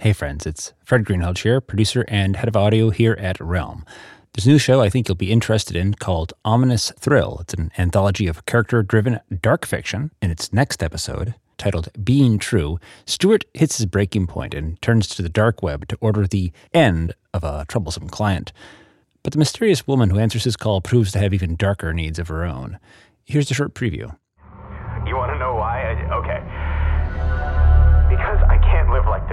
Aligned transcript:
Hey, 0.00 0.12
friends, 0.12 0.46
it's 0.46 0.74
Fred 0.84 1.04
Greenhalgh 1.04 1.38
here, 1.38 1.60
producer 1.60 2.04
and 2.06 2.36
head 2.36 2.46
of 2.46 2.56
audio 2.56 2.90
here 2.90 3.16
at 3.18 3.40
Realm. 3.40 3.84
A 4.36 4.48
new 4.48 4.56
show 4.56 4.80
I 4.80 4.88
think 4.88 5.08
you'll 5.08 5.16
be 5.16 5.32
interested 5.32 5.74
in 5.74 5.94
called 5.94 6.34
Ominous 6.44 6.92
Thrill. 7.00 7.38
It's 7.40 7.54
an 7.54 7.72
anthology 7.76 8.28
of 8.28 8.46
character 8.46 8.84
driven 8.84 9.18
dark 9.42 9.66
fiction. 9.66 10.12
In 10.22 10.30
its 10.30 10.52
next 10.52 10.84
episode, 10.84 11.34
titled 11.56 11.88
Being 12.04 12.38
True, 12.38 12.78
Stuart 13.06 13.44
hits 13.54 13.78
his 13.78 13.86
breaking 13.86 14.28
point 14.28 14.54
and 14.54 14.80
turns 14.80 15.08
to 15.08 15.22
the 15.22 15.28
dark 15.28 15.64
web 15.64 15.88
to 15.88 15.98
order 16.00 16.28
the 16.28 16.52
end 16.72 17.12
of 17.34 17.42
a 17.42 17.64
troublesome 17.66 18.08
client. 18.08 18.52
But 19.24 19.32
the 19.32 19.40
mysterious 19.40 19.88
woman 19.88 20.10
who 20.10 20.20
answers 20.20 20.44
his 20.44 20.54
call 20.54 20.80
proves 20.80 21.10
to 21.10 21.18
have 21.18 21.34
even 21.34 21.56
darker 21.56 21.92
needs 21.92 22.20
of 22.20 22.28
her 22.28 22.44
own. 22.44 22.78
Here's 23.24 23.50
a 23.50 23.54
short 23.54 23.74
preview. 23.74 24.16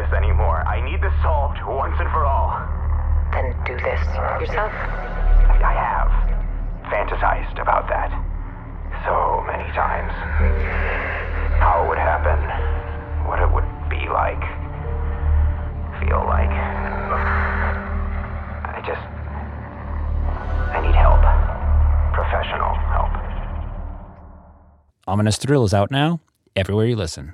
This 0.06 0.14
anymore. 0.18 0.64
I 0.68 0.82
need 0.84 1.02
this 1.02 1.14
solved 1.22 1.58
once 1.66 1.96
and 2.00 2.10
for 2.10 2.26
all. 2.26 2.62
Then 3.32 3.56
do 3.66 3.74
this 3.78 4.02
yourself. 4.42 4.72
I 4.72 5.74
have 5.74 6.12
fantasized 6.92 7.62
about 7.62 7.88
that 7.90 8.12
so 9.06 9.44
many 9.48 9.66
times. 9.74 10.14
How 11.60 11.84
it 11.84 11.90
would 11.90 11.98
happen, 11.98 12.38
what 13.28 13.40
it 13.42 13.50
would 13.50 13.66
be 13.90 14.08
like, 14.10 14.42
feel 16.02 16.24
like. 16.26 16.54
I 18.62 18.82
just. 18.86 19.02
I 20.76 20.82
need 20.86 20.96
help. 20.96 21.22
Professional 22.14 22.76
help. 22.94 23.12
Ominous 25.08 25.38
Thrill 25.38 25.64
is 25.64 25.74
out 25.74 25.92
now, 25.92 26.20
everywhere 26.56 26.86
you 26.86 26.96
listen. 26.96 27.34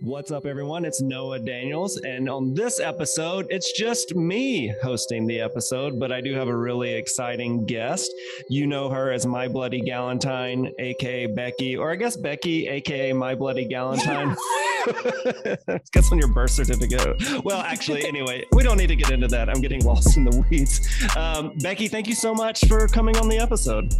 What's 0.00 0.30
up, 0.30 0.44
everyone? 0.44 0.84
It's 0.84 1.00
Noah 1.00 1.38
Daniels. 1.38 1.96
And 1.98 2.28
on 2.28 2.52
this 2.52 2.80
episode, 2.80 3.46
it's 3.48 3.72
just 3.72 4.14
me 4.14 4.74
hosting 4.82 5.26
the 5.26 5.40
episode, 5.40 5.98
but 6.00 6.12
I 6.12 6.20
do 6.20 6.34
have 6.34 6.48
a 6.48 6.56
really 6.56 6.92
exciting 6.92 7.64
guest. 7.64 8.10
You 8.50 8.66
know 8.66 8.88
her 8.88 9.12
as 9.12 9.24
My 9.24 9.46
Bloody 9.48 9.80
Galentine, 9.80 10.72
AKA 10.78 11.28
Beckie, 11.28 11.78
or 11.78 11.92
I 11.92 11.96
guess 11.96 12.16
Beckie, 12.16 12.68
AKA 12.68 13.12
My 13.12 13.34
Bloody 13.34 13.66
Galentine. 13.66 14.36
Guess 15.92 16.12
on 16.12 16.18
your 16.18 16.28
birth 16.28 16.50
certificate. 16.50 17.42
Well, 17.42 17.60
actually, 17.60 18.04
anyway, 18.06 18.44
we 18.52 18.62
don't 18.62 18.76
need 18.76 18.88
to 18.88 18.96
get 18.96 19.12
into 19.12 19.28
that. 19.28 19.48
I'm 19.48 19.62
getting 19.62 19.82
lost 19.82 20.18
in 20.18 20.24
the 20.24 20.44
weeds. 20.50 20.80
Um, 21.16 21.52
Beckie, 21.60 21.90
thank 21.90 22.06
you 22.06 22.14
so 22.14 22.34
much 22.34 22.66
for 22.66 22.86
coming 22.88 23.16
on 23.16 23.28
the 23.30 23.38
episode. 23.38 23.94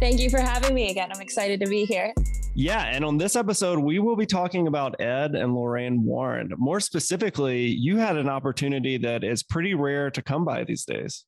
Thank 0.00 0.20
you 0.20 0.30
for 0.30 0.40
having 0.40 0.74
me 0.74 0.90
again. 0.90 1.10
I'm 1.12 1.20
excited 1.20 1.60
to 1.60 1.66
be 1.66 1.84
here. 1.84 2.12
Yeah, 2.54 2.84
and 2.86 3.04
on 3.04 3.18
this 3.18 3.36
episode, 3.36 3.78
we 3.78 3.98
will 3.98 4.16
be 4.16 4.26
talking 4.26 4.66
about 4.66 5.00
Ed 5.00 5.34
and 5.34 5.54
Lorraine 5.54 6.02
Warren. 6.02 6.52
More 6.56 6.80
specifically, 6.80 7.66
you 7.66 7.98
had 7.98 8.16
an 8.16 8.28
opportunity 8.28 8.98
that 8.98 9.22
is 9.22 9.42
pretty 9.42 9.74
rare 9.74 10.10
to 10.10 10.22
come 10.22 10.44
by 10.44 10.64
these 10.64 10.84
days. 10.84 11.24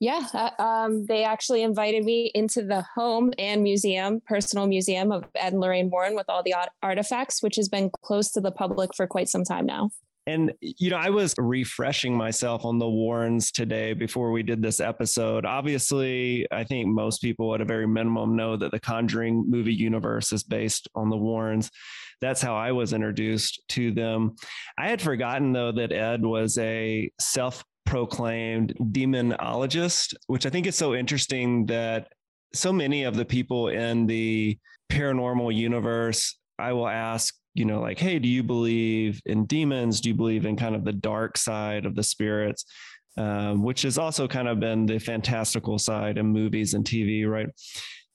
Yeah, 0.00 0.26
uh, 0.32 0.50
um, 0.62 1.06
they 1.06 1.24
actually 1.24 1.62
invited 1.62 2.04
me 2.04 2.30
into 2.34 2.62
the 2.62 2.84
home 2.94 3.32
and 3.38 3.62
museum, 3.62 4.20
personal 4.26 4.66
museum 4.66 5.12
of 5.12 5.24
Ed 5.34 5.52
and 5.52 5.60
Lorraine 5.60 5.90
Warren 5.90 6.14
with 6.14 6.28
all 6.28 6.42
the 6.42 6.54
artifacts, 6.82 7.42
which 7.42 7.56
has 7.56 7.68
been 7.68 7.90
closed 8.02 8.34
to 8.34 8.40
the 8.40 8.50
public 8.50 8.94
for 8.94 9.06
quite 9.06 9.28
some 9.28 9.44
time 9.44 9.66
now. 9.66 9.90
And, 10.26 10.54
you 10.60 10.90
know, 10.90 10.96
I 10.96 11.10
was 11.10 11.34
refreshing 11.36 12.16
myself 12.16 12.64
on 12.64 12.78
the 12.78 12.88
Warrens 12.88 13.50
today 13.52 13.92
before 13.92 14.30
we 14.30 14.42
did 14.42 14.62
this 14.62 14.80
episode. 14.80 15.44
Obviously, 15.44 16.46
I 16.50 16.64
think 16.64 16.88
most 16.88 17.20
people 17.20 17.54
at 17.54 17.60
a 17.60 17.66
very 17.66 17.86
minimum 17.86 18.34
know 18.34 18.56
that 18.56 18.70
the 18.70 18.80
Conjuring 18.80 19.44
movie 19.48 19.74
universe 19.74 20.32
is 20.32 20.42
based 20.42 20.88
on 20.94 21.10
the 21.10 21.16
Warrens. 21.16 21.70
That's 22.22 22.40
how 22.40 22.56
I 22.56 22.72
was 22.72 22.94
introduced 22.94 23.60
to 23.70 23.92
them. 23.92 24.36
I 24.78 24.88
had 24.88 25.02
forgotten, 25.02 25.52
though, 25.52 25.72
that 25.72 25.92
Ed 25.92 26.24
was 26.24 26.56
a 26.56 27.10
self 27.20 27.62
proclaimed 27.84 28.74
demonologist, 28.80 30.14
which 30.26 30.46
I 30.46 30.50
think 30.50 30.66
is 30.66 30.76
so 30.76 30.94
interesting 30.94 31.66
that 31.66 32.08
so 32.54 32.72
many 32.72 33.04
of 33.04 33.16
the 33.16 33.26
people 33.26 33.68
in 33.68 34.06
the 34.06 34.58
paranormal 34.90 35.54
universe, 35.54 36.38
I 36.58 36.72
will 36.72 36.88
ask, 36.88 37.34
you 37.54 37.64
know, 37.64 37.80
like, 37.80 37.98
hey, 37.98 38.18
do 38.18 38.28
you 38.28 38.42
believe 38.42 39.20
in 39.26 39.46
demons? 39.46 40.00
Do 40.00 40.08
you 40.08 40.14
believe 40.14 40.44
in 40.44 40.56
kind 40.56 40.74
of 40.74 40.84
the 40.84 40.92
dark 40.92 41.38
side 41.38 41.86
of 41.86 41.94
the 41.94 42.02
spirits? 42.02 42.66
Um, 43.16 43.62
which 43.62 43.82
has 43.82 43.96
also 43.96 44.26
kind 44.26 44.48
of 44.48 44.58
been 44.58 44.86
the 44.86 44.98
fantastical 44.98 45.78
side 45.78 46.18
in 46.18 46.26
movies 46.26 46.74
and 46.74 46.84
TV, 46.84 47.28
right? 47.28 47.46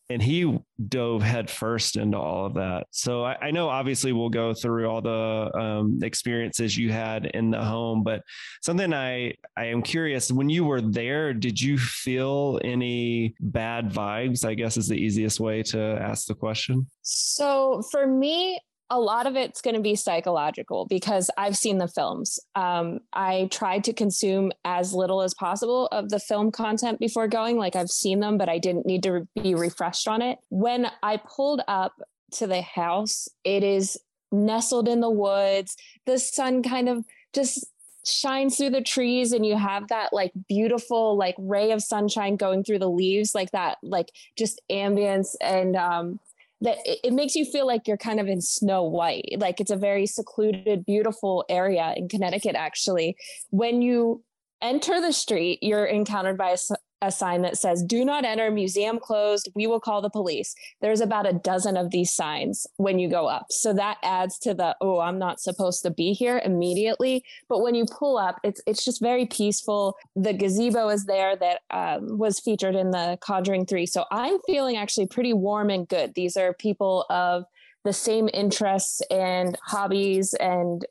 And 0.09 0.21
he 0.21 0.57
dove 0.89 1.21
headfirst 1.21 1.95
into 1.95 2.17
all 2.17 2.47
of 2.47 2.55
that. 2.55 2.87
So 2.91 3.23
I, 3.23 3.37
I, 3.43 3.51
know 3.51 3.69
obviously 3.69 4.11
we'll 4.11 4.29
go 4.29 4.53
through 4.53 4.87
all 4.87 5.01
the 5.01 5.57
um, 5.57 5.99
experiences 6.01 6.75
you 6.75 6.91
had 6.91 7.27
in 7.27 7.51
the 7.51 7.63
home, 7.63 8.03
but 8.03 8.23
something 8.61 8.91
I 8.91 9.35
I 9.55 9.65
am 9.65 9.83
curious 9.83 10.31
when 10.31 10.49
you 10.49 10.65
were 10.65 10.81
there, 10.81 11.33
did 11.33 11.61
you 11.61 11.77
feel 11.77 12.59
any 12.63 13.35
bad 13.39 13.91
vibes? 13.91 14.43
I 14.43 14.55
guess 14.55 14.75
is 14.75 14.89
the 14.89 14.97
easiest 14.97 15.39
way 15.39 15.63
to 15.63 15.79
ask 15.79 16.27
the 16.27 16.35
question. 16.35 16.87
So 17.03 17.83
for 17.89 18.05
me, 18.05 18.59
a 18.89 18.99
lot 18.99 19.27
of 19.27 19.35
it's 19.35 19.61
going 19.61 19.75
to 19.75 19.81
be 19.81 19.95
psychological 19.95 20.85
because 20.85 21.29
I've 21.37 21.55
seen 21.55 21.77
the 21.77 21.87
films. 21.87 22.39
Um, 22.55 22.99
I 23.13 23.47
tried 23.51 23.83
to 23.85 23.93
consume 23.93 24.51
as 24.65 24.93
little 24.93 25.21
as 25.21 25.33
possible 25.33 25.87
of 25.87 26.09
the 26.09 26.19
film 26.19 26.51
content 26.51 26.99
before 26.99 27.27
going. 27.27 27.57
Like 27.57 27.75
I've 27.75 27.89
seen 27.89 28.19
them, 28.19 28.37
but 28.37 28.49
I 28.49 28.57
didn't 28.57 28.85
need 28.85 29.03
to 29.03 29.27
be 29.41 29.53
refreshed 29.53 30.07
on 30.07 30.21
it. 30.21 30.39
When 30.49 30.87
I 31.03 31.17
pulled 31.17 31.61
up 31.67 31.93
to 32.33 32.47
the 32.47 32.61
house, 32.61 33.27
it 33.43 33.63
is 33.63 33.97
nestled 34.31 34.87
in 34.87 35.01
the 35.01 35.09
woods. 35.09 35.75
The 36.05 36.17
sun 36.17 36.63
kind 36.63 36.89
of 36.89 37.05
just 37.33 37.65
shines 38.05 38.57
through 38.57 38.71
the 38.71 38.81
trees 38.81 39.33
and 39.33 39.45
you 39.45 39.55
have 39.55 39.87
that 39.89 40.13
like 40.13 40.31
beautiful 40.47 41.17
like 41.17 41.35
ray 41.37 41.71
of 41.71 41.83
sunshine 41.83 42.37
going 42.37 42.63
through 42.63 42.79
the 42.79 42.89
leaves 42.89 43.35
like 43.35 43.51
that 43.51 43.77
like 43.83 44.09
just 44.37 44.61
ambience 44.71 45.35
and 45.41 45.75
um 45.75 46.19
that 46.61 46.77
it, 46.85 46.99
it 47.03 47.13
makes 47.13 47.35
you 47.35 47.45
feel 47.45 47.65
like 47.65 47.87
you're 47.87 47.97
kind 47.97 48.19
of 48.19 48.27
in 48.27 48.41
Snow 48.41 48.83
White. 48.83 49.35
Like 49.37 49.59
it's 49.59 49.71
a 49.71 49.77
very 49.77 50.05
secluded, 50.05 50.85
beautiful 50.85 51.45
area 51.49 51.93
in 51.95 52.07
Connecticut, 52.07 52.55
actually. 52.55 53.15
When 53.49 53.81
you 53.81 54.23
enter 54.61 54.99
the 54.99 55.13
street, 55.13 55.59
you're 55.61 55.85
encountered 55.85 56.37
by 56.37 56.51
a, 56.51 56.57
a 57.01 57.11
sign 57.11 57.41
that 57.43 57.57
says, 57.57 57.83
Do 57.83 58.03
not 58.03 58.25
enter, 58.25 58.51
museum 58.51 58.99
closed, 58.99 59.49
we 59.55 59.67
will 59.67 59.79
call 59.79 60.01
the 60.01 60.09
police. 60.09 60.55
There's 60.81 61.01
about 61.01 61.27
a 61.27 61.33
dozen 61.33 61.77
of 61.77 61.91
these 61.91 62.11
signs 62.11 62.67
when 62.77 62.99
you 62.99 63.09
go 63.09 63.27
up. 63.27 63.47
So 63.49 63.73
that 63.73 63.97
adds 64.03 64.37
to 64.39 64.53
the, 64.53 64.75
oh, 64.81 64.99
I'm 64.99 65.19
not 65.19 65.39
supposed 65.39 65.83
to 65.83 65.91
be 65.91 66.13
here 66.13 66.41
immediately. 66.43 67.23
But 67.47 67.61
when 67.61 67.75
you 67.75 67.85
pull 67.85 68.17
up, 68.17 68.39
it's 68.43 68.61
it's 68.67 68.83
just 68.83 69.01
very 69.01 69.25
peaceful. 69.25 69.95
The 70.15 70.33
gazebo 70.33 70.89
is 70.89 71.05
there 71.05 71.35
that 71.37 71.61
um, 71.71 72.17
was 72.17 72.39
featured 72.39 72.75
in 72.75 72.91
the 72.91 73.17
Conjuring 73.21 73.65
3. 73.65 73.85
So 73.85 74.05
I'm 74.11 74.37
feeling 74.45 74.77
actually 74.77 75.07
pretty 75.07 75.33
warm 75.33 75.69
and 75.69 75.87
good. 75.87 76.13
These 76.15 76.37
are 76.37 76.53
people 76.53 77.05
of 77.09 77.45
the 77.85 77.93
same 77.93 78.29
interests 78.33 79.01
and 79.09 79.57
hobbies 79.63 80.33
and 80.33 80.85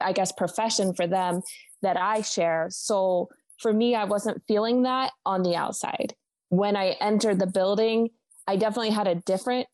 I 0.00 0.12
guess 0.12 0.32
profession 0.32 0.94
for 0.94 1.06
them 1.06 1.40
that 1.82 1.96
I 1.96 2.22
share. 2.22 2.68
So 2.70 3.28
for 3.58 3.72
me, 3.72 3.94
I 3.94 4.04
wasn't 4.04 4.42
feeling 4.46 4.82
that 4.82 5.12
on 5.24 5.42
the 5.42 5.56
outside. 5.56 6.14
When 6.48 6.76
I 6.76 6.96
entered 7.00 7.38
the 7.38 7.46
building, 7.46 8.10
I 8.46 8.56
definitely 8.56 8.90
had 8.90 9.08
a 9.08 9.14
different 9.14 9.66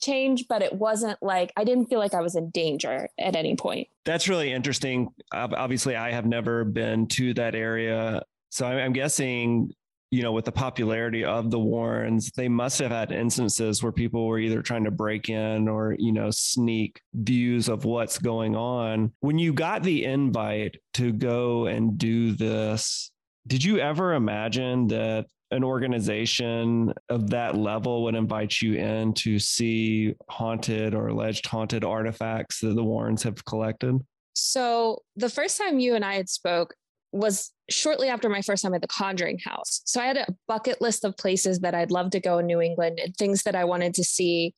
change, 0.00 0.46
but 0.48 0.62
it 0.62 0.72
wasn't 0.72 1.22
like 1.22 1.52
I 1.56 1.64
didn't 1.64 1.86
feel 1.86 1.98
like 1.98 2.14
I 2.14 2.20
was 2.20 2.34
in 2.36 2.50
danger 2.50 3.08
at 3.18 3.36
any 3.36 3.56
point. 3.56 3.88
That's 4.04 4.28
really 4.28 4.52
interesting. 4.52 5.08
Obviously, 5.32 5.96
I 5.96 6.12
have 6.12 6.26
never 6.26 6.64
been 6.64 7.06
to 7.08 7.34
that 7.34 7.54
area. 7.54 8.22
So 8.50 8.66
I'm 8.66 8.92
guessing, 8.92 9.70
you 10.10 10.22
know, 10.22 10.32
with 10.32 10.44
the 10.44 10.52
popularity 10.52 11.24
of 11.24 11.50
the 11.50 11.58
Warrens, 11.58 12.30
they 12.36 12.48
must 12.48 12.78
have 12.78 12.90
had 12.90 13.10
instances 13.10 13.82
where 13.82 13.92
people 13.92 14.26
were 14.26 14.38
either 14.38 14.62
trying 14.62 14.84
to 14.84 14.90
break 14.90 15.28
in 15.28 15.68
or, 15.68 15.96
you 15.98 16.12
know, 16.12 16.30
sneak 16.30 17.00
views 17.14 17.68
of 17.68 17.84
what's 17.84 18.18
going 18.18 18.54
on. 18.54 19.12
When 19.20 19.38
you 19.38 19.52
got 19.52 19.82
the 19.82 20.04
invite 20.04 20.76
to 20.94 21.12
go 21.12 21.66
and 21.66 21.98
do 21.98 22.32
this, 22.32 23.10
did 23.46 23.62
you 23.62 23.78
ever 23.78 24.14
imagine 24.14 24.86
that 24.88 25.26
an 25.50 25.62
organization 25.62 26.92
of 27.08 27.30
that 27.30 27.56
level 27.56 28.04
would 28.04 28.14
invite 28.14 28.60
you 28.60 28.74
in 28.74 29.12
to 29.14 29.38
see 29.38 30.14
haunted 30.28 30.94
or 30.94 31.08
alleged 31.08 31.46
haunted 31.46 31.84
artifacts 31.84 32.60
that 32.60 32.74
the 32.74 32.82
Warrens 32.82 33.22
have 33.22 33.44
collected? 33.44 33.96
So 34.34 35.02
the 35.16 35.28
first 35.28 35.58
time 35.58 35.78
you 35.78 35.94
and 35.94 36.04
I 36.04 36.14
had 36.14 36.28
spoke 36.28 36.74
was 37.12 37.52
shortly 37.70 38.08
after 38.08 38.28
my 38.28 38.42
first 38.42 38.64
time 38.64 38.74
at 38.74 38.82
the 38.82 38.88
Conjuring 38.88 39.38
House. 39.44 39.82
So 39.84 40.00
I 40.00 40.06
had 40.06 40.16
a 40.16 40.26
bucket 40.48 40.80
list 40.80 41.04
of 41.04 41.16
places 41.16 41.60
that 41.60 41.74
I'd 41.74 41.92
love 41.92 42.10
to 42.10 42.20
go 42.20 42.38
in 42.38 42.46
New 42.46 42.60
England 42.60 42.98
and 42.98 43.14
things 43.16 43.44
that 43.44 43.54
I 43.54 43.64
wanted 43.64 43.94
to 43.94 44.04
see 44.04 44.54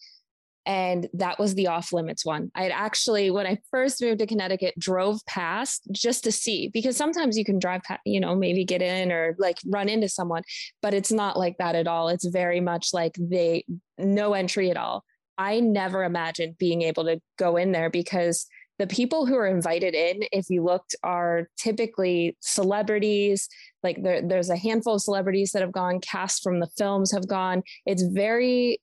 and 0.67 1.09
that 1.15 1.39
was 1.39 1.55
the 1.55 1.69
off 1.69 1.93
limits 1.93 2.27
one. 2.27 2.51
I 2.57 2.65
had 2.65 2.73
actually, 2.73 3.31
when 3.31 3.47
I 3.47 3.59
first 3.71 4.03
moved 4.03 4.19
to 4.19 4.27
Connecticut, 4.27 4.75
drove 4.79 5.25
past 5.27 5.87
just 5.93 6.25
to 6.25 6.33
see 6.33 6.69
because 6.75 6.97
sometimes 6.97 7.39
you 7.39 7.45
can 7.45 7.61
drive 7.61 7.83
past, 7.85 8.01
you 8.05 8.19
know, 8.19 8.35
maybe 8.35 8.65
get 8.65 8.83
in 8.83 9.13
or 9.13 9.37
like 9.39 9.59
run 9.67 9.89
into 9.89 10.09
someone, 10.09 10.43
but 10.83 10.93
it's 10.93 11.13
not 11.13 11.39
like 11.39 11.57
that 11.59 11.77
at 11.77 11.87
all. 11.87 12.09
It's 12.09 12.27
very 12.27 12.61
much 12.61 12.89
like 12.93 13.15
they 13.19 13.65
no 13.97 14.35
entry 14.35 14.71
at 14.71 14.77
all. 14.77 15.05
I 15.39 15.61
never 15.61 16.03
imagined 16.03 16.59
being 16.59 16.83
able 16.83 17.05
to 17.05 17.21
go 17.39 17.57
in 17.57 17.71
there 17.71 17.91
because 17.91 18.47
the 18.79 18.87
people 18.87 19.25
who 19.25 19.37
are 19.37 19.47
invited 19.47 19.95
in, 19.95 20.25
if 20.33 20.51
you 20.51 20.63
looked, 20.63 20.95
are 21.03 21.49
typically 21.57 22.37
celebrities. 22.41 23.49
Like 23.83 24.03
there, 24.03 24.21
there's 24.21 24.51
a 24.51 24.57
handful 24.57 24.97
of 24.97 25.03
celebrities 25.03 25.53
that 25.53 25.63
have 25.63 25.73
gone, 25.73 26.01
cast 26.01 26.43
from 26.43 26.61
the 26.61 26.69
films 26.77 27.13
have 27.13 27.27
gone. 27.27 27.63
It's 27.87 28.03
very 28.03 28.81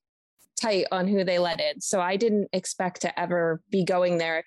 tight 0.63 0.85
on 0.91 1.07
who 1.07 1.23
they 1.23 1.39
let 1.39 1.59
in. 1.59 1.81
So 1.81 1.99
I 2.01 2.17
didn't 2.17 2.47
expect 2.53 3.01
to 3.01 3.19
ever 3.19 3.61
be 3.69 3.83
going 3.83 4.17
there, 4.17 4.43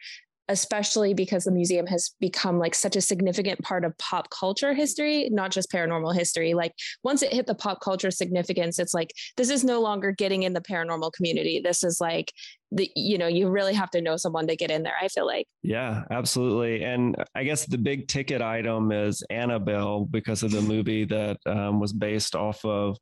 especially 0.49 1.13
because 1.15 1.45
the 1.45 1.51
museum 1.51 1.87
has 1.87 2.15
become 2.21 2.59
like 2.59 2.75
such 2.75 2.97
a 2.97 3.01
significant 3.01 3.61
part 3.63 3.85
of 3.85 3.97
pop 3.99 4.31
culture 4.31 4.75
history, 4.75 5.29
not 5.31 5.51
just 5.51 5.71
paranormal 5.71 6.15
history. 6.15 6.55
Like 6.55 6.73
once 7.03 7.23
it 7.23 7.33
hit 7.33 7.47
the 7.47 7.55
pop 7.55 7.81
culture 7.81 8.11
significance, 8.11 8.79
it's 8.79 8.95
like 8.95 9.13
this 9.37 9.51
is 9.51 9.65
no 9.65 9.81
longer 9.81 10.13
getting 10.13 10.45
in 10.45 10.53
the 10.53 10.61
paranormal 10.61 11.13
community. 11.13 11.61
This 11.63 11.83
is 11.83 12.01
like 12.01 12.33
the 12.73 12.91
you 12.97 13.17
know 13.17 13.29
you 13.29 13.49
really 13.49 13.75
have 13.75 13.91
to 13.91 14.01
know 14.01 14.17
someone 14.17 14.49
to 14.49 14.57
get 14.57 14.73
in 14.73 14.83
there 14.83 14.97
i 15.01 15.07
feel 15.07 15.25
like 15.25 15.47
yeah 15.63 16.03
absolutely 16.11 16.83
and 16.83 17.15
i 17.37 17.45
guess 17.45 17.65
the 17.65 17.79
big 17.79 18.09
ticket 18.09 18.43
item 18.43 18.91
is 18.91 19.23
annabelle 19.31 20.05
because 20.05 20.43
of 20.43 20.51
the 20.51 20.61
movie 20.61 21.05
that 21.05 21.39
um, 21.47 21.79
was 21.79 21.93
based 21.93 22.35
off 22.35 22.65
of 22.65 22.97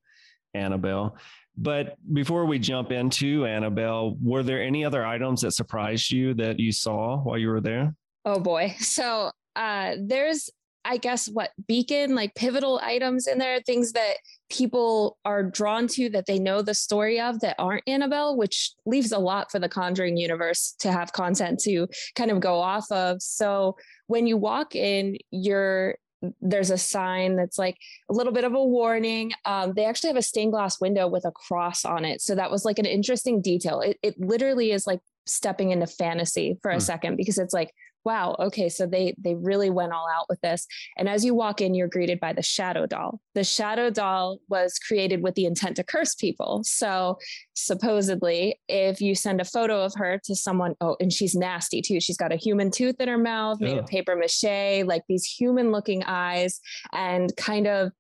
annabelle 0.52 1.17
but 1.56 1.97
before 2.12 2.47
we 2.47 2.59
jump 2.59 2.91
into 2.91 3.47
Annabelle, 3.47 4.17
were 4.21 4.43
there 4.43 4.62
any 4.62 4.85
other 4.85 5.05
items 5.06 5.43
that 5.43 5.53
surprised 5.53 6.11
you 6.11 6.35
that 6.35 6.59
you 6.59 6.73
saw 6.73 7.19
while 7.19 7.39
you 7.39 7.49
were 7.49 7.61
there? 7.61 7.95
Oh 8.25 8.41
boy. 8.41 8.75
So 8.81 9.31
uh, 9.56 9.95
there's, 10.01 10.51
I 10.85 10.97
guess, 10.97 11.29
what 11.29 11.51
beacon, 11.69 12.15
like 12.15 12.35
pivotal 12.35 12.81
items 12.83 13.29
in 13.29 13.39
there, 13.39 13.61
things 13.61 13.93
that 13.93 14.15
people 14.51 15.17
are 15.25 15.45
drawn 15.45 15.87
to 15.89 16.11
that 16.11 16.27
they 16.27 16.39
know 16.39 16.61
the 16.61 16.75
story 16.75 17.21
of 17.21 17.41
that 17.41 17.56
aren't 17.59 17.87
Annabelle, 17.87 18.37
which 18.37 18.73
leaves 18.85 19.12
a 19.12 19.19
lot 19.19 19.51
for 19.51 19.59
the 19.59 19.69
Conjuring 19.69 20.17
universe 20.17 20.75
to 20.81 20.91
have 20.91 21.12
content 21.12 21.61
to 21.61 21.87
kind 22.17 22.31
of 22.31 22.41
go 22.41 22.59
off 22.61 22.91
of. 22.91 23.23
So 23.23 23.77
when 24.09 24.27
you 24.27 24.37
walk 24.37 24.75
in, 24.75 25.17
you're 25.31 25.97
there's 26.41 26.71
a 26.71 26.79
sign 26.79 27.37
that's 27.37 27.59
like 27.59 27.76
a 28.11 28.12
little 28.12 28.32
bit 28.32 28.44
of 28.44 28.55
a 28.55 28.65
warning. 28.65 29.32
Um, 29.44 29.73
they 29.75 29.85
actually 29.85 30.09
have 30.09 30.17
a 30.17 30.23
stained 30.23 30.53
glass 30.53 30.81
window 30.81 31.09
with 31.09 31.25
a 31.25 31.32
cross 31.32 31.85
on 31.85 32.05
it. 32.05 32.21
So 32.21 32.35
that 32.35 32.50
was 32.50 32.65
like 32.65 32.79
an 32.79 32.87
interesting 32.87 33.41
detail. 33.41 33.81
It, 33.81 33.99
it 34.03 34.19
literally 34.19 34.73
is 34.73 34.87
like 34.87 35.00
stepping 35.26 35.71
into 35.71 35.87
fantasy 35.87 36.59
for 36.62 36.71
a 36.71 36.75
hmm. 36.75 36.81
second 36.81 37.17
because 37.17 37.38
it's 37.38 37.55
like 37.55 37.73
wow 38.05 38.37
okay 38.39 38.69
so 38.69 38.87
they 38.87 39.15
they 39.19 39.35
really 39.35 39.71
went 39.71 39.93
all 39.93 40.06
out 40.15 40.27
with 40.29 40.41
this. 40.41 40.67
And 40.97 41.09
as 41.09 41.25
you 41.25 41.35
walk 41.35 41.61
in 41.61 41.75
you're 41.75 41.89
greeted 41.89 42.21
by 42.21 42.33
the 42.33 42.43
shadow 42.43 42.87
doll. 42.87 43.21
The 43.35 43.45
shadow 43.45 43.91
doll 43.91 44.39
was 44.49 44.79
created 44.79 45.23
with 45.23 45.35
the 45.35 45.47
intent 45.47 45.77
to 45.77 45.85
curse 45.85 46.15
people. 46.15 46.62
So 46.65 47.19
supposedly 47.55 48.61
if 48.69 49.01
you 49.01 49.15
send 49.15 49.41
a 49.41 49.45
photo 49.45 49.83
of 49.83 49.95
her 49.97 50.21
to 50.25 50.35
someone 50.35 50.75
oh 50.81 50.97
and 51.01 51.12
she's 51.12 51.35
nasty 51.35 51.83
too. 51.83 52.01
She's 52.01 52.17
got 52.17 52.33
a 52.33 52.37
human 52.37 52.71
tooth 52.71 53.01
in 53.01 53.09
her 53.09 53.19
mouth 53.19 53.61
made 53.61 53.79
of 53.79 53.87
paper 53.87 54.17
mache 54.17 54.85
like 54.85 55.03
these 55.09 55.25
human 55.25 55.73
looking 55.73 56.05
eyes 56.05 56.61
and 56.93 57.35
kind 57.37 57.67
of 57.67 57.93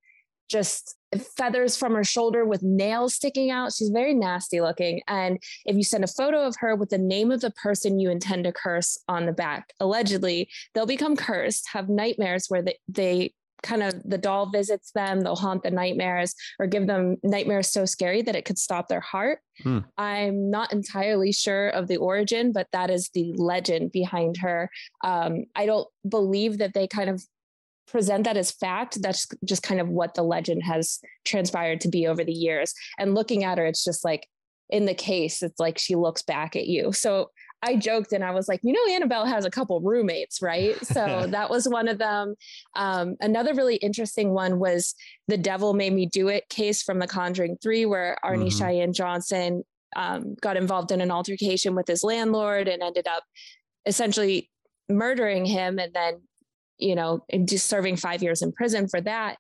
just 0.48 0.96
feathers 1.22 1.76
from 1.76 1.94
her 1.94 2.04
shoulder 2.04 2.44
with 2.44 2.62
nails 2.62 3.14
sticking 3.14 3.50
out. 3.50 3.72
She's 3.72 3.90
very 3.90 4.14
nasty 4.14 4.60
looking. 4.60 5.02
And 5.08 5.38
if 5.64 5.76
you 5.76 5.84
send 5.84 6.04
a 6.04 6.08
photo 6.08 6.46
of 6.46 6.56
her 6.58 6.74
with 6.76 6.90
the 6.90 6.98
name 6.98 7.30
of 7.30 7.40
the 7.40 7.50
person 7.50 7.98
you 7.98 8.10
intend 8.10 8.44
to 8.44 8.52
curse 8.52 8.98
on 9.08 9.26
the 9.26 9.32
back, 9.32 9.72
allegedly, 9.80 10.48
they'll 10.74 10.86
become 10.86 11.16
cursed, 11.16 11.68
have 11.72 11.88
nightmares 11.88 12.46
where 12.48 12.62
they, 12.62 12.78
they 12.88 13.32
kind 13.64 13.82
of 13.82 13.94
the 14.04 14.18
doll 14.18 14.50
visits 14.50 14.92
them, 14.92 15.22
they'll 15.22 15.34
haunt 15.34 15.62
the 15.62 15.70
nightmares 15.70 16.34
or 16.60 16.66
give 16.66 16.86
them 16.86 17.16
nightmares 17.22 17.72
so 17.72 17.84
scary 17.84 18.22
that 18.22 18.36
it 18.36 18.44
could 18.44 18.58
stop 18.58 18.88
their 18.88 19.00
heart. 19.00 19.40
Hmm. 19.62 19.78
I'm 19.96 20.50
not 20.50 20.72
entirely 20.72 21.32
sure 21.32 21.70
of 21.70 21.88
the 21.88 21.96
origin, 21.96 22.52
but 22.52 22.68
that 22.72 22.90
is 22.90 23.10
the 23.14 23.32
legend 23.36 23.90
behind 23.90 24.36
her. 24.36 24.70
Um, 25.02 25.46
I 25.56 25.66
don't 25.66 25.88
believe 26.08 26.58
that 26.58 26.74
they 26.74 26.86
kind 26.86 27.08
of 27.08 27.24
present 27.86 28.24
that 28.24 28.36
as 28.36 28.50
fact. 28.50 29.00
That's 29.02 29.26
just 29.44 29.62
kind 29.62 29.80
of 29.80 29.88
what 29.88 30.14
the 30.14 30.22
legend 30.22 30.62
has 30.64 31.00
transpired 31.24 31.80
to 31.82 31.88
be 31.88 32.06
over 32.06 32.24
the 32.24 32.32
years. 32.32 32.74
And 32.98 33.14
looking 33.14 33.44
at 33.44 33.58
her, 33.58 33.66
it's 33.66 33.84
just 33.84 34.04
like 34.04 34.28
in 34.70 34.86
the 34.86 34.94
case, 34.94 35.42
it's 35.42 35.60
like 35.60 35.78
she 35.78 35.94
looks 35.94 36.22
back 36.22 36.56
at 36.56 36.66
you. 36.66 36.92
So 36.92 37.30
I 37.62 37.76
joked 37.76 38.12
and 38.12 38.24
I 38.24 38.32
was 38.32 38.48
like, 38.48 38.60
you 38.62 38.72
know, 38.72 38.94
Annabelle 38.94 39.24
has 39.24 39.44
a 39.44 39.50
couple 39.50 39.80
roommates, 39.80 40.42
right? 40.42 40.76
So 40.84 41.26
that 41.30 41.50
was 41.50 41.68
one 41.68 41.88
of 41.88 41.98
them. 41.98 42.34
Um, 42.74 43.16
another 43.20 43.54
really 43.54 43.76
interesting 43.76 44.30
one 44.30 44.58
was 44.58 44.94
the 45.28 45.38
Devil 45.38 45.74
Made 45.74 45.92
Me 45.92 46.06
Do 46.06 46.28
It 46.28 46.48
case 46.48 46.82
from 46.82 46.98
The 46.98 47.06
Conjuring 47.06 47.58
3, 47.62 47.86
where 47.86 48.18
Arne 48.22 48.40
mm-hmm. 48.40 48.58
Cheyenne 48.58 48.92
Johnson 48.92 49.64
um, 49.96 50.34
got 50.40 50.56
involved 50.56 50.92
in 50.92 51.00
an 51.00 51.10
altercation 51.10 51.74
with 51.74 51.86
his 51.86 52.02
landlord 52.02 52.68
and 52.68 52.82
ended 52.82 53.06
up 53.06 53.22
essentially 53.86 54.50
murdering 54.88 55.46
him 55.46 55.78
and 55.78 55.92
then 55.94 56.20
you 56.84 56.94
know, 56.94 57.24
just 57.46 57.68
serving 57.68 57.96
five 57.96 58.22
years 58.22 58.42
in 58.42 58.52
prison 58.52 58.88
for 58.88 59.00
that. 59.00 59.36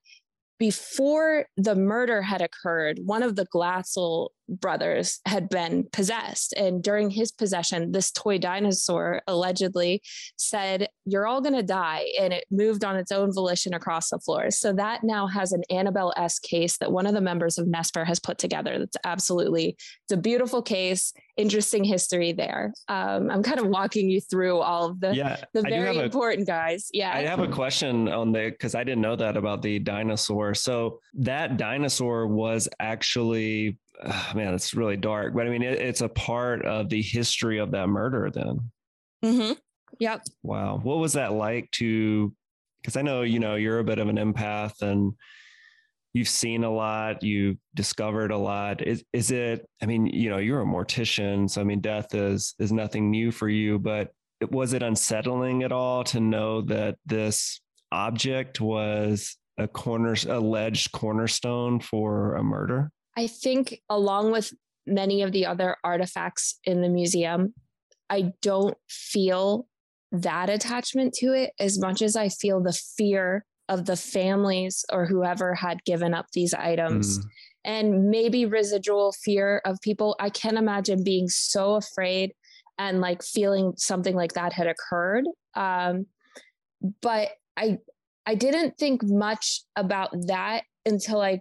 Before 0.58 1.46
the 1.56 1.74
murder 1.74 2.22
had 2.22 2.40
occurred, 2.40 3.00
one 3.04 3.22
of 3.22 3.36
the 3.36 3.46
Glatzel 3.54 4.28
brothers 4.48 5.20
had 5.26 5.48
been 5.48 5.84
possessed. 5.92 6.52
And 6.54 6.82
during 6.82 7.10
his 7.10 7.32
possession, 7.32 7.92
this 7.92 8.10
toy 8.10 8.38
dinosaur 8.38 9.22
allegedly 9.26 10.02
said, 10.36 10.88
You're 11.04 11.26
all 11.26 11.40
going 11.40 11.54
to 11.54 11.62
die. 11.62 12.06
And 12.20 12.32
it 12.32 12.44
moved 12.50 12.84
on 12.84 12.96
its 12.96 13.12
own 13.12 13.32
volition 13.32 13.74
across 13.74 14.10
the 14.10 14.18
floor. 14.18 14.50
So 14.50 14.72
that 14.74 15.04
now 15.04 15.26
has 15.26 15.52
an 15.52 15.62
Annabelle 15.70 16.12
S 16.16 16.38
case 16.38 16.78
that 16.78 16.92
one 16.92 17.06
of 17.06 17.14
the 17.14 17.20
members 17.20 17.58
of 17.58 17.66
NESPR 17.66 18.06
has 18.06 18.20
put 18.20 18.38
together. 18.38 18.78
That's 18.78 18.96
absolutely, 19.04 19.76
it's 20.04 20.12
a 20.12 20.16
beautiful 20.16 20.62
case, 20.62 21.12
interesting 21.36 21.84
history 21.84 22.32
there. 22.32 22.72
Um, 22.88 23.30
I'm 23.30 23.42
kind 23.42 23.60
of 23.60 23.66
walking 23.66 24.08
you 24.08 24.20
through 24.20 24.60
all 24.60 24.90
of 24.90 25.00
the, 25.00 25.14
yeah, 25.14 25.42
the 25.52 25.62
very 25.62 25.98
important 25.98 26.48
a, 26.48 26.50
guys. 26.50 26.88
Yeah. 26.92 27.12
I 27.14 27.22
have 27.22 27.40
a 27.40 27.48
question 27.48 28.08
on 28.08 28.32
the, 28.32 28.50
because 28.50 28.74
I 28.74 28.84
didn't 28.84 29.02
know 29.02 29.16
that 29.16 29.36
about 29.36 29.62
the 29.62 29.78
dinosaur. 29.78 30.54
So 30.54 31.00
that 31.14 31.56
dinosaur 31.56 32.26
was 32.26 32.68
actually 32.80 33.78
uh, 34.02 34.32
man, 34.34 34.54
it's 34.54 34.74
really 34.74 34.96
dark. 34.96 35.34
But 35.34 35.46
I 35.46 35.50
mean, 35.50 35.62
it, 35.62 35.80
it's 35.80 36.00
a 36.00 36.08
part 36.08 36.64
of 36.64 36.88
the 36.88 37.02
history 37.02 37.58
of 37.58 37.70
that 37.72 37.88
murder. 37.88 38.30
Then. 38.32 38.70
Mm-hmm. 39.24 39.52
Yep. 39.98 40.22
Wow. 40.42 40.80
What 40.82 40.98
was 40.98 41.14
that 41.14 41.32
like 41.32 41.70
to? 41.72 42.34
Because 42.82 42.96
I 42.96 43.02
know 43.02 43.22
you 43.22 43.38
know 43.38 43.54
you're 43.54 43.78
a 43.78 43.84
bit 43.84 43.98
of 43.98 44.08
an 44.08 44.16
empath 44.16 44.82
and 44.82 45.14
you've 46.12 46.28
seen 46.28 46.64
a 46.64 46.70
lot, 46.70 47.22
you've 47.22 47.56
discovered 47.74 48.30
a 48.30 48.38
lot. 48.38 48.86
Is 48.86 49.04
is 49.12 49.30
it? 49.30 49.68
I 49.82 49.86
mean, 49.86 50.06
you 50.06 50.30
know, 50.30 50.38
you're 50.38 50.62
a 50.62 50.66
mortician, 50.66 51.50
so 51.50 51.60
I 51.60 51.64
mean, 51.64 51.80
death 51.80 52.14
is 52.14 52.54
is 52.58 52.72
nothing 52.72 53.10
new 53.10 53.30
for 53.30 53.48
you. 53.48 53.78
But 53.78 54.10
was 54.50 54.72
it 54.72 54.82
unsettling 54.82 55.62
at 55.62 55.72
all 55.72 56.04
to 56.04 56.20
know 56.20 56.62
that 56.62 56.96
this 57.06 57.60
object 57.92 58.60
was 58.60 59.36
a 59.58 59.68
corner 59.68 60.16
alleged 60.28 60.92
cornerstone 60.92 61.80
for 61.80 62.36
a 62.36 62.42
murder? 62.42 62.90
I 63.16 63.26
think, 63.26 63.80
along 63.88 64.32
with 64.32 64.52
many 64.86 65.22
of 65.22 65.32
the 65.32 65.46
other 65.46 65.76
artifacts 65.84 66.58
in 66.64 66.82
the 66.82 66.88
museum, 66.88 67.54
I 68.10 68.32
don't 68.42 68.76
feel 68.88 69.66
that 70.12 70.50
attachment 70.50 71.14
to 71.14 71.32
it 71.32 71.52
as 71.58 71.78
much 71.78 72.02
as 72.02 72.16
I 72.16 72.28
feel 72.28 72.62
the 72.62 72.78
fear 72.96 73.44
of 73.68 73.86
the 73.86 73.96
families 73.96 74.84
or 74.92 75.06
whoever 75.06 75.54
had 75.54 75.84
given 75.84 76.14
up 76.14 76.26
these 76.32 76.54
items. 76.54 77.18
Mm. 77.18 77.24
And 77.66 78.10
maybe 78.10 78.44
residual 78.44 79.12
fear 79.12 79.62
of 79.64 79.80
people. 79.80 80.16
I 80.20 80.28
can 80.28 80.58
imagine 80.58 81.02
being 81.02 81.28
so 81.28 81.76
afraid 81.76 82.32
and 82.78 83.00
like 83.00 83.22
feeling 83.22 83.72
something 83.76 84.14
like 84.14 84.34
that 84.34 84.52
had 84.52 84.66
occurred. 84.66 85.24
Um, 85.54 86.06
but 87.00 87.30
I 87.56 87.78
I 88.26 88.34
didn't 88.34 88.78
think 88.78 89.02
much 89.02 89.62
about 89.76 90.10
that 90.26 90.64
until 90.84 91.20
I 91.20 91.40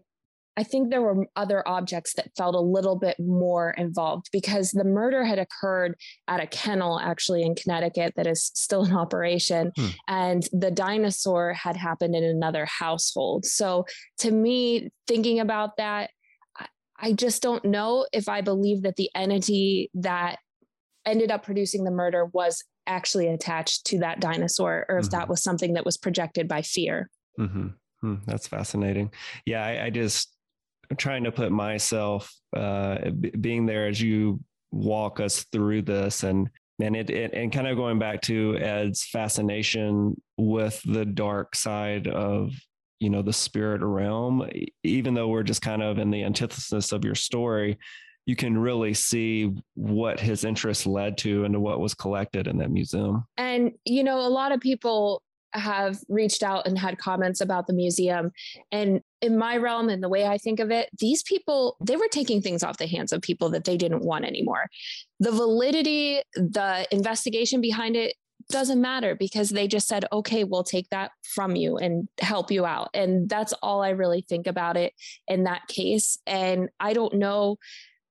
I 0.55 0.63
think 0.63 0.89
there 0.89 1.01
were 1.01 1.25
other 1.35 1.67
objects 1.67 2.13
that 2.13 2.31
felt 2.37 2.55
a 2.55 2.59
little 2.59 2.95
bit 2.95 3.17
more 3.19 3.71
involved 3.71 4.29
because 4.31 4.71
the 4.71 4.83
murder 4.83 5.25
had 5.25 5.39
occurred 5.39 5.95
at 6.27 6.39
a 6.39 6.47
kennel 6.47 6.99
actually 6.99 7.43
in 7.43 7.55
Connecticut 7.55 8.13
that 8.15 8.27
is 8.27 8.51
still 8.53 8.85
in 8.85 8.93
operation. 8.95 9.71
Hmm. 9.75 9.87
And 10.07 10.43
the 10.51 10.71
dinosaur 10.71 11.53
had 11.53 11.75
happened 11.75 12.15
in 12.15 12.23
another 12.23 12.65
household. 12.65 13.45
So 13.45 13.85
to 14.19 14.31
me, 14.31 14.91
thinking 15.07 15.39
about 15.39 15.77
that, 15.77 16.11
I 16.99 17.13
just 17.13 17.41
don't 17.41 17.65
know 17.65 18.05
if 18.13 18.29
I 18.29 18.41
believe 18.41 18.83
that 18.83 18.95
the 18.95 19.09
entity 19.13 19.89
that 19.95 20.37
ended 21.05 21.31
up 21.31 21.43
producing 21.43 21.83
the 21.83 21.91
murder 21.91 22.25
was 22.25 22.63
actually 22.87 23.27
attached 23.27 23.85
to 23.87 23.99
that 23.99 24.19
dinosaur 24.19 24.85
or 24.87 24.99
if 24.99 25.05
mm-hmm. 25.05 25.17
that 25.17 25.29
was 25.29 25.43
something 25.43 25.73
that 25.73 25.85
was 25.85 25.97
projected 25.97 26.47
by 26.47 26.61
fear. 26.61 27.09
Mm-hmm. 27.39 27.67
Hmm, 28.01 28.15
that's 28.25 28.47
fascinating. 28.47 29.11
Yeah, 29.45 29.65
I, 29.65 29.85
I, 29.85 29.89
just 29.89 30.33
trying 30.97 31.23
to 31.23 31.31
put 31.31 31.51
myself 31.51 32.33
uh, 32.55 33.09
b- 33.09 33.31
being 33.31 33.65
there 33.65 33.87
as 33.87 34.01
you 34.01 34.39
walk 34.71 35.19
us 35.19 35.45
through 35.51 35.81
this 35.83 36.23
and 36.23 36.49
and 36.81 36.95
it, 36.95 37.11
it, 37.11 37.33
and 37.33 37.51
kind 37.51 37.67
of 37.67 37.77
going 37.77 37.99
back 37.99 38.21
to 38.21 38.57
Ed's 38.57 39.05
fascination 39.05 40.19
with 40.37 40.81
the 40.85 41.05
dark 41.05 41.55
side 41.55 42.07
of 42.07 42.51
you 42.99 43.09
know 43.09 43.21
the 43.21 43.33
spirit 43.33 43.81
realm 43.81 44.49
even 44.83 45.13
though 45.13 45.27
we're 45.27 45.43
just 45.43 45.61
kind 45.61 45.83
of 45.83 45.99
in 45.99 46.09
the 46.09 46.23
antithesis 46.23 46.91
of 46.91 47.05
your 47.05 47.15
story 47.15 47.77
you 48.25 48.35
can 48.35 48.57
really 48.57 48.93
see 48.93 49.51
what 49.75 50.19
his 50.19 50.45
interest 50.45 50.87
led 50.87 51.17
to 51.19 51.43
and 51.43 51.53
to 51.53 51.59
what 51.59 51.81
was 51.81 51.93
collected 51.93 52.47
in 52.47 52.57
that 52.57 52.71
museum. 52.71 53.25
And 53.37 53.73
you 53.85 54.03
know 54.03 54.19
a 54.19 54.29
lot 54.29 54.51
of 54.51 54.59
people 54.59 55.21
have 55.53 55.99
reached 56.09 56.43
out 56.43 56.67
and 56.67 56.77
had 56.77 56.97
comments 56.97 57.41
about 57.41 57.67
the 57.67 57.73
museum. 57.73 58.31
And 58.71 59.01
in 59.21 59.37
my 59.37 59.57
realm 59.57 59.89
and 59.89 60.03
the 60.03 60.09
way 60.09 60.25
I 60.25 60.37
think 60.37 60.59
of 60.59 60.71
it, 60.71 60.89
these 60.99 61.23
people, 61.23 61.77
they 61.79 61.95
were 61.95 62.07
taking 62.11 62.41
things 62.41 62.63
off 62.63 62.77
the 62.77 62.87
hands 62.87 63.13
of 63.13 63.21
people 63.21 63.49
that 63.49 63.63
they 63.63 63.77
didn't 63.77 64.03
want 64.03 64.25
anymore. 64.25 64.67
The 65.19 65.31
validity, 65.31 66.21
the 66.35 66.87
investigation 66.91 67.61
behind 67.61 67.95
it 67.95 68.15
doesn't 68.49 68.81
matter 68.81 69.15
because 69.15 69.49
they 69.49 69.67
just 69.67 69.87
said, 69.87 70.05
okay, 70.11 70.43
we'll 70.43 70.63
take 70.63 70.89
that 70.89 71.11
from 71.33 71.55
you 71.55 71.77
and 71.77 72.07
help 72.19 72.51
you 72.51 72.65
out. 72.65 72.89
And 72.93 73.29
that's 73.29 73.53
all 73.61 73.81
I 73.81 73.89
really 73.89 74.25
think 74.27 74.47
about 74.47 74.77
it 74.77 74.93
in 75.27 75.45
that 75.45 75.67
case. 75.67 76.17
And 76.27 76.69
I 76.79 76.93
don't 76.93 77.15
know 77.15 77.57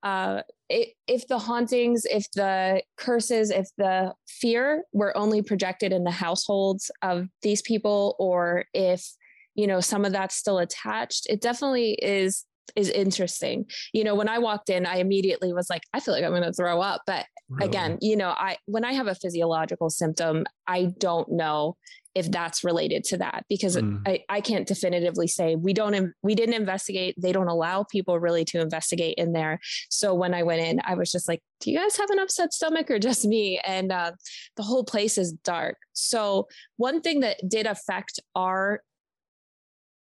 uh, 0.03 0.43
if 0.69 1.27
the 1.29 1.39
hauntings, 1.39 2.05
if 2.07 2.27
the 2.35 2.83
curses, 2.97 3.51
if 3.51 3.69
the 3.77 4.13
fear 4.27 4.85
were 4.93 5.17
only 5.17 5.43
projected 5.43 5.93
in 5.93 6.05
the 6.05 6.11
households 6.11 6.91
of 7.03 7.29
these 7.43 7.63
people, 7.63 8.17
or 8.19 8.65
if 8.73 9.07
you 9.55 9.67
know 9.67 9.81
some 9.81 10.05
of 10.05 10.13
that's 10.13 10.35
still 10.35 10.59
attached, 10.59 11.27
it 11.29 11.41
definitely 11.41 11.93
is 12.03 12.45
is 12.75 12.91
interesting. 12.91 13.67
You 13.93 14.05
know, 14.05 14.15
when 14.15 14.29
I 14.29 14.39
walked 14.39 14.71
in, 14.71 14.87
I 14.87 14.97
immediately 14.97 15.53
was 15.53 15.69
like, 15.69 15.83
I 15.93 16.01
feel 16.01 16.15
like 16.15 16.25
I'm 16.25 16.31
going 16.31 16.43
to 16.43 16.53
throw 16.53 16.81
up. 16.81 17.03
But 17.07 17.27
really? 17.51 17.69
again, 17.69 17.99
you 18.01 18.17
know, 18.17 18.31
I 18.31 18.57
when 18.67 18.85
I 18.85 18.93
have 18.93 19.07
a 19.07 19.15
physiological 19.15 19.91
symptom, 19.91 20.45
I 20.67 20.93
don't 20.99 21.31
know 21.31 21.77
if 22.15 22.31
that's 22.31 22.63
related 22.63 23.05
to 23.05 23.17
that 23.19 23.45
because 23.49 23.77
mm. 23.77 24.01
I, 24.07 24.21
I 24.29 24.41
can't 24.41 24.67
definitively 24.67 25.27
say 25.27 25.57
we 25.57 25.73
don't 25.73 26.13
we 26.23 26.35
didn't 26.35 26.55
investigate 26.55 27.15
they 27.19 27.33
don't 27.33 27.49
allow 27.49 27.85
people 27.85 28.19
really 28.19 28.45
to 28.47 28.61
investigate 28.61 29.15
in 29.17 29.33
there. 29.33 29.61
So 29.89 30.15
when 30.15 30.35
i 30.35 30.43
went 30.43 30.61
in 30.61 30.81
i 30.85 30.95
was 30.95 31.11
just 31.11 31.29
like 31.29 31.41
do 31.63 31.71
you 31.71 31.79
guys 31.79 31.97
have 31.97 32.11
an 32.11 32.19
upset 32.19 32.53
stomach 32.53 32.91
or 32.91 32.99
just 32.99 33.25
me? 33.25 33.61
And 33.65 33.93
uh, 33.93 34.13
the 34.57 34.63
whole 34.63 34.85
place 34.85 35.17
is 35.17 35.33
dark. 35.33 35.77
So 35.93 36.49
one 36.77 37.01
thing 37.01 37.21
that 37.21 37.39
did 37.49 37.67
affect 37.67 38.21
our 38.35 38.83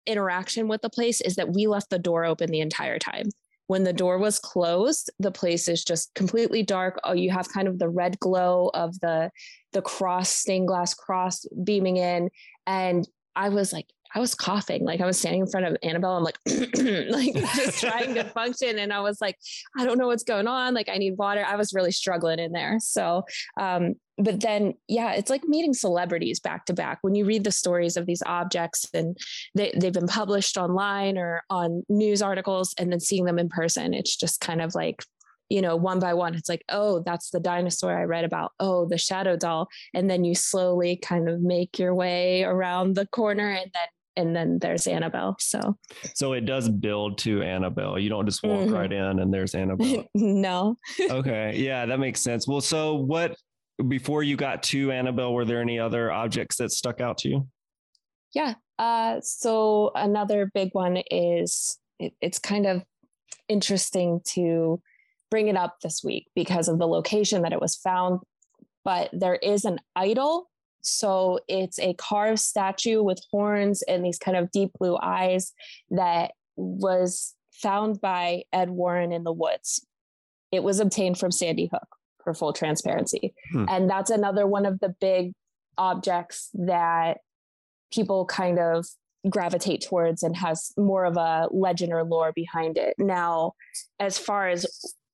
interaction 0.07 0.67
with 0.67 0.81
the 0.81 0.89
place 0.89 1.21
is 1.21 1.35
that 1.35 1.53
we 1.53 1.67
left 1.67 1.91
the 1.91 1.99
door 1.99 2.25
open 2.25 2.49
the 2.49 2.59
entire 2.59 2.97
time 2.97 3.29
when 3.71 3.85
the 3.85 3.93
door 3.93 4.17
was 4.17 4.37
closed 4.37 5.09
the 5.19 5.31
place 5.31 5.69
is 5.69 5.81
just 5.85 6.13
completely 6.13 6.61
dark. 6.61 6.99
Oh 7.05 7.13
you 7.13 7.31
have 7.31 7.47
kind 7.47 7.69
of 7.69 7.79
the 7.79 7.87
red 7.87 8.19
glow 8.19 8.69
of 8.73 8.99
the 8.99 9.31
the 9.71 9.81
cross 9.81 10.29
stained 10.29 10.67
glass 10.67 10.93
cross 10.93 11.45
beaming 11.63 11.95
in. 11.95 12.29
And 12.67 13.07
i 13.33 13.47
was 13.47 13.71
like 13.71 13.87
I 14.13 14.19
was 14.19 14.35
coughing, 14.35 14.83
like 14.83 15.01
I 15.01 15.05
was 15.05 15.17
standing 15.17 15.41
in 15.41 15.47
front 15.47 15.65
of 15.65 15.77
Annabelle. 15.83 16.17
I'm 16.17 16.23
like, 16.23 16.37
like 16.45 17.33
just 17.55 17.79
trying 17.79 18.13
to 18.15 18.23
function. 18.33 18.79
And 18.79 18.91
I 18.91 18.99
was 18.99 19.21
like, 19.21 19.37
I 19.77 19.85
don't 19.85 19.97
know 19.97 20.07
what's 20.07 20.23
going 20.23 20.47
on. 20.47 20.73
Like 20.73 20.89
I 20.89 20.97
need 20.97 21.17
water. 21.17 21.45
I 21.47 21.55
was 21.55 21.73
really 21.73 21.91
struggling 21.91 22.39
in 22.39 22.51
there. 22.51 22.77
So, 22.79 23.23
um, 23.59 23.95
but 24.17 24.41
then, 24.41 24.73
yeah, 24.87 25.13
it's 25.13 25.29
like 25.29 25.43
meeting 25.45 25.73
celebrities 25.73 26.39
back 26.39 26.65
to 26.65 26.73
back. 26.73 26.99
When 27.01 27.15
you 27.15 27.25
read 27.25 27.43
the 27.43 27.51
stories 27.51 27.97
of 27.97 28.05
these 28.05 28.21
objects 28.25 28.85
and 28.93 29.17
they, 29.55 29.73
they've 29.75 29.93
been 29.93 30.07
published 30.07 30.57
online 30.57 31.17
or 31.17 31.43
on 31.49 31.83
news 31.89 32.21
articles 32.21 32.75
and 32.77 32.91
then 32.91 32.99
seeing 32.99 33.25
them 33.25 33.39
in 33.39 33.49
person, 33.49 33.93
it's 33.93 34.15
just 34.15 34.41
kind 34.41 34.61
of 34.61 34.75
like 34.75 35.03
you 35.51 35.61
know, 35.61 35.75
one 35.75 35.99
by 35.99 36.13
one, 36.13 36.33
it's 36.33 36.47
like, 36.47 36.63
oh, 36.69 37.03
that's 37.05 37.29
the 37.29 37.39
dinosaur 37.39 37.93
I 37.93 38.03
read 38.03 38.23
about. 38.23 38.53
Oh, 38.57 38.87
the 38.87 38.97
shadow 38.97 39.35
doll. 39.35 39.67
And 39.93 40.09
then 40.09 40.23
you 40.23 40.33
slowly 40.33 40.95
kind 40.95 41.27
of 41.27 41.41
make 41.41 41.77
your 41.77 41.93
way 41.93 42.43
around 42.43 42.95
the 42.95 43.05
corner 43.07 43.49
and 43.49 43.69
then 43.73 43.87
and 44.15 44.35
then 44.35 44.59
there's 44.59 44.87
Annabelle. 44.87 45.35
So 45.39 45.77
So 46.15 46.33
it 46.33 46.45
does 46.45 46.69
build 46.69 47.17
to 47.19 47.41
Annabelle. 47.41 47.97
You 47.97 48.09
don't 48.09 48.25
just 48.25 48.43
walk 48.43 48.61
mm-hmm. 48.61 48.73
right 48.73 48.91
in 48.91 49.19
and 49.19 49.33
there's 49.33 49.55
Annabelle. 49.55 50.05
no. 50.13 50.77
okay. 51.09 51.53
Yeah, 51.55 51.85
that 51.85 51.99
makes 51.99 52.21
sense. 52.21 52.47
Well, 52.47 52.61
so 52.61 52.95
what 52.95 53.35
before 53.87 54.23
you 54.23 54.35
got 54.35 54.63
to 54.63 54.91
Annabelle, 54.91 55.33
were 55.33 55.45
there 55.45 55.61
any 55.61 55.79
other 55.79 56.11
objects 56.11 56.57
that 56.57 56.71
stuck 56.71 57.01
out 57.01 57.17
to 57.19 57.29
you? 57.29 57.47
Yeah. 58.33 58.55
Uh, 58.77 59.19
so 59.21 59.91
another 59.95 60.49
big 60.53 60.69
one 60.73 61.01
is 61.09 61.77
it, 61.99 62.13
it's 62.21 62.39
kind 62.39 62.65
of 62.65 62.83
interesting 63.47 64.21
to 64.25 64.81
bring 65.29 65.47
it 65.47 65.55
up 65.55 65.77
this 65.81 66.01
week 66.03 66.27
because 66.35 66.67
of 66.67 66.79
the 66.79 66.87
location 66.87 67.41
that 67.41 67.53
it 67.53 67.61
was 67.61 67.75
found. 67.75 68.19
But 68.83 69.09
there 69.13 69.35
is 69.35 69.65
an 69.65 69.79
idol 69.95 70.50
so 70.81 71.39
it's 71.47 71.79
a 71.79 71.93
carved 71.93 72.39
statue 72.39 73.01
with 73.01 73.21
horns 73.31 73.81
and 73.83 74.03
these 74.03 74.19
kind 74.19 74.37
of 74.37 74.51
deep 74.51 74.71
blue 74.79 74.97
eyes 75.01 75.53
that 75.89 76.31
was 76.55 77.35
found 77.51 78.01
by 78.01 78.43
Ed 78.51 78.69
Warren 78.69 79.11
in 79.11 79.23
the 79.23 79.31
woods. 79.31 79.85
It 80.51 80.63
was 80.63 80.79
obtained 80.79 81.17
from 81.17 81.31
Sandy 81.31 81.69
Hook 81.71 81.87
for 82.23 82.33
full 82.33 82.53
transparency. 82.53 83.33
Hmm. 83.51 83.65
And 83.69 83.89
that's 83.89 84.09
another 84.09 84.45
one 84.45 84.65
of 84.65 84.79
the 84.79 84.95
big 84.99 85.33
objects 85.77 86.49
that 86.53 87.19
people 87.91 88.25
kind 88.25 88.59
of 88.59 88.85
gravitate 89.29 89.81
towards 89.81 90.23
and 90.23 90.35
has 90.35 90.71
more 90.77 91.05
of 91.05 91.17
a 91.17 91.47
legend 91.51 91.93
or 91.93 92.03
lore 92.03 92.31
behind 92.33 92.77
it. 92.77 92.95
Now, 92.97 93.53
as 93.99 94.17
far 94.17 94.47
as 94.47 94.65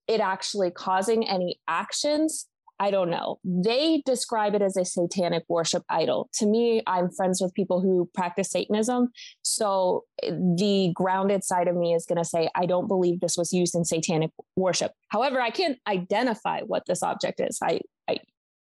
it 0.08 0.22
actually 0.22 0.72
causing 0.72 1.28
any 1.28 1.60
actions, 1.68 2.48
I 2.80 2.92
don't 2.92 3.10
know. 3.10 3.40
They 3.44 4.04
describe 4.06 4.54
it 4.54 4.62
as 4.62 4.78
a 4.78 4.86
satanic 4.86 5.44
worship 5.48 5.84
idol. 5.90 6.30
To 6.36 6.46
me, 6.46 6.84
I'm 6.86 7.10
friends 7.10 7.42
with 7.42 7.54
people 7.54 7.82
who 7.82 8.10
practice 8.14 8.52
Satanism. 8.52 9.10
So 9.42 10.04
eh, 10.22 10.32
the 10.32 10.92
grounded 10.94 11.44
side 11.44 11.68
of 11.68 11.76
me 11.76 11.94
is 11.94 12.06
going 12.06 12.20
to 12.20 12.26
say, 12.26 12.50
I 12.56 12.66
don't 12.66 12.88
believe 12.88 13.20
this 13.20 13.38
was 13.38 13.52
used 13.52 13.74
in 13.74 13.84
satanic 13.84 14.32
worship. 14.56 14.92
However, 15.10 15.42
I 15.42 15.50
can't 15.50 15.80
identify 15.88 16.62
what 16.62 16.84
this 16.86 17.02
object 17.02 17.40
is. 17.40 17.58
I, 17.64 17.82
I, 18.08 18.20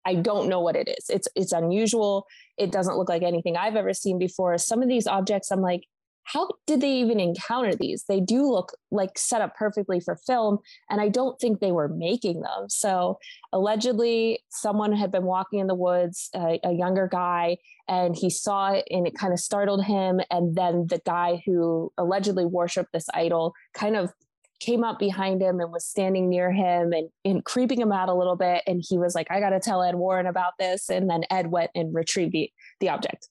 I 0.05 0.15
don't 0.15 0.49
know 0.49 0.59
what 0.59 0.75
it 0.75 0.89
is. 0.89 1.09
It's 1.09 1.27
it's 1.35 1.51
unusual. 1.51 2.25
It 2.57 2.71
doesn't 2.71 2.97
look 2.97 3.07
like 3.07 3.21
anything 3.21 3.55
I've 3.55 3.75
ever 3.75 3.93
seen 3.93 4.17
before. 4.17 4.57
Some 4.57 4.81
of 4.81 4.89
these 4.89 5.07
objects, 5.07 5.51
I'm 5.51 5.61
like, 5.61 5.85
how 6.23 6.49
did 6.67 6.81
they 6.81 6.93
even 6.93 7.19
encounter 7.19 7.75
these? 7.75 8.05
They 8.07 8.19
do 8.19 8.49
look 8.49 8.73
like 8.91 9.17
set 9.17 9.41
up 9.41 9.55
perfectly 9.55 9.99
for 9.99 10.15
film, 10.15 10.59
and 10.89 11.01
I 11.01 11.09
don't 11.09 11.39
think 11.39 11.59
they 11.59 11.71
were 11.71 11.87
making 11.87 12.41
them. 12.41 12.69
So, 12.69 13.19
allegedly, 13.51 14.39
someone 14.49 14.93
had 14.93 15.11
been 15.11 15.25
walking 15.25 15.59
in 15.59 15.67
the 15.67 15.75
woods, 15.75 16.29
a, 16.33 16.59
younger 16.71 17.07
guy, 17.07 17.57
and 17.87 18.15
he 18.15 18.29
saw 18.29 18.71
it 18.71 18.87
and 18.89 19.05
it 19.05 19.15
kind 19.15 19.33
of 19.33 19.39
startled 19.39 19.83
him. 19.83 20.21
And 20.29 20.55
then 20.55 20.87
the 20.87 21.01
guy 21.05 21.41
who 21.45 21.91
allegedly 21.97 22.45
worshiped 22.45 22.93
this 22.93 23.07
idol 23.13 23.53
kind 23.73 23.95
of 23.95 24.13
came 24.59 24.83
up 24.83 24.99
behind 24.99 25.41
him 25.41 25.59
and 25.59 25.71
was 25.71 25.85
standing 25.85 26.29
near 26.29 26.51
him 26.51 26.93
and, 26.93 27.09
and 27.25 27.43
creeping 27.43 27.81
him 27.81 27.91
out 27.91 28.09
a 28.09 28.13
little 28.13 28.35
bit. 28.35 28.61
And 28.67 28.83
he 28.87 28.97
was 28.97 29.15
like, 29.15 29.27
I 29.31 29.39
got 29.39 29.49
to 29.49 29.59
tell 29.59 29.83
Ed 29.83 29.95
Warren 29.95 30.27
about 30.27 30.53
this. 30.59 30.89
And 30.89 31.09
then 31.09 31.23
Ed 31.29 31.47
went 31.47 31.71
and 31.75 31.93
retrieved 31.93 32.31
the, 32.31 32.51
the 32.79 32.89
object 32.89 33.27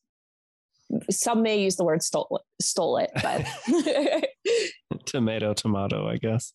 some 1.11 1.43
may 1.43 1.61
use 1.61 1.77
the 1.77 1.85
word 1.85 2.03
stole 2.03 2.41
it, 2.41 2.65
stole 2.65 2.97
it, 2.99 3.11
but 3.23 3.47
tomato, 5.07 5.55
tomato, 5.55 6.09
I 6.09 6.17
guess. 6.17 6.53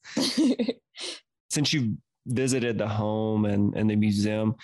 Since 1.49 1.73
you 1.73 1.97
visited 2.27 2.77
the 2.77 2.87
home 2.87 3.45
and, 3.45 3.75
and 3.75 3.89
the 3.89 3.95
museum, 3.95 4.55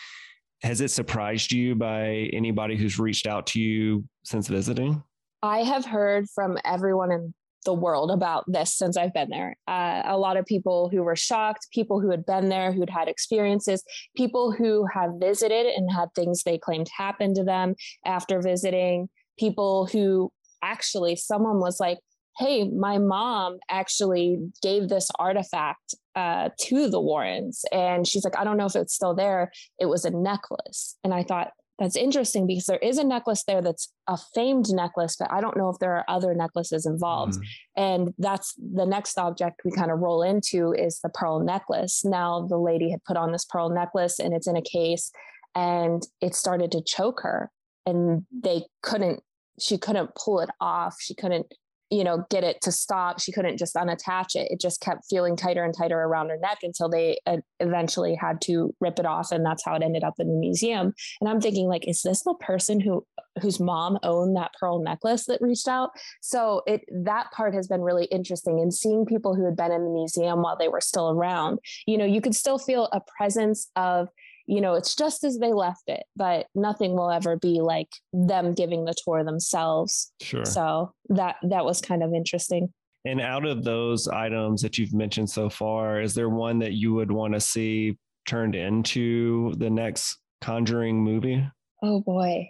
has 0.64 0.82
it 0.82 0.92
surprised 0.92 1.52
you 1.52 1.76
by 1.76 2.30
anybody 2.34 2.76
who's 2.76 3.00
reached 3.00 3.28
out 3.28 3.48
to 3.48 3.60
you 3.60 4.04
since 4.24 4.48
visiting? 4.48 5.02
I 5.42 5.64
have 5.64 5.86
heard 5.86 6.30
from 6.30 6.58
everyone 6.66 7.12
in 7.12 7.34
the 7.66 7.74
world 7.74 8.12
about 8.12 8.44
this 8.48 8.74
since 8.74 8.98
I've 8.98 9.14
been 9.14 9.30
there. 9.30 9.56
Uh, 9.68 10.02
a 10.06 10.18
lot 10.18 10.38
of 10.38 10.46
people 10.46 10.90
who 10.90 11.04
were 11.04 11.16
shocked, 11.16 11.68
people 11.72 12.00
who 12.00 12.10
had 12.10 12.26
been 12.26 12.50
there, 12.50 12.72
who'd 12.72 12.90
had 12.90 13.08
experiences, 13.08 13.84
people 14.16 14.52
who 14.52 14.86
have 14.94 15.12
visited 15.20 15.68
and 15.68 15.92
had 15.92 16.10
things 16.16 16.44
they 16.44 16.58
claimed 16.58 16.90
happened 16.96 17.36
to 17.36 17.44
them 17.44 17.76
after 18.06 18.42
visiting, 18.42 19.10
people 19.40 19.88
who 19.88 20.32
actually, 20.64 21.16
someone 21.16 21.60
was 21.60 21.80
like, 21.80 22.00
Hey, 22.38 22.70
my 22.70 22.98
mom 22.98 23.58
actually 23.70 24.40
gave 24.62 24.88
this 24.88 25.10
artifact 25.20 25.96
uh, 26.16 26.50
to 26.62 26.90
the 26.90 27.00
Warrens. 27.00 27.66
And 27.74 28.08
she's 28.08 28.24
like, 28.24 28.38
I 28.38 28.46
don't 28.46 28.58
know 28.58 28.66
if 28.66 28.76
it's 28.76 28.96
still 28.96 29.14
there. 29.14 29.52
It 29.80 29.88
was 29.88 30.06
a 30.06 30.12
necklace. 30.12 30.98
And 31.04 31.14
I 31.14 31.24
thought, 31.24 31.50
that's 31.82 31.96
interesting 31.96 32.46
because 32.46 32.66
there 32.68 32.78
is 32.78 33.00
a 33.00 33.04
necklace 33.04 33.44
there 33.44 33.62
that's 33.62 33.92
a 34.08 34.16
famed 34.36 34.68
necklace, 34.70 35.16
but 35.18 35.32
I 35.32 35.42
don't 35.42 35.58
know 35.58 35.70
if 35.70 35.80
there 35.80 35.96
are 35.96 36.06
other 36.08 36.36
necklaces 36.36 36.86
involved. 36.86 37.34
Mm. 37.34 37.46
And 37.76 38.14
that's 38.20 38.54
the 38.58 38.86
next 38.86 39.18
object 39.18 39.62
we 39.66 39.72
kind 39.72 39.90
of 39.90 39.98
roll 39.98 40.22
into 40.22 40.74
is 40.74 41.00
the 41.00 41.10
pearl 41.10 41.40
necklace. 41.40 42.06
Now 42.06 42.46
the 42.48 42.60
lady 42.60 42.92
had 42.92 43.04
put 43.04 43.18
on 43.18 43.32
this 43.32 43.46
pearl 43.46 43.72
necklace 43.72 44.20
and 44.20 44.32
it's 44.32 44.48
in 44.48 44.56
a 44.56 44.62
case 44.62 45.12
and 45.56 46.04
it 46.22 46.36
started 46.36 46.72
to 46.74 46.84
choke 46.84 47.22
her 47.24 47.50
and 47.86 48.26
they 48.32 48.64
couldn't 48.82 49.22
she 49.60 49.78
couldn't 49.78 50.16
pull 50.16 50.40
it 50.40 50.50
off. 50.60 50.96
She 51.00 51.14
couldn't 51.14 51.54
you 51.92 52.06
know, 52.06 52.26
get 52.30 52.46
it 52.46 52.62
to 52.62 52.72
stop. 52.72 53.20
She 53.20 53.34
couldn't 53.34 53.58
just 53.58 53.76
unattach 53.76 54.34
it. 54.36 54.50
It 54.50 54.62
just 54.62 54.80
kept 54.80 55.06
feeling 55.10 55.36
tighter 55.36 55.64
and 55.64 55.76
tighter 55.78 56.00
around 56.00 56.30
her 56.30 56.38
neck 56.38 56.60
until 56.64 56.88
they 56.88 57.20
uh, 57.28 57.38
eventually 57.60 58.16
had 58.16 58.40
to 58.44 58.74
rip 58.80 58.98
it 58.98 59.06
off. 59.06 59.34
And 59.34 59.46
that's 59.46 59.66
how 59.66 59.76
it 59.76 59.84
ended 59.84 60.04
up 60.04 60.14
in 60.18 60.30
the 60.30 60.40
museum. 60.40 60.94
And 61.20 61.30
I'm 61.30 61.42
thinking, 61.42 61.68
like, 61.68 61.86
is 61.86 62.02
this 62.02 62.24
the 62.24 62.34
person 62.40 62.80
who 62.80 63.06
whose 63.42 63.60
mom 63.60 63.98
owned 64.04 64.36
that 64.38 64.52
pearl 64.58 64.82
necklace 64.82 65.26
that 65.26 65.42
reached 65.42 65.68
out? 65.68 65.90
So 66.22 66.62
it 66.66 66.82
that 67.04 67.30
part 67.34 67.54
has 67.54 67.68
been 67.68 67.82
really 67.82 68.06
interesting. 68.06 68.62
And 68.62 68.74
seeing 68.74 69.06
people 69.06 69.36
who 69.36 69.44
had 69.44 69.58
been 69.58 69.74
in 69.74 69.84
the 69.84 69.92
museum 69.92 70.42
while 70.42 70.58
they 70.58 70.70
were 70.70 70.82
still 70.82 71.10
around, 71.10 71.60
you 71.86 71.98
know, 71.98 72.06
you 72.06 72.22
could 72.22 72.36
still 72.36 72.58
feel 72.58 72.86
a 72.94 73.02
presence 73.18 73.70
of 73.76 74.08
you 74.48 74.62
know, 74.62 74.74
it's 74.74 74.96
just 74.96 75.24
as 75.24 75.38
they 75.38 75.54
left 75.54 75.84
it, 75.88 76.04
but 76.16 76.48
nothing 76.56 76.94
will 76.94 77.12
ever 77.12 77.38
be 77.38 77.62
like 77.62 77.90
them 78.14 78.54
giving 78.54 78.86
the 78.86 78.96
tour 79.04 79.24
themselves. 79.24 80.12
Sure. 80.22 80.46
So 80.46 80.94
that 81.10 81.36
that 81.44 81.66
was 81.66 81.82
kind 81.82 82.04
of 82.04 82.14
interesting. 82.14 82.74
And 83.06 83.20
out 83.20 83.46
of 83.46 83.64
those 83.64 84.08
items 84.08 84.62
that 84.62 84.78
you've 84.78 84.94
mentioned 84.94 85.30
so 85.30 85.50
far, 85.50 86.02
is 86.02 86.14
there 86.14 86.30
one 86.30 86.60
that 86.60 86.74
you 86.74 86.94
would 86.94 87.12
want 87.12 87.34
to 87.34 87.40
see 87.40 87.98
turned 88.28 88.56
into 88.56 89.54
the 89.58 89.70
next 89.70 90.18
Conjuring 90.42 91.04
movie? 91.04 91.48
Oh 91.84 92.02
boy, 92.02 92.50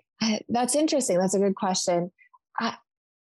that's 0.50 0.76
interesting. 0.76 1.18
That's 1.20 1.36
a 1.36 1.40
good 1.40 1.56
question. 1.56 2.12
I, 2.60 2.76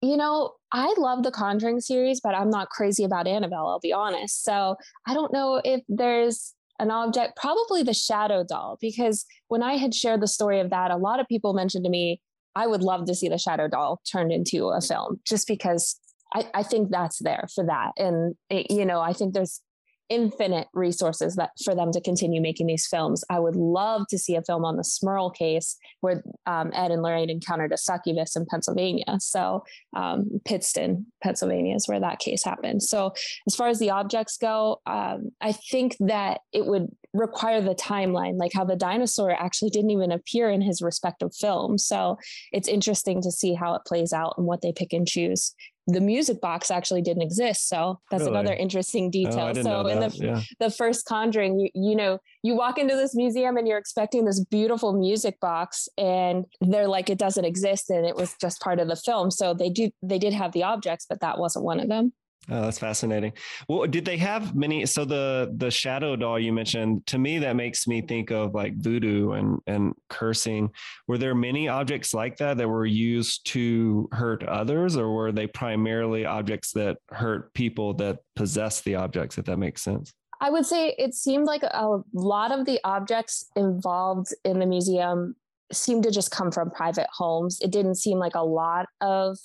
you 0.02 0.16
know, 0.16 0.54
I 0.72 0.94
love 0.98 1.24
the 1.24 1.32
Conjuring 1.32 1.82
series, 1.82 2.22
but 2.22 2.36
I'm 2.36 2.50
not 2.50 2.70
crazy 2.70 3.04
about 3.04 3.28
Annabelle, 3.28 3.68
I'll 3.68 3.80
be 3.80 3.92
honest. 3.92 4.44
So 4.44 4.78
I 5.06 5.14
don't 5.14 5.34
know 5.34 5.62
if 5.64 5.82
there's 5.90 6.54
an 6.80 6.92
object, 6.92 7.36
probably 7.36 7.84
the 7.84 7.94
shadow 7.94 8.44
doll, 8.44 8.78
because 8.80 9.26
when 9.50 9.62
I 9.62 9.74
had 9.74 9.94
shared 9.94 10.22
the 10.22 10.28
story 10.28 10.60
of 10.60 10.70
that, 10.70 10.92
a 10.92 10.98
lot 10.98 11.20
of 11.20 11.28
people 11.28 11.54
mentioned 11.54 11.84
to 11.84 11.90
me, 11.90 12.22
I 12.56 12.68
would 12.68 12.82
love 12.82 13.06
to 13.06 13.16
see 13.16 13.30
the 13.30 13.38
shadow 13.38 13.68
doll 13.68 14.02
turned 14.10 14.32
into 14.32 14.70
a 14.70 14.82
film 14.82 15.20
just 15.26 15.48
because 15.48 16.00
I, 16.34 16.50
I 16.54 16.64
think 16.64 16.90
that's 16.90 17.20
there 17.20 17.48
for 17.54 17.66
that. 17.66 17.92
And, 17.98 18.36
it, 18.50 18.72
you 18.72 18.86
know, 18.86 19.02
I 19.02 19.14
think 19.14 19.34
there's 19.34 19.62
infinite 20.10 20.68
resources 20.74 21.36
that 21.36 21.52
for 21.64 21.76
them 21.76 21.92
to 21.92 22.02
continue 22.02 22.42
making 22.42 22.68
these 22.68 22.88
films. 22.88 23.24
I 23.30 23.40
would 23.40 23.56
love 23.56 24.08
to 24.10 24.18
see 24.18 24.36
a 24.36 24.42
film 24.42 24.66
on 24.66 24.76
the 24.76 24.84
Smurl 24.84 25.34
case 25.34 25.78
where 26.02 26.24
um, 26.46 26.72
Ed 26.74 26.92
and 26.92 27.02
Lorraine 27.02 27.30
encountered 27.30 27.72
a 27.72 27.78
succubus 27.78 28.36
in 28.36 28.46
Pennsylvania. 28.46 29.18
So 29.20 29.64
um, 29.96 30.42
Pittston, 30.46 31.06
Pennsylvania 31.24 31.76
is 31.76 31.88
where 31.88 32.00
that 32.00 32.20
case 32.20 32.44
happened. 32.44 32.84
So 32.84 33.14
as 33.48 33.56
far 33.56 33.68
as 33.68 33.80
the 33.80 33.92
objects 33.92 34.38
go, 34.38 34.82
um, 34.86 35.30
I 35.42 35.52
think 35.52 35.96
that 36.00 36.42
it 36.52 36.66
would 36.66 36.88
require 37.14 37.62
the 37.62 37.76
timeline, 37.76 38.38
like 38.38 38.52
how 38.54 38.64
the 38.64 38.76
dinosaur 38.76 39.32
actually 39.32 39.70
didn't 39.72 39.90
even 39.90 40.12
appear 40.12 40.50
in 40.50 40.62
his 40.62 40.82
respective 40.82 41.34
film. 41.34 41.78
So 41.78 42.18
it's 42.52 42.68
interesting 42.68 43.22
to 43.24 43.32
see 43.32 43.54
how 43.56 43.74
it 43.74 43.82
plays 43.86 44.14
out 44.14 44.36
and 44.38 44.46
what 44.46 44.62
they 44.62 44.72
pick 44.72 44.94
and 44.94 45.08
choose 45.08 45.56
the 45.94 46.02
music 46.02 46.42
box 46.42 46.72
actually 46.72 47.02
didn't 47.02 47.22
exist. 47.22 47.68
So 47.68 48.00
that's 48.12 48.22
really? 48.22 48.40
another 48.40 48.54
interesting 48.54 49.08
oh, 49.08 49.12
detail. 49.12 49.52
Oh, 49.56 49.62
so 49.62 49.88
in 49.88 50.00
the 50.00 50.10
yeah. 50.16 50.42
the 50.60 50.70
first 50.70 51.06
Conjuring, 51.06 51.60
you 51.60 51.70
you 51.74 51.96
know, 51.96 52.20
you 52.44 52.56
walk 52.56 52.78
into 52.78 52.96
this 52.96 53.16
museum 53.16 53.58
and 53.58 53.68
you're 53.68 53.78
expecting 53.78 54.26
this 54.26 54.44
beautiful 54.44 54.94
music 54.94 55.40
box, 55.40 55.88
and 55.98 56.46
they're 56.62 56.88
like, 56.88 57.10
it 57.10 57.18
doesn't 57.18 57.46
exist, 57.46 57.90
and 57.90 58.06
it 58.06 58.16
was 58.16 58.36
just 58.40 58.62
part 58.62 58.80
of 58.80 58.88
the 58.88 58.96
film. 58.96 59.32
So 59.32 59.54
they 59.54 59.70
do 59.70 59.92
they 60.02 60.20
did 60.20 60.34
have 60.34 60.52
the 60.52 60.64
objects, 60.64 61.06
but 61.08 61.22
that 61.22 61.40
wasn't 61.40 61.66
one 61.66 61.80
of 61.80 61.90
them. 61.90 62.14
Oh, 62.52 62.62
that's 62.62 62.80
fascinating. 62.80 63.34
Well, 63.68 63.86
did 63.88 64.06
they 64.06 64.18
have 64.18 64.56
many? 64.56 64.86
So 64.86 65.06
the 65.06 65.54
the 65.58 65.70
shadow 65.70 66.16
doll 66.16 66.40
you 66.40 66.52
mentioned 66.52 67.06
to 67.08 67.18
me 67.18 67.40
that 67.40 67.56
makes 67.56 67.88
me 67.88 68.02
think 68.02 68.32
of 68.32 68.54
like 68.54 68.76
voodoo 68.78 69.32
and 69.34 69.60
and 69.68 69.94
cursing. 70.10 70.72
Were 71.08 71.18
there 71.18 71.36
many 71.36 71.68
objects 71.68 72.14
like 72.14 72.38
that 72.38 72.58
that 72.58 72.68
were 72.68 72.86
used 72.86 73.46
to 73.48 74.10
hurt 74.12 74.44
others, 74.44 74.98
or 74.98 75.14
were 75.14 75.32
they 75.32 75.48
primarily 75.48 76.26
objects 76.26 76.72
that 76.74 76.98
hurt 77.10 77.54
people 77.54 77.94
that 77.96 78.20
possess 78.36 78.82
the 78.82 78.96
objects? 78.96 79.38
If 79.38 79.46
that 79.46 79.58
makes 79.58 79.82
sense. 79.82 80.14
I 80.42 80.50
would 80.50 80.66
say 80.66 80.96
it 80.98 81.14
seemed 81.14 81.46
like 81.46 81.64
a 81.64 82.00
lot 82.14 82.52
of 82.52 82.66
the 82.66 82.80
objects 82.84 83.46
involved 83.56 84.34
in 84.46 84.60
the 84.60 84.66
museum 84.66 85.36
seemed 85.72 86.04
to 86.04 86.12
just 86.12 86.32
come 86.32 86.52
from 86.52 86.72
private 86.72 87.08
homes. 87.12 87.60
It 87.62 87.72
didn't 87.72 87.96
seem 87.96 88.18
like 88.18 88.36
a 88.36 88.44
lot 88.44 88.88
of 89.02 89.38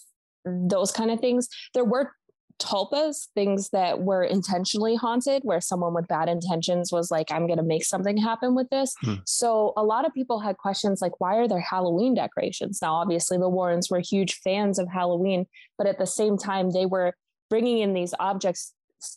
those 0.44 0.92
kind 0.92 1.10
of 1.10 1.20
things. 1.20 1.48
There 1.74 1.84
were 1.84 2.12
tulpas, 2.60 3.28
things 3.34 3.70
that 3.70 4.00
were 4.00 4.22
intentionally 4.22 4.94
haunted, 4.94 5.42
where 5.44 5.60
someone 5.60 5.94
with 5.94 6.08
bad 6.08 6.28
intentions 6.28 6.92
was 6.92 7.10
like, 7.10 7.30
I'm 7.30 7.46
going 7.46 7.58
to 7.58 7.64
make 7.64 7.84
something 7.84 8.16
happen 8.16 8.54
with 8.54 8.68
this. 8.70 8.94
Hmm. 9.02 9.14
So 9.26 9.72
a 9.76 9.82
lot 9.82 10.06
of 10.06 10.14
people 10.14 10.40
had 10.40 10.56
questions 10.56 11.02
like, 11.02 11.20
why 11.20 11.36
are 11.36 11.48
there 11.48 11.60
Halloween 11.60 12.14
decorations? 12.14 12.80
Now, 12.80 12.94
obviously, 12.94 13.38
the 13.38 13.48
Warrens 13.48 13.90
were 13.90 14.00
huge 14.00 14.34
fans 14.44 14.78
of 14.78 14.88
Halloween, 14.88 15.46
but 15.76 15.86
at 15.86 15.98
the 15.98 16.06
same 16.06 16.38
time, 16.38 16.70
they 16.70 16.86
were 16.86 17.14
bringing 17.50 17.78
in 17.78 17.92
these 17.92 18.14
objects 18.18 18.72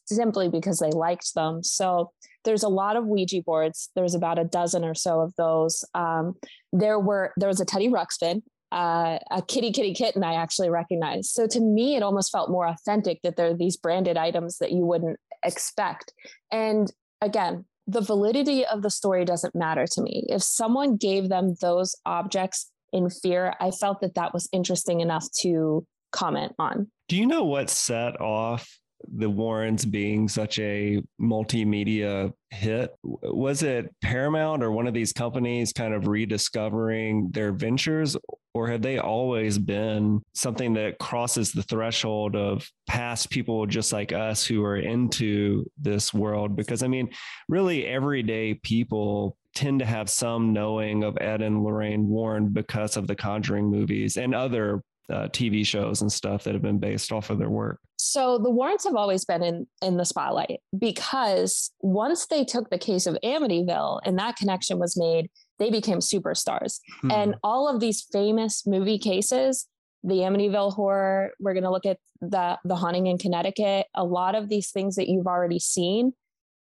simply 0.06 0.50
because 0.50 0.80
they 0.80 0.92
liked 0.92 1.34
them. 1.34 1.64
So 1.64 2.12
there's 2.44 2.64
a 2.64 2.70
lot 2.70 2.96
of 2.96 3.06
Ouija 3.06 3.42
boards. 3.46 3.90
There's 3.96 4.16
about 4.16 4.40
a 4.40 4.44
dozen 4.44 4.84
or 4.84 4.96
so 4.96 5.22
of 5.22 5.34
those. 5.38 5.84
Um, 5.94 6.36
there 6.74 7.00
were 7.00 7.34
there 7.38 7.50
was 7.50 7.60
a 7.60 7.66
Teddy 7.66 7.90
Ruxpin, 7.90 8.42
uh, 8.72 9.20
a 9.32 9.42
kitty 9.48 9.72
kitty 9.72 9.94
kitten 9.94 10.24
I 10.24 10.34
actually 10.34 10.70
recognized. 10.70 11.30
So 11.30 11.48
to 11.48 11.60
me, 11.60 11.96
it 11.96 12.04
almost 12.04 12.32
felt 12.32 12.50
more 12.50 12.68
authentic 12.68 13.22
that 13.24 13.36
there 13.36 13.48
are 13.48 13.54
these 13.54 13.78
branded 13.78 14.18
items 14.18 14.58
that 14.58 14.72
you 14.72 14.86
wouldn't 14.86 15.20
expect. 15.44 16.14
And 16.52 16.92
again, 17.22 17.66
the 17.88 18.02
validity 18.02 18.66
of 18.66 18.82
the 18.82 18.90
story 18.90 19.24
doesn't 19.24 19.56
matter 19.56 19.86
to 19.94 20.02
me. 20.02 20.26
If 20.28 20.44
someone 20.44 20.98
gave 20.98 21.30
them 21.30 21.56
those 21.62 21.96
objects 22.06 22.70
in 22.92 23.10
fear, 23.10 23.54
I 23.62 23.72
felt 23.72 24.02
that 24.02 24.16
that 24.16 24.34
was 24.34 24.50
interesting 24.52 25.00
enough 25.00 25.26
to 25.42 25.86
comment 26.12 26.54
on. 26.60 26.92
Do 27.08 27.16
you 27.16 27.26
know 27.26 27.46
what 27.46 27.70
set 27.70 28.20
off 28.20 28.78
the 29.08 29.30
Warrens 29.30 29.86
being 29.86 30.28
such 30.28 30.60
a 30.60 31.02
multimedia 31.20 32.34
hit? 32.50 32.96
Was 33.04 33.64
it 33.64 33.94
Paramount 34.02 34.64
or 34.64 34.72
one 34.72 34.88
of 34.88 34.94
these 34.94 35.14
companies 35.14 35.74
kind 35.74 35.94
of 35.94 36.08
rediscovering 36.08 37.30
their 37.32 37.52
ventures, 37.52 38.16
or 38.54 38.68
have 38.68 38.82
they 38.82 38.98
always 38.98 39.58
been 39.58 40.22
something 40.34 40.74
that 40.74 40.98
crosses 41.00 41.52
the 41.52 41.64
threshold 41.64 42.36
of 42.36 42.70
past 42.88 43.30
people 43.30 43.66
just 43.66 43.94
like 43.94 44.12
us 44.12 44.46
who 44.46 44.64
are 44.64 44.78
into 44.78 45.70
this 45.78 46.14
world? 46.14 46.56
Because 46.56 46.84
I 46.84 46.88
mean, 46.88 47.10
really, 47.48 47.86
everyday 47.86 48.56
people 48.56 49.38
tend 49.54 49.80
to 49.80 49.86
have 49.86 50.10
some 50.10 50.54
knowing 50.54 51.04
of 51.04 51.18
Ed 51.20 51.42
and 51.42 51.64
Lorraine 51.64 52.08
Warren 52.08 52.50
because 52.50 52.96
of 52.96 53.08
the 53.08 53.16
Conjuring 53.16 53.66
movies 53.66 54.18
and 54.18 54.36
other 54.36 54.84
uh, 55.10 55.28
TV 55.30 55.66
shows 55.66 56.02
and 56.02 56.12
stuff 56.12 56.44
that 56.44 56.54
have 56.54 56.62
been 56.62 56.80
based 56.80 57.12
off 57.12 57.30
of 57.30 57.40
their 57.40 57.50
work. 57.50 57.80
So 57.98 58.38
the 58.38 58.52
Warrens 58.52 58.84
have 58.84 58.96
always 58.96 59.26
been 59.26 59.44
in 59.44 59.68
in 59.82 59.98
the 59.98 60.06
spotlight 60.06 60.60
because 60.78 61.72
once 61.82 62.28
they 62.28 62.46
took 62.46 62.70
the 62.70 62.78
case 62.78 63.08
of 63.08 63.18
Amityville 63.24 64.02
and 64.06 64.18
that 64.20 64.36
connection 64.36 64.78
was 64.80 64.96
made, 64.96 65.30
they 65.60 65.72
became 65.72 66.00
superstars. 66.00 66.80
Hmm. 67.02 67.12
And 67.12 67.36
all 67.44 67.68
of 67.68 67.80
these 67.80 68.06
famous 68.12 68.66
movie 68.68 69.00
cases, 69.00 69.68
the 70.04 70.16
Amityville 70.16 70.74
horror, 70.74 71.32
we're 71.40 71.54
going 71.54 71.64
to 71.64 71.72
look 71.72 71.86
at 71.86 71.98
the 72.22 72.58
the 72.64 72.76
haunting 72.76 73.08
in 73.08 73.18
Connecticut, 73.18 73.88
a 73.96 74.04
lot 74.04 74.36
of 74.36 74.50
these 74.50 74.72
things 74.72 74.96
that 74.96 75.08
you've 75.10 75.28
already 75.28 75.60
seen, 75.60 76.14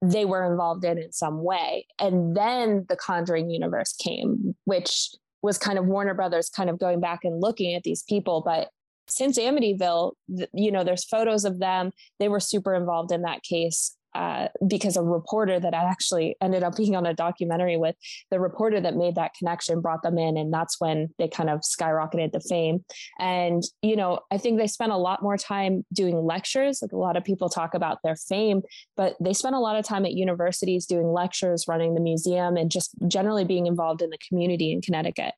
they 0.03 0.25
were 0.25 0.51
involved 0.51 0.85
in 0.85 0.99
in 0.99 1.13
some 1.13 1.43
way. 1.43 1.87
And 1.99 2.37
then 2.37 2.87
the 2.89 2.97
Conjuring 2.97 3.51
universe 3.51 3.95
came, 3.95 4.55
which 4.65 5.11
was 5.43 5.59
kind 5.59 5.79
of 5.79 5.87
Warner 5.87 6.15
Brothers 6.15 6.49
kind 6.49 6.71
of 6.71 6.79
going 6.79 7.01
back 7.01 7.21
and 7.25 7.41
looking 7.41 7.75
at 7.75 7.83
these 7.83 8.03
people. 8.09 8.43
But 8.45 8.69
since 9.11 9.39
Amityville, 9.39 10.13
you 10.53 10.73
know, 10.73 10.85
there's 10.85 11.05
photos 11.05 11.45
of 11.45 11.59
them. 11.59 11.93
They 12.19 12.29
were 12.29 12.41
super 12.41 12.75
involved 12.75 13.13
in 13.13 13.23
that 13.23 13.43
case. 13.43 13.97
uh, 14.15 14.49
because 14.67 14.97
a 14.97 15.03
reporter 15.03 15.61
that 15.61 15.75
I 15.75 15.85
actually 15.85 16.37
ended 16.41 16.63
up 16.63 16.77
being 16.77 16.97
on 16.97 17.07
a 17.07 17.15
documentary 17.15 17.77
with, 17.77 17.95
the 18.31 18.41
reporter 18.41 18.81
that 18.81 18.97
made 18.97 19.15
that 19.15 19.35
connection 19.39 19.81
brought 19.81 20.03
them 20.03 20.19
in. 20.19 20.37
And 20.37 20.53
that's 20.53 20.81
when 20.81 21.09
they 21.19 21.29
kind 21.29 21.51
of 21.51 21.61
skyrocketed 21.61 22.33
to 22.33 22.41
fame. 22.41 22.85
And, 23.19 23.63
you 23.83 23.97
know, 23.97 24.21
I 24.31 24.39
think 24.39 24.59
they 24.59 24.67
spent 24.67 24.93
a 24.93 24.97
lot 24.97 25.23
more 25.23 25.37
time 25.37 25.85
doing 25.93 26.17
lectures. 26.17 26.81
Like 26.83 26.93
a 26.93 26.97
lot 26.97 27.17
of 27.17 27.25
people 27.25 27.49
talk 27.49 27.75
about 27.75 27.99
their 28.03 28.17
fame, 28.17 28.63
but 28.97 29.17
they 29.21 29.33
spent 29.33 29.55
a 29.55 29.61
lot 29.61 29.77
of 29.77 29.85
time 29.85 30.05
at 30.05 30.15
universities 30.15 30.87
doing 30.87 31.13
lectures, 31.13 31.67
running 31.69 31.95
the 31.95 32.01
museum, 32.01 32.57
and 32.57 32.71
just 32.71 32.91
generally 33.07 33.45
being 33.45 33.67
involved 33.67 34.03
in 34.03 34.11
the 34.11 34.19
community 34.29 34.73
in 34.73 34.81
Connecticut. 34.81 35.35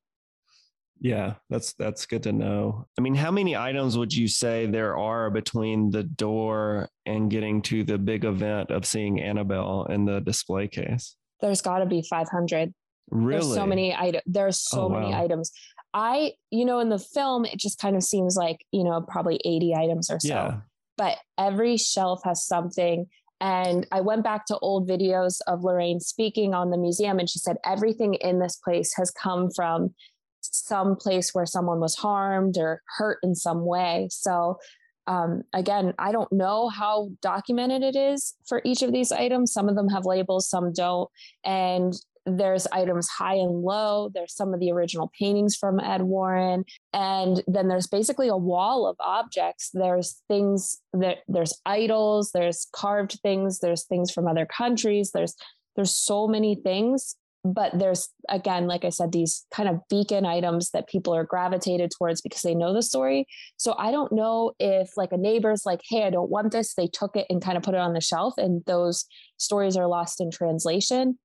Yeah, 1.01 1.35
that's 1.49 1.73
that's 1.75 2.05
good 2.05 2.23
to 2.25 2.33
know. 2.33 2.87
I 2.99 3.01
mean, 3.01 3.15
how 3.15 3.31
many 3.31 3.57
items 3.57 3.97
would 3.97 4.13
you 4.13 4.29
say 4.29 4.67
there 4.67 4.99
are 4.99 5.31
between 5.31 5.91
the 5.91 6.03
door 6.03 6.91
and 7.07 7.31
getting 7.31 7.63
to 7.63 7.85
the 7.85 7.97
big 7.97 8.25
event 8.25 8.71
of 8.71 8.85
seeing 8.85 9.21
Annabelle 9.21 9.87
in 9.89 10.05
the 10.05 10.21
display 10.21 10.69
case? 10.69 11.17
There's 11.41 11.63
got 11.63 11.79
to 11.79 11.87
be 11.87 12.03
500. 12.03 12.75
Really? 13.11 13.41
There's 13.41 13.55
so 13.55 13.67
many 13.67 13.95
items. 13.95 14.23
There's 14.27 14.61
so 14.61 14.83
Oh, 14.83 14.89
many 14.91 15.15
items. 15.15 15.51
I, 15.95 16.35
you 16.51 16.67
know, 16.67 16.81
in 16.81 16.91
the 16.91 16.99
film, 16.99 17.47
it 17.47 17.59
just 17.59 17.81
kind 17.81 17.97
of 17.97 18.03
seems 18.03 18.37
like, 18.37 18.65
you 18.71 18.85
know, 18.85 19.01
probably 19.09 19.41
80 19.45 19.75
items 19.75 20.11
or 20.11 20.21
so. 20.21 20.29
Yeah. 20.29 20.57
But 20.97 21.17
every 21.39 21.79
shelf 21.79 22.21
has 22.25 22.47
something. 22.47 23.07
And 23.41 23.87
I 23.91 24.03
went 24.03 24.23
back 24.23 24.45
to 24.47 24.59
old 24.59 24.89
videos 24.89 25.39
of 25.47 25.65
Lorraine 25.65 25.99
speaking 25.99 26.53
on 26.53 26.71
the 26.71 26.77
museum, 26.77 27.19
and 27.19 27.29
she 27.29 27.39
said 27.39 27.57
everything 27.65 28.15
in 28.15 28.39
this 28.39 28.57
place 28.57 28.93
has 28.97 29.11
come 29.11 29.51
from 29.51 29.95
some 30.51 30.97
place 30.97 31.31
where 31.33 31.47
someone 31.47 31.81
was 31.81 31.97
harmed 31.97 32.57
or 32.59 32.83
hurt 32.99 33.19
in 33.23 33.35
some 33.35 33.65
way. 33.65 34.09
So, 34.11 34.59
um, 35.07 35.43
again, 35.53 35.95
I 35.99 36.13
don't 36.13 36.31
know 36.33 36.69
how 36.69 37.11
documented 37.23 37.83
it 37.83 37.97
is 37.97 38.35
for 38.47 38.61
each 38.65 38.83
of 38.83 38.93
these 38.93 39.11
items. 39.13 39.53
Some 39.53 39.69
of 39.69 39.75
them 39.75 39.89
have 39.89 40.05
labels, 40.05 40.49
some 40.49 40.73
don't. 40.73 41.09
And 41.45 41.95
there's 42.27 42.67
items 42.71 43.09
high 43.09 43.35
and 43.35 43.63
low. 43.63 44.11
There's 44.13 44.35
some 44.35 44.53
of 44.53 44.61
the 44.61 44.71
original 44.71 45.11
paintings 45.19 45.57
from 45.57 45.81
Ed 45.81 46.03
Warren. 46.03 46.65
And 46.93 47.43
then 47.47 47.69
there's 47.69 47.87
basically 47.87 48.29
a 48.29 48.37
wall 48.37 48.87
of 48.87 48.97
objects. 49.01 49.71
There's 49.73 50.23
things 50.29 50.81
that 50.93 51.19
there's 51.29 51.59
idols, 51.65 52.31
there's 52.33 52.69
carved 52.73 53.19
things, 53.23 53.61
there's 53.61 53.85
things 53.85 54.11
from 54.11 54.27
other 54.27 54.47
countries. 54.47 55.13
There's 55.13 55.35
there's 55.77 55.95
so 55.95 56.27
many 56.27 56.57
things 56.57 57.17
but 57.45 57.79
there's 57.79 58.09
again 58.29 58.67
like 58.67 58.85
i 58.85 58.91
said 58.91 59.13
these 59.13 59.47
kind 59.51 59.69
of 59.69 59.81
beacon 59.89 60.27
items 60.27 60.71
that 60.71 60.89
people 60.89 61.15
are 61.15 61.25
gravitated 61.25 61.91
towards 61.97 62.21
because 62.21 62.43
they 62.43 62.55
know 62.55 62.75
the 62.75 62.83
story. 62.83 63.27
So 63.57 63.75
i 63.79 63.91
don't 63.91 64.13
know 64.13 64.53
if 64.59 64.97
like 64.97 65.13
a 65.13 65.17
neighbor's 65.17 65.65
like 65.65 65.81
hey 65.89 66.05
i 66.05 66.11
don't 66.11 66.31
want 66.31 66.53
this 66.53 66.75
they 66.75 66.87
took 66.87 67.17
it 67.17 67.27
and 67.31 67.43
kind 67.43 67.57
of 67.57 67.63
put 67.63 67.75
it 67.75 67.81
on 67.81 67.95
the 67.95 68.01
shelf 68.01 68.35
and 68.37 68.63
those 68.67 69.07
stories 69.39 69.77
are 69.77 69.87
lost 69.87 70.21
in 70.21 70.31
translation. 70.31 71.19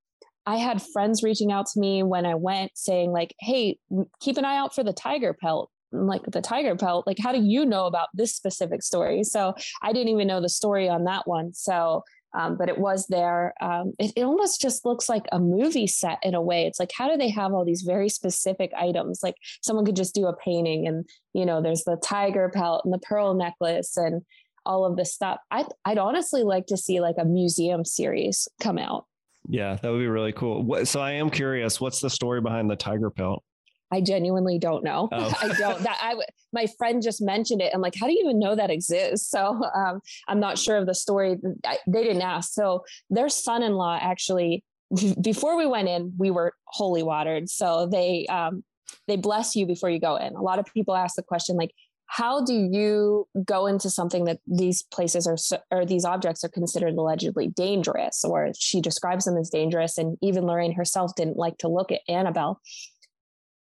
I 0.46 0.58
had 0.58 0.82
friends 0.82 1.24
reaching 1.24 1.52
out 1.52 1.66
to 1.68 1.80
me 1.80 2.04
when 2.04 2.26
i 2.26 2.36
went 2.36 2.72
saying 2.76 3.12
like 3.12 3.36
hey 3.40 3.78
keep 4.22 4.38
an 4.38 4.46
eye 4.46 4.58
out 4.58 4.74
for 4.74 4.84
the 4.84 4.94
tiger 4.94 5.34
pelt 5.34 5.70
I'm 5.94 6.08
like 6.08 6.24
the 6.24 6.42
tiger 6.42 6.76
pelt? 6.76 7.08
Like 7.08 7.20
how 7.20 7.32
do 7.32 7.42
you 7.42 7.66
know 7.66 7.86
about 7.86 8.10
this 8.14 8.36
specific 8.36 8.84
story? 8.84 9.24
So 9.24 9.54
i 9.82 9.92
didn't 9.92 10.10
even 10.10 10.28
know 10.28 10.42
the 10.42 10.50
story 10.50 10.90
on 10.90 11.04
that 11.06 11.28
one. 11.28 11.54
So 11.54 12.04
um, 12.36 12.58
but 12.58 12.70
it 12.70 12.78
was 12.78 13.08
there. 13.08 13.54
Um, 13.62 13.94
it, 13.98 14.14
it 14.16 14.24
almost 14.24 14.62
just 14.62 14.86
looks 14.86 15.08
like 15.10 15.26
a 15.32 15.40
movie 15.40 15.88
set 15.88 16.20
in 16.22 16.36
a 16.36 16.42
way. 16.42 16.66
It's 16.66 16.80
like, 16.80 16.92
how 16.96 17.10
do 17.10 17.18
they 17.18 17.30
have 17.30 17.54
all 17.54 17.66
these 17.66 17.82
very 17.82 18.10
specific 18.10 18.72
items? 18.78 19.22
Like 19.24 19.36
someone 19.62 19.86
could 19.86 19.96
just 19.96 20.16
do 20.16 20.28
a 20.28 20.36
painting, 20.36 20.88
and 20.88 21.06
you 21.34 21.46
know, 21.46 21.62
there's 21.62 21.84
the 21.84 21.98
tiger 22.04 22.52
pelt 22.54 22.84
and 22.86 22.94
the 22.94 23.00
pearl 23.00 23.34
necklace 23.34 23.98
and 23.98 24.22
all 24.66 24.86
of 24.86 24.98
this 24.98 25.14
stuff. 25.14 25.38
I'd, 25.52 25.68
I'd 25.86 25.98
honestly 25.98 26.44
like 26.44 26.66
to 26.68 26.78
see 26.78 27.00
like 27.00 27.16
a 27.20 27.26
museum 27.26 27.86
series 27.86 28.48
come 28.62 28.78
out. 28.78 29.06
Yeah, 29.48 29.76
that 29.76 29.92
would 29.92 30.00
be 30.00 30.08
really 30.08 30.32
cool. 30.32 30.64
What, 30.64 30.88
so 30.88 31.00
I 31.00 31.12
am 31.12 31.30
curious, 31.30 31.80
what's 31.80 32.00
the 32.00 32.10
story 32.10 32.42
behind 32.42 32.70
the 32.70 32.76
tiger 32.76 33.12
pelt? 33.12 33.44
I 33.92 34.02
genuinely 34.02 34.60
don't 34.60 34.84
know. 34.84 35.10
Oh. 35.12 35.34
I 35.42 35.48
don't. 35.50 35.82
That 35.84 35.98
I 36.02 36.16
my 36.54 36.68
friend 36.78 37.02
just 37.02 37.22
mentioned 37.22 37.62
it. 37.62 37.72
I'm 37.74 37.82
like, 37.82 37.96
how 38.00 38.08
do 38.08 38.14
you 38.14 38.22
even 38.24 38.40
know 38.40 38.56
that 38.56 38.72
exists? 38.72 39.30
So 39.30 39.62
um, 39.76 40.02
I'm 40.28 40.40
not 40.40 40.58
sure 40.58 40.78
of 40.78 40.86
the 40.86 40.96
story. 40.96 41.38
I, 41.66 41.78
they 41.88 42.04
didn't 42.04 42.22
ask. 42.22 42.54
So 42.54 42.84
their 43.10 43.30
son-in-law 43.30 44.00
actually, 44.02 44.64
before 45.22 45.58
we 45.58 45.66
went 45.66 45.88
in, 45.88 46.14
we 46.18 46.32
were 46.32 46.54
holy 46.66 47.04
watered. 47.04 47.50
So 47.50 47.88
they 47.92 48.26
um, 48.28 48.64
they 49.08 49.18
bless 49.18 49.56
you 49.56 49.66
before 49.66 49.90
you 49.90 50.00
go 50.00 50.16
in. 50.16 50.36
A 50.36 50.42
lot 50.42 50.60
of 50.60 50.66
people 50.74 50.96
ask 50.96 51.16
the 51.16 51.24
question 51.24 51.56
like, 51.56 51.72
how 52.08 52.44
do 52.44 52.54
you 52.54 53.28
go 53.46 53.66
into 53.66 53.90
something 53.90 54.26
that 54.26 54.40
these 54.48 54.84
places 54.84 55.28
are 55.28 55.38
or 55.72 55.86
these 55.86 56.06
objects 56.06 56.44
are 56.44 56.50
considered 56.50 56.94
allegedly 56.94 57.48
dangerous 57.48 58.24
or 58.24 58.52
she 58.58 58.80
describes 58.80 59.26
them 59.26 59.38
as 59.38 59.50
dangerous 59.50 59.98
and 59.98 60.18
even 60.22 60.46
lorraine 60.46 60.74
herself 60.74 61.16
didn't 61.16 61.38
like 61.38 61.58
to 61.58 61.68
look 61.68 61.92
at 61.92 62.02
annabelle 62.08 62.62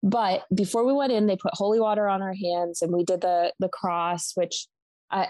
but 0.03 0.45
before 0.55 0.85
we 0.85 0.93
went 0.93 1.13
in 1.13 1.27
they 1.27 1.37
put 1.37 1.55
holy 1.55 1.81
water 1.81 2.09
on 2.09 2.23
our 2.23 2.35
hands 2.35 2.83
and 2.83 2.93
we 2.93 3.05
did 3.05 3.21
the 3.21 3.53
the 3.59 3.69
cross 3.69 4.33
which 4.35 4.67
i 5.11 5.29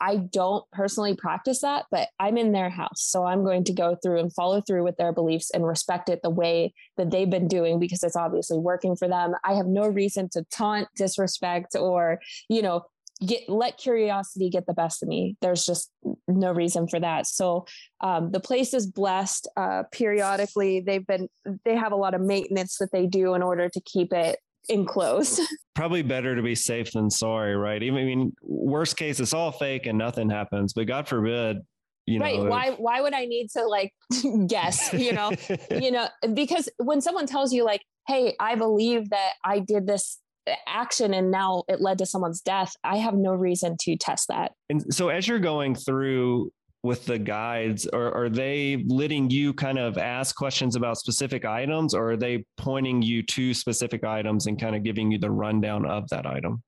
i 0.00 0.16
don't 0.16 0.64
personally 0.72 1.14
practice 1.14 1.60
that 1.60 1.86
but 1.90 2.08
i'm 2.18 2.36
in 2.36 2.52
their 2.52 2.70
house. 2.70 3.02
So 3.02 3.24
i'm 3.24 3.44
going 3.44 3.64
to 3.64 3.72
go 3.72 3.96
through 4.02 4.20
and 4.20 4.32
follow 4.32 4.60
through 4.60 4.84
with 4.84 4.96
their 4.96 5.12
beliefs 5.12 5.50
and 5.50 5.66
respect 5.66 6.08
it 6.08 6.20
the 6.22 6.30
way 6.30 6.72
that 6.96 7.10
they've 7.10 7.28
been 7.28 7.48
doing 7.48 7.78
because 7.78 8.02
it's 8.02 8.16
obviously 8.16 8.58
working 8.58 8.96
for 8.96 9.08
them. 9.08 9.34
I 9.44 9.54
have 9.54 9.66
no 9.66 9.86
reason 9.86 10.28
to 10.32 10.44
taunt 10.52 10.88
disrespect 10.96 11.74
or 11.74 12.20
you 12.48 12.62
know 12.62 12.84
get 13.24 13.48
let 13.48 13.76
curiosity 13.76 14.48
get 14.50 14.66
the 14.66 14.74
best 14.74 15.02
of 15.02 15.08
me. 15.08 15.36
There's 15.40 15.64
just 15.64 15.90
no 16.26 16.52
reason 16.52 16.88
for 16.88 16.98
that. 17.00 17.26
So 17.26 17.66
um, 18.00 18.30
the 18.30 18.40
place 18.40 18.72
is 18.72 18.86
blessed 18.86 19.48
uh, 19.56 19.84
periodically. 19.92 20.80
They've 20.80 21.06
been 21.06 21.28
they 21.64 21.76
have 21.76 21.92
a 21.92 21.96
lot 21.96 22.14
of 22.14 22.20
maintenance 22.20 22.78
that 22.78 22.92
they 22.92 23.06
do 23.06 23.34
in 23.34 23.42
order 23.42 23.68
to 23.68 23.80
keep 23.82 24.12
it 24.12 24.38
enclosed. 24.68 25.40
Probably 25.74 26.02
better 26.02 26.34
to 26.34 26.42
be 26.42 26.54
safe 26.54 26.92
than 26.92 27.10
sorry, 27.10 27.56
right? 27.56 27.82
Even 27.82 27.98
I 27.98 28.04
mean, 28.04 28.32
worst 28.42 28.96
case, 28.96 29.20
it's 29.20 29.34
all 29.34 29.52
fake 29.52 29.86
and 29.86 29.98
nothing 29.98 30.30
happens. 30.30 30.72
But 30.72 30.86
God 30.86 31.06
forbid, 31.06 31.58
you 32.06 32.18
know, 32.18 32.24
right 32.24 32.40
why 32.40 32.70
why 32.78 33.00
would 33.00 33.12
i 33.14 33.24
need 33.24 33.50
to 33.50 33.66
like 33.66 33.92
guess 34.46 34.92
you 34.94 35.12
know? 35.12 35.30
You 35.70 35.90
know 35.90 36.08
because 36.34 36.68
when 36.78 37.00
someone 37.00 37.26
tells 37.26 37.52
you 37.52 37.64
like 37.64 37.82
hey 38.08 38.34
i 38.40 38.54
believe 38.54 39.10
that 39.10 39.32
i 39.44 39.58
did 39.60 39.86
this 39.86 40.18
action 40.66 41.14
and 41.14 41.30
now 41.30 41.62
it 41.68 41.80
led 41.80 41.98
to 41.98 42.06
someone's 42.06 42.40
death 42.40 42.74
i 42.84 42.96
have 42.96 43.14
no 43.14 43.32
reason 43.32 43.76
to 43.78 43.96
test 43.96 44.28
that 44.28 44.52
And 44.68 44.92
so 44.92 45.08
as 45.08 45.28
you're 45.28 45.38
going 45.38 45.74
through 45.74 46.50
with 46.82 47.04
the 47.04 47.18
guides, 47.18 47.86
are, 47.88 48.10
are 48.14 48.30
they 48.30 48.82
letting 48.88 49.28
you 49.28 49.52
kind 49.52 49.78
of 49.78 49.98
ask 49.98 50.34
questions 50.34 50.76
about 50.76 50.96
specific 50.96 51.44
items 51.44 51.92
or 51.92 52.12
are 52.12 52.16
they 52.16 52.42
pointing 52.56 53.02
you 53.02 53.22
to 53.22 53.52
specific 53.52 54.02
items 54.02 54.46
and 54.46 54.58
kind 54.58 54.74
of 54.74 54.82
giving 54.82 55.10
you 55.10 55.18
the 55.18 55.30
rundown 55.30 55.84
of 55.84 56.08
that 56.08 56.26
item? 56.26 56.62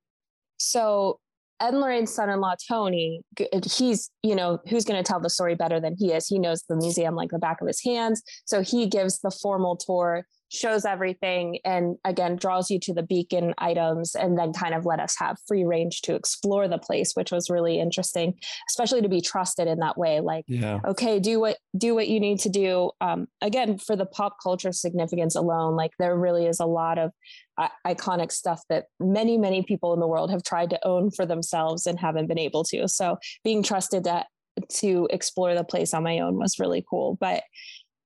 so 0.62 1.18
Ed 1.60 1.74
Lorraine's 1.74 2.12
son-in-law 2.12 2.56
Tony, 2.68 3.22
he's 3.70 4.10
you 4.22 4.34
know 4.34 4.58
who's 4.68 4.84
going 4.84 5.02
to 5.02 5.08
tell 5.08 5.20
the 5.20 5.30
story 5.30 5.54
better 5.54 5.80
than 5.80 5.94
he 5.96 6.12
is. 6.12 6.26
He 6.26 6.38
knows 6.38 6.64
the 6.68 6.76
museum 6.76 7.14
like 7.14 7.30
the 7.30 7.38
back 7.38 7.60
of 7.60 7.68
his 7.68 7.82
hands, 7.84 8.22
so 8.44 8.62
he 8.62 8.86
gives 8.86 9.20
the 9.20 9.30
formal 9.30 9.76
tour, 9.76 10.26
shows 10.52 10.84
everything, 10.84 11.58
and 11.64 11.96
again 12.04 12.36
draws 12.36 12.70
you 12.70 12.78
to 12.80 12.94
the 12.94 13.02
beacon 13.02 13.54
items, 13.58 14.14
and 14.14 14.38
then 14.38 14.52
kind 14.52 14.74
of 14.74 14.84
let 14.84 15.00
us 15.00 15.16
have 15.18 15.36
free 15.48 15.64
range 15.64 16.02
to 16.02 16.14
explore 16.14 16.68
the 16.68 16.78
place, 16.78 17.12
which 17.14 17.32
was 17.32 17.50
really 17.50 17.80
interesting, 17.80 18.34
especially 18.68 19.02
to 19.02 19.08
be 19.08 19.20
trusted 19.20 19.66
in 19.66 19.78
that 19.78 19.96
way. 19.96 20.20
Like 20.20 20.44
Yeah. 20.48 20.80
okay 20.86 21.18
do 21.18 21.40
what 21.40 21.56
do 21.76 21.94
what 21.94 22.08
you 22.08 22.20
need 22.20 22.38
to 22.40 22.48
do 22.48 22.90
um, 23.00 23.26
again 23.40 23.78
for 23.78 23.96
the 23.96 24.06
pop 24.06 24.36
culture 24.42 24.72
significance 24.72 25.34
alone 25.34 25.76
like 25.76 25.92
there 25.98 26.16
really 26.16 26.46
is 26.46 26.60
a 26.60 26.66
lot 26.66 26.98
of 26.98 27.10
uh, 27.58 27.68
iconic 27.86 28.32
stuff 28.32 28.62
that 28.68 28.86
many 29.00 29.38
many 29.38 29.62
people 29.62 29.92
in 29.94 30.00
the 30.00 30.06
world 30.06 30.30
have 30.30 30.42
tried 30.42 30.70
to 30.70 30.86
own 30.86 31.10
for 31.10 31.24
themselves 31.26 31.86
and 31.86 31.98
haven't 31.98 32.26
been 32.26 32.38
able 32.38 32.64
to 32.64 32.86
so 32.88 33.16
being 33.44 33.62
trusted 33.62 34.04
to 34.04 34.24
to 34.68 35.08
explore 35.10 35.54
the 35.54 35.64
place 35.64 35.94
on 35.94 36.02
my 36.02 36.18
own 36.18 36.36
was 36.36 36.58
really 36.58 36.84
cool 36.88 37.16
but 37.20 37.42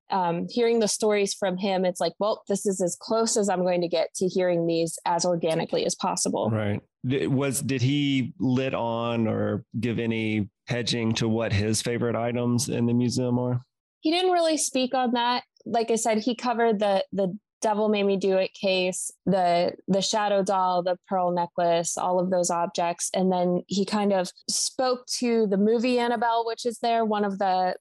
um, 0.09 0.47
hearing 0.49 0.79
the 0.79 0.87
stories 0.87 1.33
from 1.33 1.57
him 1.57 1.85
it's 1.85 1.99
like 1.99 2.13
well 2.19 2.43
this 2.47 2.65
is 2.65 2.81
as 2.81 2.95
close 2.99 3.35
as 3.37 3.49
i'm 3.49 3.61
going 3.61 3.81
to 3.81 3.87
get 3.87 4.13
to 4.15 4.27
hearing 4.27 4.65
these 4.67 4.97
as 5.05 5.25
organically 5.25 5.85
as 5.85 5.95
possible 5.95 6.49
Right. 6.49 6.81
Did- 7.05 7.27
Was 7.33 7.61
did 7.61 7.81
he 7.81 8.33
lit 8.39 8.73
on 8.73 9.27
or 9.27 9.63
give 9.79 9.99
any 9.99 10.49
hedging 10.67 11.13
to 11.15 11.27
what 11.29 11.53
his 11.53 11.81
favorite 11.81 12.15
items 12.15 12.69
in 12.69 12.85
the 12.85 12.93
museum 12.93 13.37
are? 13.39 13.61
he 14.01 14.11
didn't 14.11 14.31
really 14.31 14.57
speak 14.57 14.93
on 14.93 15.11
that 15.13 15.43
like 15.65 15.91
i 15.91 15.95
said 15.95 16.19
he 16.19 16.35
covered 16.35 16.79
the 16.79 17.03
the 17.11 17.37
devil 17.59 17.89
made 17.89 18.03
me 18.03 18.15
do 18.17 18.37
it 18.37 18.53
case 18.53 19.11
the 19.25 19.73
the 19.87 20.01
shadow 20.01 20.43
doll 20.43 20.83
the 20.83 20.95
pearl 21.09 21.31
necklace 21.31 21.97
all 21.97 22.19
of 22.19 22.29
those 22.29 22.51
objects 22.51 23.09
and 23.15 23.31
then 23.31 23.63
he 23.67 23.83
kind 23.83 24.13
of 24.13 24.31
spoke 24.47 25.03
to 25.07 25.47
the 25.47 25.57
movie 25.57 25.97
annabelle 25.97 26.45
which 26.45 26.65
is 26.67 26.77
there 26.79 27.03
one 27.03 27.25
of 27.25 27.39
the 27.39 27.73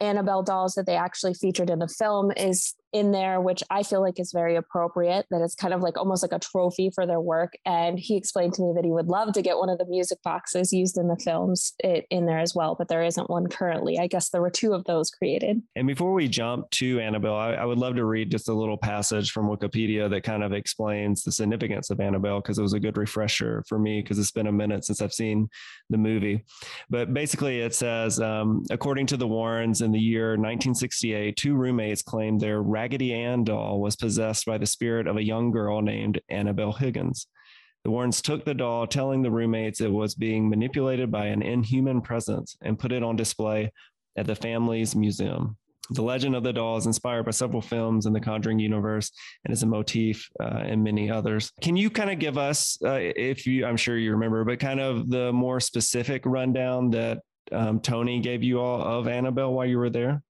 annabelle 0.00 0.42
dolls 0.42 0.74
that 0.74 0.86
they 0.86 0.96
actually 0.96 1.34
featured 1.34 1.70
in 1.70 1.78
the 1.78 1.88
film 1.88 2.32
is 2.36 2.74
in 2.94 3.10
there, 3.10 3.40
which 3.40 3.62
I 3.70 3.82
feel 3.82 4.00
like 4.00 4.20
is 4.20 4.30
very 4.32 4.54
appropriate, 4.54 5.26
that 5.30 5.42
it's 5.42 5.56
kind 5.56 5.74
of 5.74 5.82
like 5.82 5.98
almost 5.98 6.22
like 6.22 6.32
a 6.32 6.38
trophy 6.38 6.90
for 6.94 7.06
their 7.06 7.20
work. 7.20 7.54
And 7.66 7.98
he 7.98 8.16
explained 8.16 8.54
to 8.54 8.62
me 8.62 8.72
that 8.76 8.84
he 8.84 8.92
would 8.92 9.08
love 9.08 9.32
to 9.32 9.42
get 9.42 9.58
one 9.58 9.68
of 9.68 9.78
the 9.78 9.84
music 9.84 10.22
boxes 10.22 10.72
used 10.72 10.96
in 10.96 11.08
the 11.08 11.16
films 11.16 11.74
in 11.82 12.26
there 12.26 12.38
as 12.38 12.54
well, 12.54 12.76
but 12.78 12.86
there 12.86 13.02
isn't 13.02 13.28
one 13.28 13.48
currently. 13.48 13.98
I 13.98 14.06
guess 14.06 14.30
there 14.30 14.40
were 14.40 14.50
two 14.50 14.72
of 14.72 14.84
those 14.84 15.10
created. 15.10 15.60
And 15.74 15.88
before 15.88 16.12
we 16.12 16.28
jump 16.28 16.70
to 16.70 17.00
Annabelle, 17.00 17.34
I, 17.34 17.54
I 17.54 17.64
would 17.64 17.78
love 17.78 17.96
to 17.96 18.04
read 18.04 18.30
just 18.30 18.48
a 18.48 18.54
little 18.54 18.78
passage 18.78 19.32
from 19.32 19.48
Wikipedia 19.48 20.08
that 20.10 20.22
kind 20.22 20.44
of 20.44 20.52
explains 20.52 21.24
the 21.24 21.32
significance 21.32 21.90
of 21.90 21.98
Annabelle 21.98 22.40
because 22.40 22.58
it 22.58 22.62
was 22.62 22.74
a 22.74 22.80
good 22.80 22.96
refresher 22.96 23.64
for 23.68 23.78
me 23.78 24.02
because 24.02 24.20
it's 24.20 24.30
been 24.30 24.46
a 24.46 24.52
minute 24.52 24.84
since 24.84 25.02
I've 25.02 25.12
seen 25.12 25.48
the 25.90 25.98
movie. 25.98 26.44
But 26.90 27.12
basically, 27.12 27.60
it 27.60 27.74
says 27.74 28.20
um, 28.20 28.62
according 28.70 29.06
to 29.06 29.16
the 29.16 29.26
Warrens 29.26 29.82
in 29.82 29.90
the 29.90 29.98
year 29.98 30.30
1968, 30.30 31.36
two 31.36 31.56
roommates 31.56 32.02
claimed 32.02 32.40
their 32.40 32.62
Raggedy 32.84 33.14
Ann 33.14 33.44
doll 33.44 33.80
was 33.80 33.96
possessed 33.96 34.44
by 34.44 34.58
the 34.58 34.66
spirit 34.66 35.06
of 35.06 35.16
a 35.16 35.24
young 35.24 35.50
girl 35.50 35.80
named 35.80 36.20
Annabelle 36.28 36.74
Higgins. 36.74 37.28
The 37.82 37.90
Warrens 37.90 38.20
took 38.20 38.44
the 38.44 38.52
doll, 38.52 38.86
telling 38.86 39.22
the 39.22 39.30
roommates 39.30 39.80
it 39.80 39.90
was 39.90 40.14
being 40.14 40.50
manipulated 40.50 41.10
by 41.10 41.28
an 41.28 41.40
inhuman 41.40 42.02
presence, 42.02 42.58
and 42.60 42.78
put 42.78 42.92
it 42.92 43.02
on 43.02 43.16
display 43.16 43.72
at 44.18 44.26
the 44.26 44.34
family's 44.34 44.94
museum. 44.94 45.56
The 45.92 46.02
legend 46.02 46.36
of 46.36 46.42
the 46.42 46.52
doll 46.52 46.76
is 46.76 46.84
inspired 46.84 47.24
by 47.24 47.30
several 47.30 47.62
films 47.62 48.04
in 48.04 48.12
the 48.12 48.20
Conjuring 48.20 48.58
universe 48.58 49.10
and 49.46 49.54
is 49.54 49.62
a 49.62 49.66
motif 49.66 50.28
uh, 50.38 50.64
in 50.66 50.82
many 50.82 51.10
others. 51.10 51.50
Can 51.62 51.78
you 51.78 51.88
kind 51.88 52.10
of 52.10 52.18
give 52.18 52.36
us, 52.36 52.78
uh, 52.84 52.98
if 53.00 53.46
you, 53.46 53.64
I'm 53.64 53.78
sure 53.78 53.96
you 53.96 54.12
remember, 54.12 54.44
but 54.44 54.60
kind 54.60 54.80
of 54.80 55.08
the 55.08 55.32
more 55.32 55.58
specific 55.58 56.26
rundown 56.26 56.90
that 56.90 57.20
um, 57.50 57.80
Tony 57.80 58.20
gave 58.20 58.42
you 58.42 58.60
all 58.60 58.82
of 58.82 59.08
Annabelle 59.08 59.54
while 59.54 59.64
you 59.64 59.78
were 59.78 59.88
there? 59.88 60.22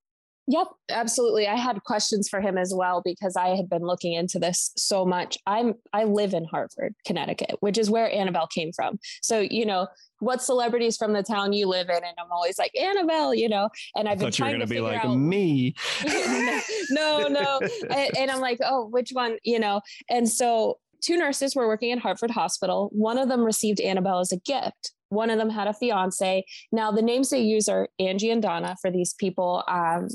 Yep, 0.47 0.67
absolutely. 0.91 1.47
I 1.47 1.57
had 1.57 1.83
questions 1.85 2.29
for 2.29 2.41
him 2.41 2.59
as 2.59 2.73
well 2.75 3.01
because 3.03 3.35
I 3.35 3.57
had 3.57 3.69
been 3.71 3.83
looking 3.83 4.13
into 4.13 4.39
this 4.39 4.73
so 4.77 5.07
much. 5.07 5.39
I'm 5.47 5.75
I 5.93 6.05
live 6.05 6.35
in 6.35 6.45
Hartford, 6.45 6.95
Connecticut, 7.07 7.57
which 7.61 7.79
is 7.79 7.91
where 7.91 8.13
Annabelle 8.13 8.47
came 8.49 8.71
from. 8.73 8.99
So, 9.23 9.41
you 9.41 9.65
know, 9.65 9.89
what 10.19 10.43
celebrities 10.43 10.99
from 10.99 11.15
the 11.15 11.23
town 11.23 11.55
you 11.55 11.67
live 11.67 11.89
in 11.89 11.97
and 11.97 12.15
I'm 12.19 12.31
always 12.31 12.59
like 12.59 12.73
Annabelle, 12.79 13.35
you 13.35 13.49
know, 13.49 13.71
and 13.97 14.07
I've 14.07 14.19
been 14.19 14.33
trying 14.33 14.61
to 14.61 14.67
be 14.67 14.81
like 14.81 15.03
out, 15.03 15.17
me. 15.17 15.75
no, 16.91 17.27
no. 17.29 17.61
and, 17.91 18.17
and 18.17 18.31
I'm 18.31 18.41
like, 18.41 18.59
"Oh, 18.63 18.87
which 18.89 19.11
one, 19.13 19.39
you 19.45 19.59
know?" 19.59 19.81
And 20.11 20.29
so 20.29 20.79
two 21.01 21.17
nurses 21.17 21.57
were 21.57 21.67
working 21.67 21.91
at 21.91 21.99
Hartford 21.99 22.31
Hospital. 22.31 22.91
One 22.93 23.17
of 23.17 23.29
them 23.29 23.45
received 23.45 23.81
Annabelle 23.81 24.21
as 24.21 24.33
a 24.33 24.39
gift 24.39 24.93
one 25.15 25.31
of 25.31 25.39
them 25.39 25.49
had 25.49 25.69
a 25.69 25.73
fiance. 25.73 26.45
Now, 26.73 26.91
the 26.91 27.01
names 27.01 27.31
they 27.31 27.41
use 27.41 27.69
are 27.69 27.89
Angie 28.01 28.31
and 28.31 28.43
Donna 28.43 28.75
for 28.83 28.91
these 28.91 29.15
people. 29.15 29.63
Um, 29.69 30.09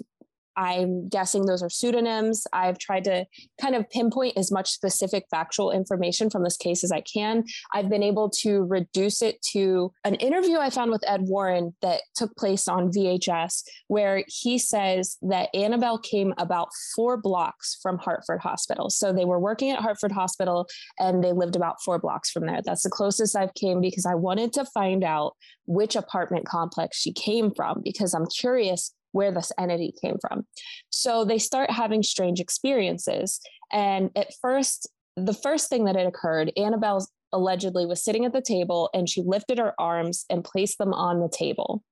I'm 0.59 1.07
guessing 1.07 1.45
those 1.45 1.63
are 1.63 1.69
pseudonyms. 1.69 2.45
I've 2.51 2.77
tried 2.77 3.05
to 3.05 3.25
kind 3.61 3.75
of 3.75 3.89
pinpoint 3.89 4.37
as 4.37 4.51
much 4.51 4.69
specific 4.69 5.23
factual 5.31 5.71
information 5.71 6.29
from 6.29 6.43
this 6.43 6.57
case 6.57 6.83
as 6.83 6.91
I 6.91 7.01
can. 7.01 7.45
I've 7.73 7.89
been 7.89 8.03
able 8.03 8.29
to 8.41 8.65
reduce 8.65 9.21
it 9.21 9.41
to 9.53 9.93
an 10.03 10.15
interview 10.15 10.57
I 10.57 10.69
found 10.69 10.91
with 10.91 11.07
Ed 11.07 11.21
Warren 11.21 11.73
that 11.81 12.01
took 12.13 12.35
place 12.35 12.67
on 12.67 12.91
VHS, 12.91 13.63
where 13.87 14.25
he 14.27 14.59
says 14.59 15.17
that 15.21 15.47
Annabelle 15.55 15.97
came 15.97 16.33
about 16.37 16.67
four 16.93 17.15
blocks 17.15 17.77
from 17.81 17.97
Hartford 17.97 18.41
Hospital. 18.41 18.89
So 18.89 19.13
they 19.13 19.25
were 19.25 19.39
working 19.39 19.71
at 19.71 19.79
Hartford 19.79 20.11
Hospital 20.11 20.67
and 20.99 21.23
they 21.23 21.31
lived 21.31 21.55
about 21.55 21.81
four 21.85 21.99
blocks 21.99 22.31
from 22.31 22.45
there. 22.45 22.59
That's 22.65 22.83
the 22.83 22.89
closest 22.89 23.37
I've 23.37 23.53
came 23.53 23.79
because 23.79 24.05
I 24.05 24.15
wanted 24.15 24.51
to 24.53 24.65
find 24.65 25.05
out 25.05 25.37
which 25.67 25.95
apartment 25.95 26.45
complex 26.45 26.97
she 26.97 27.13
came 27.13 27.53
from 27.55 27.81
because 27.81 28.13
I'm 28.13 28.25
curious 28.25 28.91
where 29.11 29.31
this 29.31 29.51
entity 29.57 29.93
came 30.01 30.17
from. 30.21 30.45
So 30.89 31.25
they 31.25 31.37
start 31.37 31.71
having 31.71 32.03
strange 32.03 32.39
experiences. 32.39 33.39
And 33.71 34.11
at 34.15 34.33
first, 34.41 34.89
the 35.15 35.33
first 35.33 35.69
thing 35.69 35.85
that 35.85 35.95
had 35.95 36.07
occurred, 36.07 36.51
Annabelle 36.57 37.05
allegedly 37.31 37.85
was 37.85 38.03
sitting 38.03 38.25
at 38.25 38.33
the 38.33 38.41
table 38.41 38.89
and 38.93 39.07
she 39.07 39.21
lifted 39.21 39.59
her 39.59 39.73
arms 39.79 40.25
and 40.29 40.43
placed 40.43 40.77
them 40.77 40.93
on 40.93 41.19
the 41.19 41.29
table. 41.29 41.83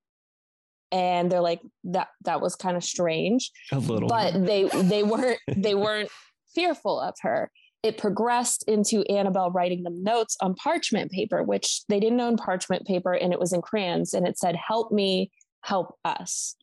And 0.91 1.32
they're 1.32 1.41
like, 1.41 1.62
that 1.86 2.08
that 2.23 2.41
was 2.41 2.56
kind 2.56 2.77
of 2.77 2.84
strange. 2.84 3.51
A 3.71 3.80
little. 3.80 4.08
But 4.08 4.45
they 4.45 4.63
they 4.63 5.03
weren't 5.03 5.39
they 5.56 5.75
weren't 5.75 6.10
fearful 6.56 6.99
of 6.99 7.15
her. 7.21 7.51
It 7.84 7.97
progressed 7.97 8.63
into 8.67 9.03
Annabelle 9.03 9.51
writing 9.51 9.84
them 9.84 10.01
notes 10.01 10.36
on 10.41 10.56
parchment 10.56 11.12
paper, 11.12 11.43
which 11.43 11.84
they 11.89 11.99
didn't 11.99 12.19
own 12.19 12.38
parchment 12.38 12.88
paper 12.88 13.13
and 13.13 13.34
it 13.34 13.39
was 13.39 13.53
in 13.53 13.62
crayons. 13.62 14.13
And 14.13 14.27
it 14.27 14.39
said, 14.39 14.56
Help 14.56 14.91
me, 14.91 15.30
help 15.62 15.95
us 16.06 16.56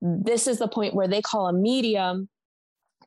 this 0.00 0.46
is 0.46 0.58
the 0.58 0.68
point 0.68 0.94
where 0.94 1.08
they 1.08 1.22
call 1.22 1.46
a 1.46 1.52
medium 1.52 2.28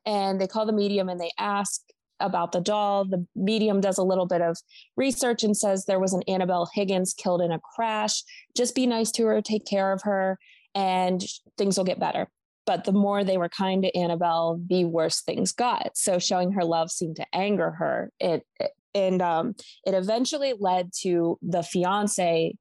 and 0.06 0.39
they 0.39 0.47
call 0.47 0.65
the 0.65 0.73
medium 0.73 1.10
and 1.10 1.19
they 1.19 1.32
ask 1.38 1.82
about 2.19 2.51
the 2.51 2.62
doll. 2.62 3.06
The 3.06 3.25
medium 3.36 3.82
does 3.82 3.97
a 3.97 4.03
little 4.03 4.25
bit 4.25 4.41
of 4.41 4.58
research 4.95 5.43
and 5.43 5.56
says 5.56 5.86
there 5.86 5.99
was 5.99 6.13
an 6.13 6.23
Annabelle 6.27 6.69
Higgins 6.73 7.13
killed 7.13 7.41
in 7.41 7.51
a 7.51 7.60
crash. 7.75 8.23
Just 8.56 8.75
be 8.75 8.88
nice 8.88 9.12
to 9.12 9.25
her, 9.25 9.41
take 9.41 9.65
care 9.65 9.91
of 9.91 10.01
her, 10.03 10.38
and 10.75 11.23
things 11.58 11.77
will 11.77 11.86
get 11.86 11.99
better. 11.99 12.27
But 12.65 12.86
the 12.86 12.93
more 12.93 13.23
they 13.23 13.38
were 13.38 13.49
kind 13.49 13.84
to 13.84 13.95
Annabelle, 13.97 14.62
the 14.67 14.86
worse 14.86 15.21
things 15.21 15.51
got. 15.51 15.97
So 15.97 16.17
showing 16.17 16.53
her 16.53 16.63
love 16.63 16.91
seemed 16.91 17.17
to 17.17 17.25
anger 17.34 17.71
her. 17.71 18.12
It, 18.19 18.45
it 18.60 18.71
and 18.95 19.21
um, 19.23 19.56
it 19.86 19.95
eventually 19.95 20.53
led 20.58 20.91
to 21.01 21.39
the 21.41 21.63
fiance 21.63 22.56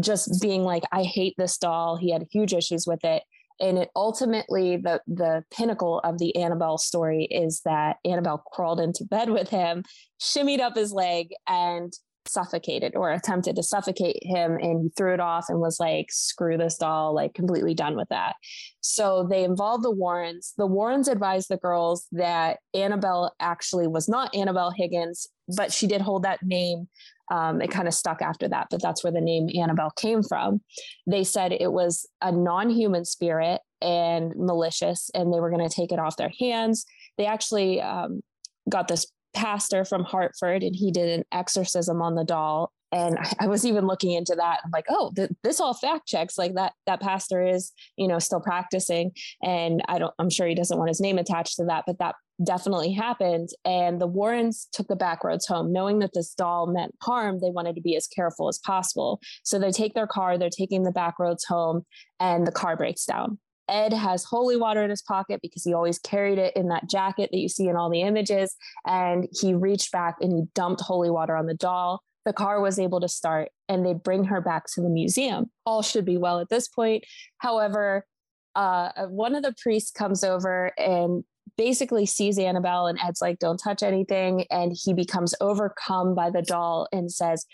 just 0.00 0.40
being 0.40 0.64
like, 0.64 0.82
"I 0.90 1.02
hate 1.02 1.34
this 1.36 1.58
doll." 1.58 1.98
He 1.98 2.10
had 2.10 2.26
huge 2.32 2.54
issues 2.54 2.86
with 2.86 3.04
it 3.04 3.22
and 3.60 3.78
it 3.78 3.90
ultimately 3.96 4.76
the 4.76 5.00
the 5.06 5.44
pinnacle 5.50 6.00
of 6.04 6.18
the 6.18 6.34
Annabelle 6.36 6.78
story 6.78 7.24
is 7.24 7.60
that 7.64 7.96
Annabelle 8.04 8.42
crawled 8.52 8.80
into 8.80 9.04
bed 9.04 9.30
with 9.30 9.48
him, 9.48 9.84
shimmied 10.20 10.60
up 10.60 10.76
his 10.76 10.92
leg, 10.92 11.30
and 11.48 11.92
suffocated 12.26 12.94
or 12.94 13.10
attempted 13.10 13.56
to 13.56 13.62
suffocate 13.62 14.18
him 14.22 14.58
and 14.60 14.82
he 14.82 14.90
threw 14.96 15.14
it 15.14 15.20
off 15.20 15.46
and 15.48 15.60
was 15.60 15.80
like 15.80 16.06
screw 16.10 16.58
this 16.58 16.76
doll 16.76 17.14
like 17.14 17.32
completely 17.34 17.74
done 17.74 17.96
with 17.96 18.08
that. 18.10 18.36
So 18.80 19.26
they 19.28 19.44
involved 19.44 19.82
the 19.82 19.90
warrens. 19.90 20.52
The 20.58 20.66
warrens 20.66 21.08
advised 21.08 21.48
the 21.48 21.56
girls 21.56 22.06
that 22.12 22.58
annabelle 22.74 23.34
actually 23.40 23.86
was 23.86 24.08
not 24.08 24.34
annabelle 24.34 24.72
higgins 24.76 25.26
but 25.56 25.72
she 25.72 25.86
did 25.86 26.02
hold 26.02 26.24
that 26.24 26.42
name 26.42 26.88
um, 27.30 27.60
it 27.60 27.70
kind 27.70 27.88
of 27.88 27.94
stuck 27.94 28.22
after 28.22 28.48
that, 28.48 28.68
but 28.70 28.82
that's 28.82 29.04
where 29.04 29.12
the 29.12 29.20
name 29.20 29.48
Annabelle 29.54 29.90
came 29.90 30.22
from. 30.22 30.60
They 31.06 31.24
said 31.24 31.52
it 31.52 31.72
was 31.72 32.08
a 32.22 32.32
non 32.32 32.70
human 32.70 33.04
spirit 33.04 33.60
and 33.80 34.32
malicious, 34.36 35.10
and 35.14 35.32
they 35.32 35.40
were 35.40 35.50
going 35.50 35.68
to 35.68 35.74
take 35.74 35.92
it 35.92 35.98
off 35.98 36.16
their 36.16 36.32
hands. 36.40 36.86
They 37.16 37.26
actually 37.26 37.80
um, 37.80 38.22
got 38.68 38.88
this 38.88 39.06
pastor 39.34 39.84
from 39.84 40.04
Hartford, 40.04 40.62
and 40.62 40.74
he 40.74 40.90
did 40.90 41.08
an 41.10 41.24
exorcism 41.32 42.02
on 42.02 42.14
the 42.14 42.24
doll. 42.24 42.72
And 42.90 43.18
I, 43.38 43.46
was 43.46 43.66
even 43.66 43.86
looking 43.86 44.12
into 44.12 44.34
that. 44.34 44.60
I'm 44.64 44.70
like, 44.70 44.86
oh, 44.88 45.12
th- 45.14 45.30
this 45.42 45.60
all 45.60 45.74
fact 45.74 46.08
checks. 46.08 46.38
Like 46.38 46.54
that, 46.54 46.72
that 46.86 47.02
pastor 47.02 47.46
is, 47.46 47.72
you 47.96 48.08
know, 48.08 48.18
still 48.18 48.40
practicing. 48.40 49.12
And 49.42 49.82
I 49.88 49.98
don't, 49.98 50.14
I'm 50.18 50.30
sure 50.30 50.46
he 50.46 50.54
doesn't 50.54 50.78
want 50.78 50.88
his 50.88 51.00
name 51.00 51.18
attached 51.18 51.56
to 51.56 51.66
that, 51.66 51.84
but 51.86 51.98
that 51.98 52.14
definitely 52.42 52.92
happened. 52.92 53.48
And 53.64 54.00
the 54.00 54.06
Warrens 54.06 54.68
took 54.72 54.88
the 54.88 54.96
back 54.96 55.24
roads 55.24 55.46
home, 55.46 55.72
knowing 55.72 55.98
that 56.00 56.12
this 56.14 56.34
doll 56.34 56.66
meant 56.66 56.94
harm. 57.02 57.40
They 57.40 57.50
wanted 57.50 57.74
to 57.76 57.82
be 57.82 57.96
as 57.96 58.06
careful 58.06 58.48
as 58.48 58.58
possible. 58.58 59.20
So 59.42 59.58
they 59.58 59.70
take 59.70 59.94
their 59.94 60.06
car, 60.06 60.38
they're 60.38 60.50
taking 60.50 60.84
the 60.84 60.92
back 60.92 61.18
roads 61.18 61.44
home, 61.44 61.84
and 62.20 62.46
the 62.46 62.52
car 62.52 62.76
breaks 62.76 63.04
down. 63.04 63.38
Ed 63.68 63.92
has 63.92 64.24
holy 64.24 64.56
water 64.56 64.82
in 64.82 64.90
his 64.90 65.02
pocket 65.02 65.40
because 65.42 65.62
he 65.62 65.74
always 65.74 65.98
carried 65.98 66.38
it 66.38 66.56
in 66.56 66.68
that 66.68 66.88
jacket 66.88 67.28
that 67.32 67.38
you 67.38 67.48
see 67.48 67.68
in 67.68 67.76
all 67.76 67.90
the 67.90 68.00
images. 68.00 68.56
And 68.86 69.28
he 69.38 69.54
reached 69.54 69.92
back 69.92 70.16
and 70.20 70.32
he 70.32 70.42
dumped 70.54 70.80
holy 70.80 71.10
water 71.10 71.36
on 71.36 71.46
the 71.46 71.54
doll. 71.54 72.02
The 72.24 72.32
car 72.32 72.60
was 72.60 72.78
able 72.78 73.00
to 73.00 73.08
start 73.08 73.50
and 73.68 73.84
they 73.84 73.94
bring 73.94 74.24
her 74.24 74.40
back 74.40 74.64
to 74.74 74.80
the 74.80 74.88
museum. 74.88 75.50
All 75.66 75.82
should 75.82 76.04
be 76.04 76.16
well 76.16 76.40
at 76.40 76.48
this 76.48 76.68
point. 76.68 77.04
However, 77.38 78.06
uh, 78.54 79.06
one 79.06 79.34
of 79.34 79.42
the 79.42 79.54
priests 79.62 79.90
comes 79.90 80.24
over 80.24 80.72
and 80.78 81.24
basically 81.58 82.06
sees 82.06 82.38
Annabelle 82.38 82.86
and 82.86 82.98
Ed's 83.04 83.20
like, 83.20 83.38
don't 83.38 83.58
touch 83.58 83.82
anything. 83.82 84.46
And 84.50 84.74
he 84.74 84.94
becomes 84.94 85.34
overcome 85.40 86.14
by 86.14 86.30
the 86.30 86.40
doll 86.40 86.88
and 86.92 87.12
says, 87.12 87.44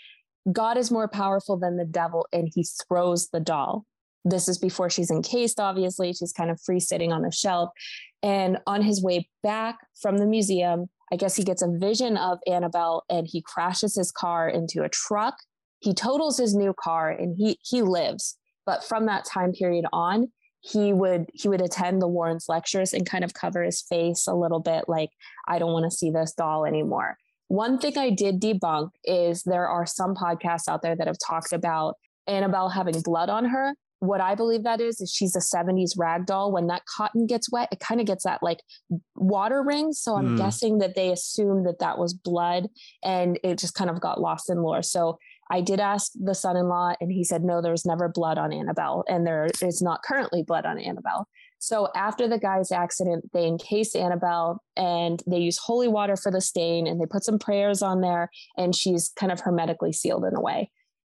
God 0.53 0.77
is 0.77 0.91
more 0.91 1.09
powerful 1.09 1.57
than 1.57 1.75
the 1.75 1.85
devil. 1.85 2.25
And 2.31 2.49
he 2.53 2.65
throws 2.87 3.27
the 3.29 3.41
doll. 3.41 3.85
This 4.23 4.47
is 4.47 4.57
before 4.57 4.89
she's 4.89 5.11
encased, 5.11 5.59
obviously. 5.59 6.13
She's 6.13 6.31
kind 6.31 6.49
of 6.49 6.61
free 6.61 6.79
sitting 6.79 7.11
on 7.11 7.23
the 7.23 7.31
shelf. 7.31 7.71
And 8.23 8.59
on 8.65 8.81
his 8.81 9.03
way 9.03 9.27
back 9.43 9.77
from 10.01 10.17
the 10.17 10.25
museum, 10.25 10.87
I 11.11 11.15
guess 11.15 11.35
he 11.35 11.43
gets 11.43 11.61
a 11.61 11.71
vision 11.77 12.17
of 12.17 12.39
Annabelle 12.47 13.03
and 13.09 13.27
he 13.29 13.41
crashes 13.41 13.95
his 13.95 14.11
car 14.11 14.47
into 14.47 14.83
a 14.83 14.89
truck. 14.89 15.35
He 15.79 15.93
totals 15.93 16.37
his 16.37 16.55
new 16.55 16.73
car 16.79 17.09
and 17.09 17.35
he 17.37 17.59
he 17.63 17.81
lives. 17.81 18.37
But 18.65 18.83
from 18.83 19.05
that 19.05 19.25
time 19.25 19.51
period 19.51 19.85
on, 19.93 20.31
he 20.65 20.93
would 20.93 21.29
he 21.33 21.47
would 21.47 21.61
attend 21.61 22.01
the 22.01 22.07
Warrens 22.07 22.45
lectures 22.49 22.93
and 22.93 23.05
kind 23.05 23.23
of 23.23 23.33
cover 23.33 23.61
his 23.61 23.81
face 23.83 24.25
a 24.27 24.33
little 24.33 24.59
bit 24.59 24.85
like 24.87 25.11
I 25.47 25.59
don't 25.59 25.73
want 25.73 25.89
to 25.89 25.95
see 25.95 26.09
this 26.09 26.33
doll 26.33 26.65
anymore. 26.65 27.17
One 27.47 27.77
thing 27.77 27.97
I 27.97 28.09
did 28.09 28.41
debunk 28.41 28.89
is 29.03 29.43
there 29.43 29.67
are 29.67 29.85
some 29.85 30.15
podcasts 30.15 30.67
out 30.67 30.81
there 30.81 30.95
that 30.95 31.05
have 31.05 31.19
talked 31.23 31.53
about 31.53 31.95
Annabelle 32.25 32.69
having 32.69 32.99
blood 33.01 33.29
on 33.29 33.45
her. 33.45 33.75
what 33.99 34.21
I 34.21 34.35
believe 34.35 34.63
that 34.63 34.81
is, 34.81 34.99
is 34.99 35.11
she's 35.11 35.35
a 35.35 35.39
70s 35.39 35.91
rag 35.97 36.25
doll. 36.25 36.51
When 36.51 36.67
that 36.67 36.85
cotton 36.85 37.27
gets 37.27 37.51
wet, 37.51 37.69
it 37.71 37.79
kind 37.79 38.01
of 38.01 38.07
gets 38.07 38.23
that 38.23 38.43
like 38.43 38.59
water 39.15 39.63
ring. 39.63 39.93
So 39.93 40.15
I'm 40.15 40.35
mm. 40.35 40.37
guessing 40.37 40.79
that 40.79 40.95
they 40.95 41.11
assumed 41.11 41.65
that 41.65 41.79
that 41.79 41.97
was 41.97 42.13
blood 42.13 42.67
and 43.03 43.39
it 43.43 43.57
just 43.57 43.73
kind 43.73 43.89
of 43.89 44.01
got 44.01 44.19
lost 44.19 44.49
in 44.49 44.61
lore. 44.61 44.81
So 44.81 45.17
I 45.51 45.61
did 45.61 45.79
ask 45.79 46.11
the 46.15 46.33
son 46.33 46.57
in 46.57 46.67
law, 46.67 46.93
and 46.99 47.11
he 47.11 47.23
said, 47.23 47.43
no, 47.43 47.61
there's 47.61 47.85
never 47.85 48.09
blood 48.09 48.37
on 48.37 48.51
Annabelle, 48.51 49.03
and 49.07 49.27
there 49.27 49.47
is 49.61 49.81
not 49.81 50.03
currently 50.03 50.43
blood 50.43 50.65
on 50.65 50.79
Annabelle. 50.79 51.27
So 51.59 51.89
after 51.95 52.27
the 52.27 52.39
guy's 52.39 52.71
accident, 52.71 53.31
they 53.33 53.45
encase 53.45 53.95
Annabelle 53.95 54.61
and 54.75 55.23
they 55.25 55.37
use 55.37 55.57
holy 55.57 55.87
water 55.87 56.15
for 56.15 56.31
the 56.31 56.41
stain 56.41 56.85
and 56.85 56.99
they 56.99 57.05
put 57.05 57.23
some 57.23 57.39
prayers 57.39 57.81
on 57.81 58.01
there, 58.01 58.29
and 58.57 58.75
she's 58.75 59.11
kind 59.15 59.31
of 59.31 59.39
hermetically 59.39 59.93
sealed 59.93 60.25
in 60.25 60.35
a 60.35 60.41
way. 60.41 60.71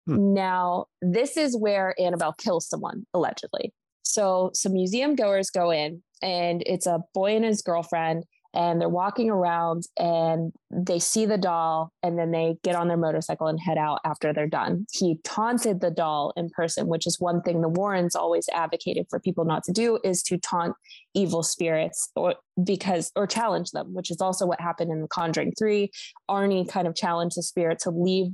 Hmm. 0.06 0.32
Now, 0.32 0.86
this 1.02 1.36
is 1.36 1.56
where 1.56 1.94
Annabelle 2.00 2.32
kills 2.32 2.68
someone, 2.68 3.06
allegedly. 3.12 3.72
So 4.02 4.50
some 4.54 4.72
museum 4.72 5.14
goers 5.14 5.50
go 5.50 5.70
in, 5.70 6.02
and 6.22 6.62
it's 6.66 6.86
a 6.86 7.00
boy 7.14 7.36
and 7.36 7.44
his 7.44 7.62
girlfriend 7.62 8.24
and 8.54 8.80
they're 8.80 8.88
walking 8.88 9.30
around 9.30 9.84
and 9.96 10.52
they 10.70 10.98
see 10.98 11.26
the 11.26 11.38
doll 11.38 11.92
and 12.02 12.18
then 12.18 12.30
they 12.30 12.56
get 12.62 12.74
on 12.74 12.88
their 12.88 12.96
motorcycle 12.96 13.46
and 13.46 13.60
head 13.60 13.78
out 13.78 14.00
after 14.04 14.32
they're 14.32 14.48
done. 14.48 14.86
He 14.92 15.18
taunted 15.24 15.80
the 15.80 15.90
doll 15.90 16.32
in 16.36 16.50
person, 16.50 16.86
which 16.86 17.06
is 17.06 17.20
one 17.20 17.42
thing 17.42 17.60
the 17.60 17.68
Warrens 17.68 18.16
always 18.16 18.48
advocated 18.52 19.06
for 19.08 19.20
people 19.20 19.44
not 19.44 19.62
to 19.64 19.72
do 19.72 19.98
is 20.02 20.22
to 20.24 20.38
taunt 20.38 20.74
evil 21.14 21.42
spirits 21.42 22.10
or 22.16 22.34
because 22.62 23.10
or 23.16 23.26
challenge 23.26 23.70
them, 23.70 23.94
which 23.94 24.10
is 24.10 24.20
also 24.20 24.46
what 24.46 24.60
happened 24.60 24.90
in 24.90 25.00
The 25.00 25.08
Conjuring 25.08 25.52
3. 25.58 25.90
Arne 26.28 26.66
kind 26.66 26.86
of 26.86 26.94
challenged 26.94 27.36
the 27.36 27.42
spirit 27.42 27.78
to 27.80 27.90
leave 27.90 28.32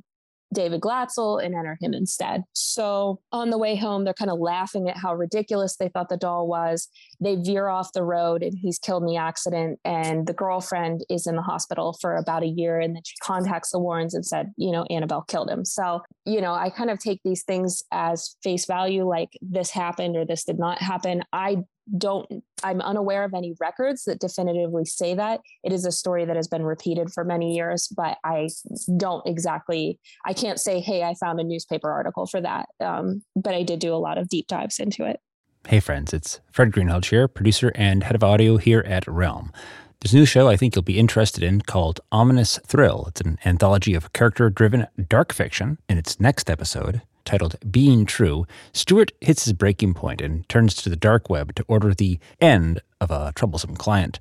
David 0.55 0.81
Glatzel 0.81 1.45
and 1.45 1.55
enter 1.55 1.77
him 1.81 1.93
instead. 1.93 2.43
So 2.53 3.21
on 3.33 3.51
the 3.51 3.59
way 3.59 3.77
home, 3.77 4.05
they're 4.05 4.15
kind 4.15 4.31
of 4.31 4.39
laughing 4.39 4.89
at 4.89 4.97
how 4.97 5.15
ridiculous 5.15 5.77
they 5.77 5.89
thought 5.89 6.09
the 6.09 6.17
doll 6.17 6.47
was. 6.47 6.89
They 7.21 7.37
veer 7.37 7.69
off 7.69 7.93
the 7.93 8.05
road 8.05 8.43
and 8.43 8.57
he's 8.57 8.79
killed 8.79 9.03
in 9.03 9.09
the 9.09 9.17
accident. 9.17 9.79
And 9.85 10.27
the 10.27 10.33
girlfriend 10.33 11.05
is 11.11 11.27
in 11.27 11.37
the 11.37 11.43
hospital 11.43 11.97
for 12.01 12.17
about 12.17 12.43
a 12.43 12.49
year. 12.49 12.81
And 12.81 12.95
then 12.95 13.03
she 13.05 13.17
contacts 13.23 13.71
the 13.71 13.79
Warrens 13.79 14.15
and 14.15 14.25
said, 14.25 14.53
you 14.57 14.71
know, 14.71 14.85
Annabelle 14.91 15.23
killed 15.23 15.51
him. 15.51 15.65
So, 15.65 16.03
you 16.25 16.41
know, 16.41 16.55
I 16.55 16.71
kind 16.71 16.91
of 16.91 16.99
take 16.99 17.21
these 17.25 17.43
things 17.43 17.83
as 17.93 18.37
face 18.43 18.67
value, 18.67 19.07
like 19.07 19.31
this 19.43 19.71
happened 19.71 20.17
or 20.17 20.25
this 20.25 20.45
did 20.45 20.59
not 20.59 20.79
happen. 20.79 21.23
I 21.33 21.65
don't 21.97 22.43
i'm 22.65 22.81
unaware 22.81 23.25
of 23.25 23.33
any 23.35 23.55
records 23.61 24.05
that 24.05 24.19
definitively 24.19 24.85
say 24.85 25.15
that 25.15 25.41
it 25.63 25.73
is 25.73 25.85
a 25.85 25.93
story 25.93 26.25
that 26.25 26.37
has 26.37 26.49
been 26.49 26.65
repeated 26.65 27.13
for 27.13 27.25
many 27.25 27.55
years 27.55 27.89
but 27.97 28.19
i 28.25 28.49
don't 28.97 29.27
exactly 29.27 29.99
i 30.27 30.33
can't 30.33 30.59
say 30.59 30.81
hey 30.81 31.03
i 31.03 31.15
found 31.15 31.39
a 31.39 31.45
newspaper 31.45 31.91
article 31.91 32.27
for 32.27 32.41
that 32.41 32.67
um, 32.81 33.23
but 33.37 33.55
i 33.55 33.63
did 33.63 33.79
do 33.79 33.95
a 33.95 33.97
lot 33.97 34.19
of 34.19 34.29
deep 34.29 34.47
dives 34.49 34.79
into 34.79 35.05
it 35.05 35.21
hey 35.69 35.81
friends 35.81 36.13
it's 36.13 36.41
fred 36.51 36.73
greenhalgh 36.73 37.05
here 37.05 37.29
producer 37.29 37.71
and 37.77 38.03
head 38.03 38.17
of 38.17 38.25
audio 38.25 38.57
here 38.57 38.85
at 38.87 39.07
realm 39.07 39.53
there's 40.01 40.13
a 40.13 40.17
new 40.19 40.27
show 40.27 40.47
I 40.49 40.57
think 40.57 40.77
you'll 40.77 40.83
be 40.83 40.99
interested 40.99 41.43
in 41.43 41.63
called 41.63 42.01
Ominous 42.13 42.61
Thrill. 42.67 43.07
It's 43.09 43.23
an 43.23 43.39
anthology 43.47 43.95
of 43.95 44.13
character 44.13 44.51
driven 44.51 44.87
dark 45.09 45.33
fiction. 45.33 45.79
In 45.89 45.97
its 45.97 46.21
next 46.21 46.51
episode, 46.51 47.01
titled 47.27 47.57
Being 47.71 48.07
True, 48.07 48.47
Stuart 48.73 49.13
hits 49.21 49.45
his 49.45 49.53
breaking 49.53 49.93
point 49.93 50.23
and 50.23 50.49
turns 50.49 50.75
to 50.77 50.89
the 50.89 50.97
dark 50.97 51.29
web 51.29 51.55
to 51.57 51.65
order 51.69 51.93
the 51.93 52.19
end 52.41 52.81
of 53.01 53.11
a 53.11 53.33
troublesome 53.35 53.77
client. 53.77 54.19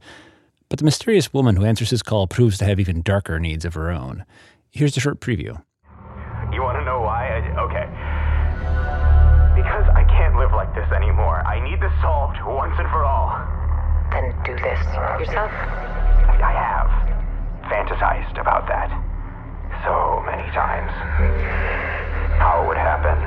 But 0.67 0.79
the 0.79 0.85
mysterious 0.85 1.31
woman 1.31 1.55
who 1.55 1.63
answers 1.63 1.91
his 1.91 2.03
call 2.03 2.27
proves 2.27 2.57
to 2.57 2.65
have 2.65 2.79
even 2.79 3.01
darker 3.01 3.39
needs 3.39 3.63
of 3.63 3.75
her 3.75 3.91
own. 3.91 4.25
Here's 4.71 4.97
a 4.97 4.99
short 4.99 5.21
preview. 5.21 5.61
You 6.51 6.61
want 6.61 6.77
to 6.79 6.85
know 6.85 7.01
why? 7.01 7.29
I, 7.29 7.61
okay. 7.63 7.87
Because 9.55 9.87
I 9.95 10.03
can't 10.03 10.35
live 10.35 10.51
like 10.51 10.73
this 10.75 10.91
anymore. 10.91 11.45
I 11.45 11.63
need 11.63 11.79
this 11.79 11.93
solved 12.01 12.37
once 12.43 12.75
and 12.77 12.89
for 12.89 13.05
all. 13.05 13.29
Then 14.11 14.35
do 14.43 14.53
this 14.55 14.81
yourself. 15.21 15.51
I 15.51 16.51
have 16.51 16.89
fantasized 17.71 18.41
about 18.41 18.67
that 18.67 18.89
so 19.85 20.23
many 20.25 20.49
times 20.51 22.04
how 22.37 22.63
it 22.63 22.67
would 22.67 22.77
happen, 22.77 23.17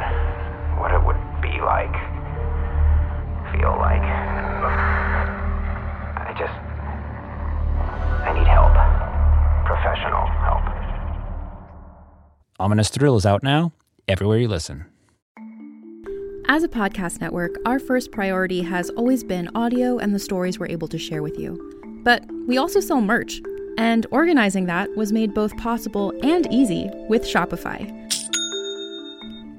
what 0.78 0.92
it 0.92 1.02
would 1.04 1.16
be 1.40 1.60
like, 1.60 1.92
feel 3.52 3.76
like. 3.78 4.02
I 6.22 6.34
just. 6.38 6.54
I 8.24 8.32
need 8.38 8.46
help. 8.46 8.74
Professional 9.66 10.26
help. 10.44 10.64
Ominous 12.60 12.88
Thrill 12.88 13.16
is 13.16 13.24
out 13.24 13.42
now, 13.42 13.72
everywhere 14.08 14.38
you 14.38 14.48
listen. 14.48 14.86
As 16.50 16.62
a 16.62 16.68
podcast 16.68 17.20
network, 17.20 17.56
our 17.66 17.78
first 17.78 18.10
priority 18.10 18.62
has 18.62 18.88
always 18.90 19.22
been 19.22 19.50
audio 19.54 19.98
and 19.98 20.14
the 20.14 20.18
stories 20.18 20.58
we're 20.58 20.66
able 20.68 20.88
to 20.88 20.98
share 20.98 21.22
with 21.22 21.38
you. 21.38 22.00
But 22.02 22.24
we 22.46 22.56
also 22.56 22.80
sell 22.80 23.00
merch, 23.00 23.40
and 23.76 24.06
organizing 24.10 24.64
that 24.66 24.88
was 24.96 25.12
made 25.12 25.34
both 25.34 25.56
possible 25.58 26.12
and 26.22 26.52
easy 26.52 26.90
with 27.08 27.22
Shopify. 27.22 28.07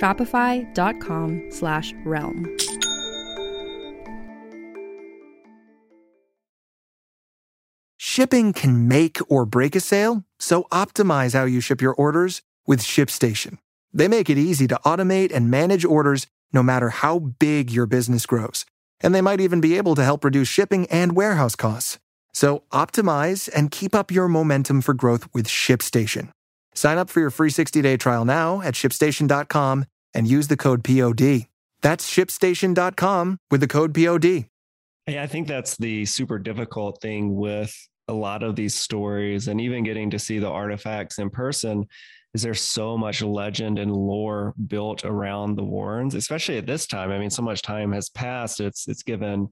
shopify.com 0.00 1.50
slash 1.50 1.94
realm. 2.04 2.56
Shipping 8.14 8.52
can 8.52 8.86
make 8.86 9.18
or 9.28 9.44
break 9.44 9.74
a 9.74 9.80
sale, 9.80 10.24
so 10.38 10.68
optimize 10.70 11.34
how 11.34 11.46
you 11.46 11.60
ship 11.60 11.80
your 11.80 11.94
orders 11.94 12.42
with 12.64 12.80
ShipStation. 12.80 13.58
They 13.92 14.08
make 14.08 14.30
it 14.30 14.38
easy 14.38 14.68
to 14.68 14.78
automate 14.84 15.32
and 15.32 15.50
manage 15.50 15.84
orders 15.84 16.28
no 16.52 16.62
matter 16.62 16.90
how 16.90 17.18
big 17.18 17.70
your 17.70 17.86
business 17.86 18.26
grows. 18.26 18.66
And 19.00 19.14
they 19.14 19.20
might 19.20 19.40
even 19.40 19.60
be 19.60 19.76
able 19.76 19.94
to 19.96 20.04
help 20.04 20.22
reduce 20.24 20.48
shipping 20.48 20.86
and 20.92 21.16
warehouse 21.16 21.56
costs. 21.56 21.98
So 22.32 22.62
optimize 22.72 23.50
and 23.54 23.70
keep 23.70 23.94
up 23.94 24.10
your 24.10 24.28
momentum 24.28 24.80
for 24.80 24.94
growth 24.94 25.26
with 25.34 25.48
ShipStation. 25.48 26.30
Sign 26.74 26.98
up 26.98 27.10
for 27.10 27.20
your 27.20 27.30
free 27.30 27.50
60-day 27.50 27.96
trial 27.96 28.24
now 28.24 28.60
at 28.60 28.74
shipstation.com 28.74 29.84
and 30.14 30.26
use 30.28 30.48
the 30.48 30.56
code 30.56 30.84
POD. 30.84 31.46
That's 31.82 32.10
shipstation.com 32.10 33.38
with 33.50 33.60
the 33.60 33.68
code 33.68 33.94
POD. 33.94 34.46
Hey, 35.06 35.20
I 35.20 35.26
think 35.26 35.48
that's 35.48 35.76
the 35.76 36.06
super 36.06 36.38
difficult 36.38 37.00
thing 37.00 37.34
with 37.34 37.76
a 38.08 38.14
lot 38.14 38.42
of 38.42 38.56
these 38.56 38.74
stories 38.74 39.48
and 39.48 39.60
even 39.60 39.84
getting 39.84 40.10
to 40.10 40.18
see 40.18 40.38
the 40.38 40.48
artifacts 40.48 41.18
in 41.18 41.30
person 41.30 41.86
is 42.34 42.42
there 42.42 42.54
so 42.54 42.98
much 42.98 43.22
legend 43.22 43.78
and 43.78 43.94
lore 43.94 44.54
built 44.66 45.04
around 45.04 45.54
the 45.54 45.62
Warrens, 45.62 46.14
especially 46.14 46.58
at 46.58 46.66
this 46.66 46.86
time. 46.86 47.12
I 47.12 47.18
mean, 47.18 47.30
so 47.30 47.42
much 47.42 47.62
time 47.62 47.92
has 47.92 48.08
passed. 48.08 48.60
It's 48.60 48.88
it's 48.88 49.04
given 49.04 49.48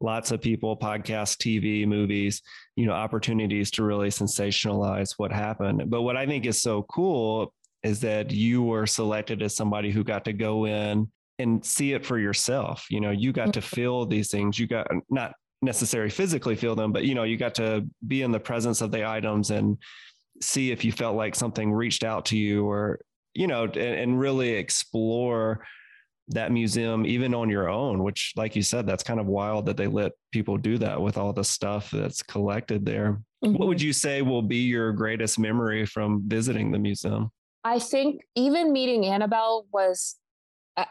lots 0.00 0.30
of 0.30 0.40
people, 0.40 0.76
podcasts, 0.76 1.36
TV, 1.36 1.86
movies, 1.86 2.42
you 2.76 2.86
know, 2.86 2.92
opportunities 2.92 3.70
to 3.72 3.82
really 3.82 4.08
sensationalize 4.08 5.14
what 5.16 5.32
happened. 5.32 5.90
But 5.90 6.02
what 6.02 6.16
I 6.16 6.26
think 6.26 6.46
is 6.46 6.62
so 6.62 6.82
cool 6.84 7.52
is 7.82 8.00
that 8.00 8.30
you 8.30 8.62
were 8.62 8.86
selected 8.86 9.42
as 9.42 9.56
somebody 9.56 9.90
who 9.90 10.04
got 10.04 10.24
to 10.24 10.32
go 10.32 10.66
in 10.66 11.10
and 11.38 11.64
see 11.64 11.92
it 11.92 12.04
for 12.04 12.18
yourself. 12.18 12.86
You 12.90 13.00
know, 13.00 13.10
you 13.10 13.32
got 13.32 13.52
to 13.54 13.60
mm-hmm. 13.60 13.74
feel 13.74 14.06
these 14.06 14.30
things. 14.30 14.58
You 14.58 14.66
got 14.66 14.88
not 15.10 15.34
necessarily 15.62 16.10
physically 16.10 16.56
feel 16.56 16.74
them, 16.74 16.92
but 16.92 17.04
you 17.04 17.14
know, 17.14 17.24
you 17.24 17.36
got 17.36 17.54
to 17.56 17.86
be 18.06 18.22
in 18.22 18.32
the 18.32 18.40
presence 18.40 18.80
of 18.80 18.90
the 18.90 19.08
items 19.08 19.50
and 19.50 19.78
see 20.40 20.70
if 20.70 20.84
you 20.84 20.92
felt 20.92 21.16
like 21.16 21.34
something 21.34 21.72
reached 21.72 22.04
out 22.04 22.26
to 22.26 22.36
you 22.36 22.68
or, 22.68 23.00
you 23.34 23.46
know, 23.46 23.64
and, 23.64 23.76
and 23.76 24.20
really 24.20 24.50
explore 24.50 25.64
that 26.28 26.52
museum 26.52 27.06
even 27.06 27.34
on 27.34 27.48
your 27.48 27.68
own, 27.68 28.02
which 28.02 28.32
like 28.36 28.54
you 28.54 28.62
said, 28.62 28.86
that's 28.86 29.02
kind 29.02 29.20
of 29.20 29.26
wild 29.26 29.66
that 29.66 29.76
they 29.76 29.86
let 29.86 30.12
people 30.32 30.56
do 30.56 30.78
that 30.78 31.00
with 31.00 31.16
all 31.16 31.32
the 31.32 31.44
stuff 31.44 31.90
that's 31.90 32.22
collected 32.22 32.84
there. 32.84 33.20
Mm-hmm. 33.44 33.54
What 33.54 33.68
would 33.68 33.78
mm-hmm. 33.78 33.86
you 33.86 33.92
say 33.92 34.22
will 34.22 34.42
be 34.42 34.58
your 34.58 34.92
greatest 34.92 35.38
memory 35.38 35.86
from 35.86 36.22
visiting 36.26 36.70
the 36.70 36.78
museum? 36.78 37.30
I 37.64 37.78
think 37.78 38.22
even 38.34 38.72
meeting 38.72 39.06
Annabelle 39.06 39.66
was 39.72 40.16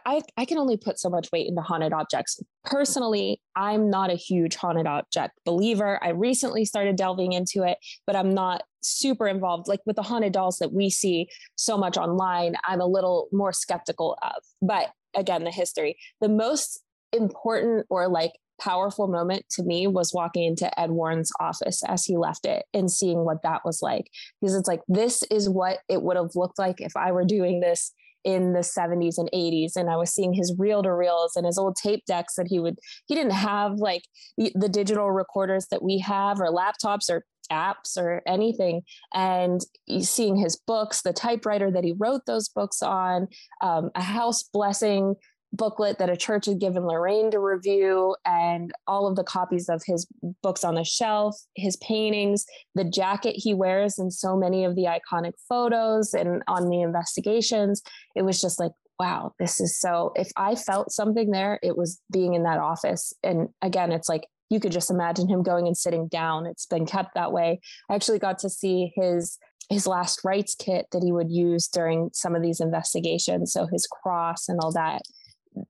I, 0.05 0.21
I 0.35 0.45
can 0.45 0.57
only 0.57 0.75
put 0.75 0.99
so 0.99 1.09
much 1.09 1.31
weight 1.31 1.47
into 1.47 1.61
haunted 1.61 1.93
objects. 1.93 2.41
Personally, 2.65 3.39
I'm 3.55 3.89
not 3.89 4.09
a 4.09 4.15
huge 4.15 4.55
haunted 4.55 4.85
object 4.85 5.39
believer. 5.45 6.03
I 6.03 6.09
recently 6.09 6.65
started 6.65 6.97
delving 6.97 7.31
into 7.31 7.63
it, 7.63 7.77
but 8.05 8.15
I'm 8.15 8.33
not 8.33 8.63
super 8.81 9.27
involved. 9.27 9.67
Like 9.67 9.79
with 9.85 9.95
the 9.95 10.03
haunted 10.03 10.33
dolls 10.33 10.57
that 10.57 10.73
we 10.73 10.89
see 10.89 11.29
so 11.55 11.77
much 11.77 11.95
online, 11.97 12.55
I'm 12.65 12.81
a 12.81 12.85
little 12.85 13.29
more 13.31 13.53
skeptical 13.53 14.17
of. 14.21 14.43
But 14.61 14.89
again, 15.18 15.43
the 15.43 15.51
history. 15.51 15.97
The 16.22 16.30
most 16.30 16.82
important 17.11 17.86
or 17.89 18.07
like 18.07 18.32
powerful 18.59 19.07
moment 19.07 19.45
to 19.51 19.63
me 19.63 19.88
was 19.88 20.13
walking 20.13 20.43
into 20.43 20.80
Ed 20.80 20.91
Warren's 20.91 21.32
office 21.39 21.84
as 21.88 22.05
he 22.05 22.18
left 22.18 22.45
it 22.45 22.65
and 22.74 22.91
seeing 22.91 23.26
what 23.26 23.43
that 23.43 23.61
was 23.65 23.82
like. 23.82 24.09
Because 24.41 24.55
it's 24.55 24.68
like, 24.68 24.82
this 24.88 25.24
is 25.24 25.49
what 25.49 25.80
it 25.89 26.01
would 26.01 26.18
have 26.18 26.36
looked 26.36 26.57
like 26.57 26.82
if 26.82 26.95
I 26.95 27.11
were 27.11 27.26
doing 27.26 27.59
this 27.59 27.93
in 28.28 28.51
the 28.51 28.59
70s 28.59 29.17
and 29.17 29.30
80s 29.34 29.78
and 29.78 29.89
i 29.89 29.95
was 29.95 30.13
seeing 30.13 30.34
his 30.34 30.53
reel 30.59 30.84
to 30.84 30.93
reels 30.93 31.38
and 31.38 31.45
his 31.45 31.57
old 31.57 31.78
tape 31.82 32.03
decks 32.05 32.36
that 32.36 32.47
he 32.49 32.59
would 32.59 32.78
he 33.07 33.15
didn't 33.15 33.32
have 33.32 33.75
like 33.78 34.03
the 34.38 34.69
digital 34.69 35.09
recorders 35.11 35.67
that 35.71 35.82
we 35.82 35.97
have 35.99 36.41
or 36.41 36.51
laptops 36.51 37.09
or 37.09 37.23
apps 37.51 37.97
or 37.97 38.21
anything. 38.28 38.82
And 39.13 39.61
seeing 40.01 40.36
his 40.36 40.55
books 40.55 41.01
the 41.01 41.13
typewriter 41.13 41.71
that 41.71 41.84
he 41.84 41.93
wrote 41.97 42.21
those 42.25 42.49
books 42.49 42.82
on 42.82 43.28
um, 43.61 43.89
a 43.95 44.01
house 44.01 44.43
blessing 44.43 45.15
booklet 45.54 45.98
that 46.00 46.10
a 46.10 46.18
church 46.18 46.45
had 46.45 46.60
given 46.60 46.86
Lorraine 46.86 47.32
to 47.32 47.39
review, 47.39 48.16
and 48.26 48.72
all 48.88 49.08
of 49.08 49.16
the 49.16 49.24
copies 49.24 49.70
of 49.70 49.82
his 49.86 50.08
books 50.43 50.64
on 50.64 50.76
the 50.76 50.84
shelf, 50.84 51.36
his 51.56 51.78
paintings, 51.78 52.45
the 52.76 52.84
jacket 52.84 53.36
he 53.38 53.54
wears 53.54 53.98
in 53.98 54.12
so 54.12 54.36
many 54.36 54.64
of 54.64 54.76
the 54.76 54.86
iconic 54.86 55.34
photos 55.48 56.14
and 56.14 56.43
on 56.48 56.70
the 56.70 56.82
investigations. 56.82 57.82
It 58.16 58.24
was 58.24 58.41
just 58.41 58.60
like, 58.60 58.72
wow, 59.00 59.34
this 59.39 59.60
is 59.62 59.80
so. 59.80 60.12
If 60.16 60.30
I 60.36 60.56
felt 60.56 60.91
something 60.91 61.32
there, 61.32 61.60
it 61.62 61.78
was 61.78 62.02
being 62.12 62.34
in 62.34 62.43
that 62.43 62.60
office. 62.60 63.14
And 63.24 63.50
again, 63.62 63.91
it's 63.91 64.10
like 64.10 64.28
you 64.50 64.60
could 64.60 64.72
just 64.72 64.91
imagine 64.91 65.28
him 65.28 65.43
going 65.43 65.68
and 65.68 65.78
sitting 65.78 66.08
down. 66.08 66.45
It's 66.45 66.66
been 66.66 66.86
kept 66.86 67.16
that 67.16 67.32
way. 67.32 67.60
I 67.89 67.95
actually 67.95 68.20
got 68.20 68.39
to 68.39 68.50
see 68.50 68.91
his 68.95 69.38
his 69.70 69.86
last 69.86 70.22
rites 70.24 70.56
kit 70.56 70.86
that 70.93 71.04
he 71.04 71.12
would 71.12 71.30
use 71.30 71.68
during 71.68 72.10
some 72.14 72.36
of 72.36 72.41
these 72.41 72.62
investigations. 72.62 73.52
So 73.52 73.68
his 73.68 73.86
cross 73.86 74.48
and 74.48 74.60
all 74.62 74.72
that 74.72 75.02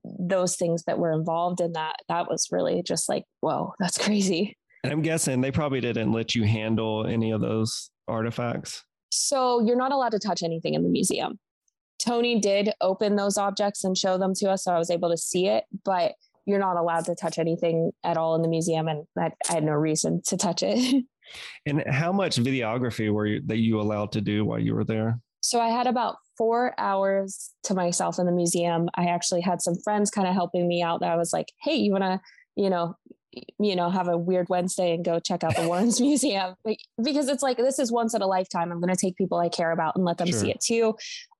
those 0.04 0.56
things 0.56 0.84
that 0.84 0.98
were 0.98 1.12
involved 1.12 1.60
in 1.60 1.72
that 1.72 1.96
that 2.08 2.28
was 2.28 2.48
really 2.50 2.82
just 2.82 3.08
like 3.08 3.24
whoa 3.40 3.72
that's 3.78 3.98
crazy. 3.98 4.56
And 4.84 4.92
i'm 4.92 5.02
guessing 5.02 5.40
they 5.40 5.50
probably 5.50 5.80
didn't 5.80 6.12
let 6.12 6.34
you 6.34 6.44
handle 6.44 7.06
any 7.06 7.30
of 7.30 7.40
those 7.40 7.90
artifacts? 8.06 8.84
So 9.10 9.60
you're 9.60 9.76
not 9.76 9.92
allowed 9.92 10.12
to 10.12 10.18
touch 10.18 10.42
anything 10.42 10.74
in 10.74 10.82
the 10.82 10.88
museum. 10.88 11.38
Tony 11.98 12.38
did 12.40 12.72
open 12.80 13.16
those 13.16 13.36
objects 13.36 13.84
and 13.84 13.96
show 13.96 14.18
them 14.18 14.32
to 14.36 14.50
us 14.50 14.64
so 14.64 14.72
i 14.72 14.78
was 14.78 14.90
able 14.90 15.10
to 15.10 15.16
see 15.16 15.48
it 15.48 15.64
but 15.84 16.12
you're 16.46 16.58
not 16.58 16.76
allowed 16.76 17.04
to 17.04 17.14
touch 17.14 17.38
anything 17.38 17.90
at 18.04 18.16
all 18.16 18.34
in 18.34 18.42
the 18.42 18.48
museum 18.48 18.88
and 18.88 19.04
i, 19.18 19.30
I 19.48 19.52
had 19.52 19.64
no 19.64 19.72
reason 19.72 20.22
to 20.26 20.36
touch 20.36 20.62
it. 20.62 21.04
And 21.66 21.84
how 21.86 22.10
much 22.10 22.36
videography 22.36 23.12
were 23.12 23.26
you 23.26 23.42
that 23.48 23.58
you 23.58 23.82
allowed 23.82 24.12
to 24.12 24.22
do 24.22 24.46
while 24.46 24.58
you 24.58 24.74
were 24.74 24.84
there 24.84 25.20
so 25.48 25.62
I 25.62 25.68
had 25.68 25.86
about 25.86 26.16
four 26.36 26.74
hours 26.76 27.54
to 27.64 27.72
myself 27.72 28.18
in 28.18 28.26
the 28.26 28.32
museum. 28.32 28.90
I 28.96 29.06
actually 29.06 29.40
had 29.40 29.62
some 29.62 29.76
friends 29.82 30.10
kind 30.10 30.28
of 30.28 30.34
helping 30.34 30.68
me 30.68 30.82
out 30.82 31.00
that 31.00 31.10
I 31.10 31.16
was 31.16 31.32
like, 31.32 31.52
hey, 31.62 31.74
you 31.74 31.90
want 31.90 32.04
to, 32.04 32.20
you 32.54 32.68
know, 32.68 32.96
you 33.58 33.74
know, 33.74 33.88
have 33.88 34.08
a 34.08 34.18
weird 34.18 34.50
Wednesday 34.50 34.92
and 34.92 35.02
go 35.02 35.18
check 35.20 35.42
out 35.42 35.56
the 35.56 35.62
Warrens 35.66 36.02
Museum 36.02 36.54
because 37.02 37.28
it's 37.28 37.42
like 37.42 37.56
this 37.56 37.78
is 37.78 37.90
once 37.90 38.12
in 38.12 38.20
a 38.20 38.26
lifetime. 38.26 38.70
I'm 38.70 38.78
going 38.78 38.94
to 38.94 39.00
take 39.00 39.16
people 39.16 39.38
I 39.38 39.48
care 39.48 39.70
about 39.70 39.96
and 39.96 40.04
let 40.04 40.18
them 40.18 40.28
sure. 40.28 40.38
see 40.38 40.50
it 40.50 40.60
too. 40.60 40.96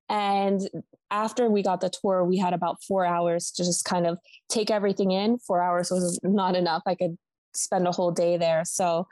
And 0.08 0.62
after 1.10 1.50
we 1.50 1.62
got 1.62 1.82
the 1.82 1.90
tour, 1.90 2.24
we 2.24 2.38
had 2.38 2.54
about 2.54 2.82
four 2.82 3.04
hours 3.04 3.50
to 3.56 3.62
just 3.62 3.84
kind 3.84 4.06
of 4.06 4.18
take 4.48 4.70
everything 4.70 5.10
in. 5.10 5.38
Four 5.38 5.62
hours 5.62 5.90
was 5.90 6.18
not 6.22 6.56
enough. 6.56 6.82
I 6.86 6.94
could 6.94 7.18
spend 7.52 7.86
a 7.86 7.92
whole 7.92 8.10
day 8.10 8.38
there. 8.38 8.64
So 8.64 9.06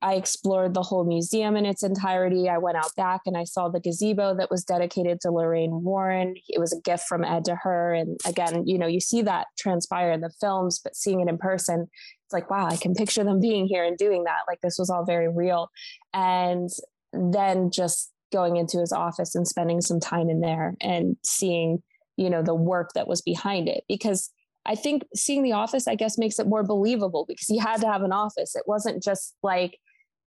I 0.00 0.14
explored 0.14 0.74
the 0.74 0.82
whole 0.82 1.04
museum 1.04 1.56
in 1.56 1.66
its 1.66 1.82
entirety. 1.82 2.48
I 2.48 2.58
went 2.58 2.76
out 2.76 2.94
back 2.96 3.22
and 3.26 3.36
I 3.36 3.44
saw 3.44 3.68
the 3.68 3.80
gazebo 3.80 4.36
that 4.36 4.50
was 4.50 4.64
dedicated 4.64 5.20
to 5.22 5.32
Lorraine 5.32 5.82
Warren. 5.82 6.34
It 6.48 6.60
was 6.60 6.72
a 6.72 6.80
gift 6.80 7.04
from 7.08 7.24
Ed 7.24 7.44
to 7.46 7.56
her. 7.56 7.92
And 7.92 8.20
again, 8.24 8.66
you 8.66 8.78
know, 8.78 8.86
you 8.86 9.00
see 9.00 9.22
that 9.22 9.48
transpire 9.58 10.12
in 10.12 10.20
the 10.20 10.32
films, 10.40 10.80
but 10.82 10.94
seeing 10.94 11.20
it 11.20 11.28
in 11.28 11.38
person, 11.38 11.88
it's 12.26 12.32
like, 12.32 12.50
wow, 12.50 12.66
I 12.66 12.76
can 12.76 12.94
picture 12.94 13.24
them 13.24 13.40
being 13.40 13.66
here 13.66 13.84
and 13.84 13.98
doing 13.98 14.24
that. 14.24 14.42
Like 14.46 14.60
this 14.60 14.76
was 14.78 14.90
all 14.90 15.04
very 15.04 15.28
real. 15.28 15.70
And 16.14 16.70
then 17.12 17.70
just 17.72 18.12
going 18.32 18.56
into 18.56 18.78
his 18.78 18.92
office 18.92 19.34
and 19.34 19.48
spending 19.48 19.80
some 19.80 19.98
time 19.98 20.30
in 20.30 20.40
there 20.40 20.76
and 20.80 21.16
seeing, 21.24 21.82
you 22.16 22.30
know, 22.30 22.42
the 22.42 22.54
work 22.54 22.90
that 22.94 23.08
was 23.08 23.22
behind 23.22 23.68
it. 23.68 23.82
Because 23.88 24.30
I 24.68 24.74
think 24.74 25.02
seeing 25.14 25.42
The 25.42 25.52
Office, 25.52 25.88
I 25.88 25.94
guess, 25.94 26.18
makes 26.18 26.38
it 26.38 26.46
more 26.46 26.62
believable 26.62 27.24
because 27.26 27.48
he 27.48 27.56
had 27.56 27.80
to 27.80 27.86
have 27.86 28.02
an 28.02 28.12
office. 28.12 28.54
It 28.54 28.64
wasn't 28.66 29.02
just 29.02 29.34
like, 29.42 29.78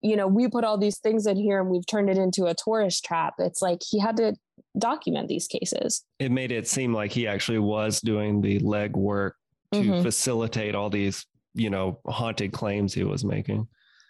you 0.00 0.14
know, 0.14 0.28
we 0.28 0.46
put 0.46 0.62
all 0.62 0.78
these 0.78 0.98
things 0.98 1.26
in 1.26 1.36
here 1.36 1.60
and 1.60 1.68
we've 1.68 1.86
turned 1.86 2.08
it 2.08 2.16
into 2.16 2.46
a 2.46 2.54
tourist 2.54 3.04
trap. 3.04 3.34
It's 3.38 3.60
like 3.60 3.80
he 3.84 3.98
had 3.98 4.16
to 4.18 4.36
document 4.78 5.26
these 5.26 5.48
cases. 5.48 6.04
It 6.20 6.30
made 6.30 6.52
it 6.52 6.68
seem 6.68 6.94
like 6.94 7.10
he 7.10 7.26
actually 7.26 7.58
was 7.58 8.00
doing 8.00 8.40
the 8.40 8.60
leg 8.60 8.96
work 8.96 9.34
to 9.72 9.80
mm-hmm. 9.80 10.02
facilitate 10.02 10.76
all 10.76 10.88
these, 10.88 11.26
you 11.54 11.68
know, 11.68 11.98
haunted 12.06 12.52
claims 12.52 12.94
he 12.94 13.02
was 13.02 13.24
making. 13.24 13.66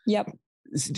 Yep. 0.06 0.30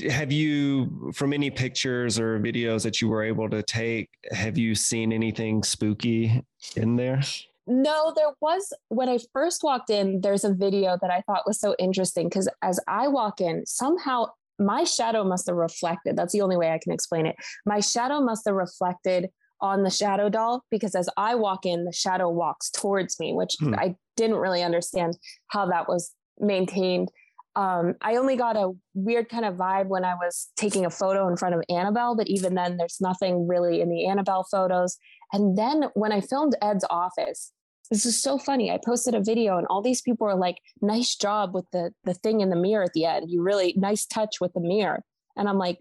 Have 0.09 0.33
you, 0.33 1.13
from 1.15 1.33
any 1.33 1.51
pictures 1.51 2.19
or 2.19 2.41
videos 2.41 2.83
that 2.83 3.01
you 3.01 3.09
were 3.09 3.23
able 3.23 3.49
to 3.49 3.63
take, 3.63 4.11
have 4.33 4.59
you 4.59 4.75
seen 4.75 5.13
anything 5.13 5.63
spooky 5.63 6.43
in 6.75 6.97
there? 6.97 7.23
No, 7.71 8.13
there 8.17 8.33
was 8.41 8.73
when 8.89 9.09
I 9.09 9.19
first 9.33 9.63
walked 9.63 9.91
in, 9.91 10.23
there's 10.23 10.43
a 10.43 10.53
video 10.53 10.99
that 11.01 11.11
I 11.11 11.21
thought 11.21 11.47
was 11.47 11.61
so 11.61 11.77
interesting 11.79 12.29
because 12.29 12.49
as 12.63 12.81
I 12.89 13.07
walk 13.07 13.41
in, 13.41 13.65
somehow 13.65 14.27
my 14.59 14.83
shadow 14.83 15.23
must 15.23 15.47
have 15.47 15.55
reflected. 15.55 16.17
That's 16.17 16.33
the 16.33 16.43
only 16.43 16.57
way 16.57 16.73
I 16.73 16.81
can 16.83 16.91
explain 16.91 17.27
it. 17.27 17.37
My 17.65 17.79
shadow 17.79 18.21
must 18.21 18.43
have 18.47 18.57
reflected 18.57 19.29
on 19.61 19.85
the 19.85 19.91
shadow 19.91 20.29
doll 20.29 20.65
because 20.69 20.97
as 20.97 21.09
I 21.17 21.37
walk 21.37 21.65
in, 21.65 21.85
the 21.85 21.93
shadow 21.93 22.29
walks 22.29 22.71
towards 22.71 23.21
me, 23.21 23.35
which 23.35 23.55
hmm. 23.61 23.75
I 23.77 23.95
didn't 24.17 24.37
really 24.37 24.65
understand 24.65 25.17
how 25.47 25.67
that 25.67 25.89
was 25.89 26.13
maintained. 26.41 27.13
Um, 27.55 27.95
I 28.01 28.17
only 28.17 28.37
got 28.37 28.57
a 28.57 28.73
weird 28.95 29.29
kind 29.29 29.45
of 29.45 29.55
vibe 29.55 29.87
when 29.87 30.05
I 30.05 30.15
was 30.15 30.49
taking 30.57 30.87
a 30.87 30.91
photo 30.91 31.29
in 31.29 31.37
front 31.37 31.55
of 31.55 31.63
Annabelle, 31.69 32.17
but 32.17 32.27
even 32.27 32.55
then, 32.55 32.79
there's 32.79 33.01
nothing 33.01 33.47
really 33.47 33.81
in 33.81 33.89
the 33.89 34.07
Annabelle 34.07 34.47
photos. 34.51 34.97
And 35.33 35.57
then 35.57 35.85
when 35.95 36.11
I 36.11 36.21
filmed 36.21 36.57
Ed's 36.61 36.85
office, 36.91 37.53
this 37.91 38.07
is 38.07 38.23
so 38.23 38.39
funny. 38.39 38.71
I 38.71 38.79
posted 38.85 39.15
a 39.15 39.21
video 39.21 39.59
and 39.59 39.67
all 39.69 39.83
these 39.83 40.03
people 40.03 40.27
are 40.27 40.37
like, 40.37 40.59
nice 40.81 41.17
job 41.17 41.55
with 41.55 41.67
the 41.73 41.93
the 42.05 42.15
thing 42.15 42.41
in 42.41 42.51
the 42.51 42.57
mirror 42.57 42.85
at 42.85 42.93
the 42.93 43.05
end. 43.05 43.31
You 43.31 43.43
really 43.43 43.75
nice 43.77 44.07
touch 44.07 44.41
with 44.41 44.53
the 44.53 44.61
mirror. 44.61 45.03
And 45.37 45.49
I'm 45.49 45.59
like, 45.59 45.79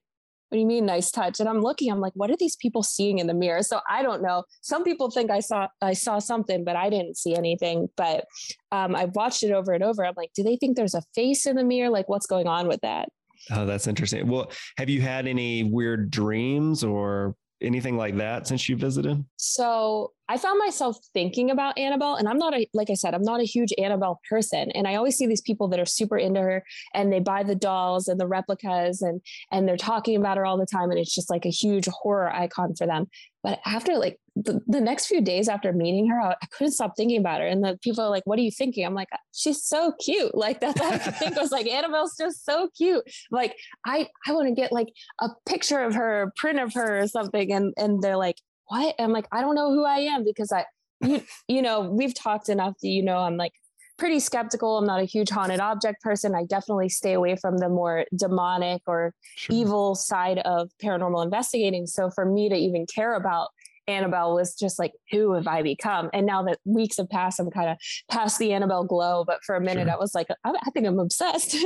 what 0.50 0.56
do 0.56 0.62
you 0.62 0.66
mean 0.66 0.88
nice 0.88 1.12
touch? 1.12 1.40
And 1.40 1.48
I'm 1.48 1.62
looking, 1.62 1.92
I'm 1.92 2.00
like, 2.00 2.14
what 2.16 2.32
are 2.32 2.36
these 2.38 2.56
people 2.56 2.82
seeing 2.82 3.20
in 3.20 3.28
the 3.28 3.36
mirror? 3.36 3.62
So 3.62 3.80
I 3.88 4.02
don't 4.02 4.24
know. 4.24 4.44
Some 4.62 4.84
people 4.84 5.12
think 5.12 5.30
I 5.30 5.42
saw 5.42 5.68
I 5.82 5.94
saw 5.94 6.18
something, 6.18 6.64
but 6.64 6.76
I 6.76 6.90
didn't 6.90 7.18
see 7.18 7.36
anything. 7.36 7.88
But 7.96 8.26
um, 8.72 8.96
I've 8.96 9.16
watched 9.16 9.44
it 9.44 9.52
over 9.52 9.72
and 9.74 9.84
over. 9.84 10.04
I'm 10.04 10.16
like, 10.18 10.32
do 10.34 10.44
they 10.44 10.58
think 10.58 10.76
there's 10.76 10.96
a 10.96 11.04
face 11.14 11.46
in 11.46 11.56
the 11.56 11.64
mirror? 11.64 11.92
Like, 11.92 12.10
what's 12.10 12.26
going 12.26 12.48
on 12.48 12.68
with 12.68 12.82
that? 12.82 13.10
Oh, 13.52 13.66
that's 13.66 13.88
interesting. 13.88 14.28
Well, 14.28 14.52
have 14.78 14.90
you 14.90 15.02
had 15.02 15.28
any 15.28 15.64
weird 15.64 16.10
dreams 16.10 16.84
or 16.84 17.36
anything 17.62 17.98
like 17.98 18.16
that 18.18 18.48
since 18.48 18.70
you 18.70 18.76
visited? 18.76 19.24
So 19.38 20.14
I 20.28 20.38
found 20.38 20.60
myself 20.60 20.98
thinking 21.14 21.52
about 21.52 21.78
Annabelle, 21.78 22.16
and 22.16 22.28
I'm 22.28 22.38
not 22.38 22.54
a, 22.54 22.68
like 22.74 22.90
I 22.90 22.94
said, 22.94 23.14
I'm 23.14 23.24
not 23.24 23.42
a 23.42 23.46
huge 23.46 23.74
Annabelle 23.78 24.22
person. 24.30 24.72
And 24.72 24.88
I 24.88 24.96
always 24.96 25.18
see 25.18 25.28
these 25.28 25.42
people 25.42 25.68
that 25.70 25.80
are 25.80 25.86
super 25.86 26.18
into 26.18 26.42
her 26.42 26.64
and 26.94 27.12
they 27.12 27.20
buy 27.20 27.44
the 27.44 27.56
dolls 27.56 28.08
and 28.08 28.20
the 28.20 28.28
replicas 28.28 29.02
and, 29.02 29.22
and 29.52 29.68
they're 29.68 29.78
talking 29.78 30.16
about 30.16 30.38
her 30.38 30.46
all 30.46 30.58
the 30.58 30.66
time. 30.66 30.92
And 30.92 31.00
it's 31.00 31.14
just 31.14 31.30
like 31.30 31.46
a 31.46 31.50
huge 31.50 31.88
horror 31.88 32.32
icon 32.32 32.76
for 32.76 32.86
them. 32.86 33.08
But 33.44 33.60
after 33.66 33.98
like 33.98 34.20
the, 34.44 34.62
the 34.68 34.80
next 34.80 35.08
few 35.08 35.22
days 35.22 35.50
after 35.50 35.74
meeting 35.74 36.08
her, 36.08 36.20
I, 36.20 36.32
I, 36.42 36.46
couldn't 36.52 36.72
stop 36.72 36.96
thinking 36.96 37.20
about 37.20 37.42
her. 37.42 37.48
And 37.48 37.64
the 37.64 37.78
people 37.82 38.04
are 38.04 38.10
like, 38.10 38.26
what 38.26 38.40
are 38.40 38.42
you 38.42 38.52
thinking? 38.52 38.86
I'm 38.86 38.94
like, 38.94 39.10
she's 39.34 39.64
so 39.64 39.94
cute. 40.04 40.34
Like 40.34 40.62
that's 40.62 40.80
all 40.82 40.94
I 40.94 40.98
could 40.98 41.16
think 41.16 41.36
was 41.36 41.52
like, 41.52 41.68
Annabelle's 41.68 42.16
just 42.18 42.46
so 42.46 42.70
cute. 42.76 43.04
Like 43.32 43.56
I, 43.86 44.08
I 44.26 44.34
want 44.34 44.48
to 44.48 44.54
get 44.54 44.72
like 44.72 44.88
a 45.20 45.30
picture 45.46 45.82
of 45.82 45.94
her, 45.96 46.32
print 46.38 46.60
of 46.60 46.74
her 46.74 47.02
or 47.02 47.08
something. 47.08 47.52
And, 47.52 47.74
and 47.78 48.02
they're 48.02 48.18
like, 48.18 48.38
what? 48.68 48.96
I'm 49.00 49.12
like, 49.12 49.28
I 49.32 49.42
don't 49.42 49.56
know 49.56 49.74
who 49.74 49.84
I 49.84 50.00
am 50.00 50.24
because 50.24 50.52
I, 50.52 50.66
you, 51.02 51.22
you 51.48 51.62
know, 51.62 51.82
we've 51.82 52.14
talked 52.14 52.50
enough 52.50 52.76
that, 52.82 52.88
you 52.88 53.04
know, 53.04 53.18
I'm 53.18 53.36
like 53.36 53.54
pretty 53.98 54.20
skeptical. 54.20 54.78
I'm 54.78 54.86
not 54.86 55.02
a 55.02 55.06
huge 55.06 55.30
haunted 55.30 55.60
object 55.60 56.02
person. 56.02 56.34
I 56.34 56.46
definitely 56.46 56.88
stay 56.88 57.14
away 57.14 57.36
from 57.36 57.58
the 57.58 57.68
more 57.68 58.06
demonic 58.16 58.82
or 58.88 59.14
sure. 59.36 59.56
evil 59.56 59.96
side 59.96 60.40
of 60.40 60.72
paranormal 60.82 61.24
investigating. 61.24 61.86
So 61.86 62.10
for 62.10 62.26
me 62.26 62.48
to 62.48 62.56
even 62.56 62.86
care 62.86 63.16
about 63.16 63.50
Annabelle 63.90 64.36
was 64.36 64.56
just 64.56 64.80
like, 64.80 64.94
who 65.12 65.34
have 65.34 65.48
I 65.48 65.62
become? 65.62 66.10
And 66.14 66.26
now 66.26 66.44
that 66.44 66.60
weeks 66.66 66.98
have 66.98 67.10
passed, 67.10 67.40
I'm 67.40 67.50
kind 67.50 67.70
of 67.70 67.78
past 68.10 68.40
the 68.40 68.54
Annabelle 68.54 68.86
glow. 68.86 69.24
But 69.26 69.44
for 69.44 69.56
a 69.56 69.62
minute, 69.62 69.88
sure. 69.88 69.94
I 69.94 69.98
was 69.98 70.14
like, 70.14 70.28
I, 70.44 70.52
I 70.52 70.70
think 70.72 70.86
I'm 70.86 71.00
obsessed. 71.00 71.58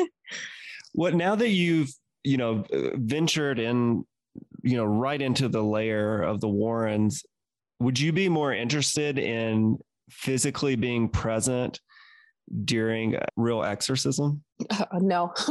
what 0.94 1.14
now 1.14 1.36
that 1.36 1.50
you've 1.50 1.92
you 2.24 2.38
know 2.38 2.64
ventured 2.96 3.60
in 3.60 4.06
you 4.64 4.78
know, 4.78 4.86
right 4.86 5.22
into 5.22 5.50
the 5.50 5.62
layer 5.62 6.22
of 6.22 6.40
the 6.40 6.48
Warrens, 6.48 7.24
would 7.80 8.00
you 8.00 8.12
be 8.12 8.30
more 8.30 8.54
interested 8.54 9.20
in 9.20 9.78
physically 10.10 10.76
being 10.76 11.10
present 11.10 11.80
during 12.64 13.18
real 13.36 13.64
exorcism? 13.64 14.44
Uh, 14.70 14.86
no, 15.00 15.34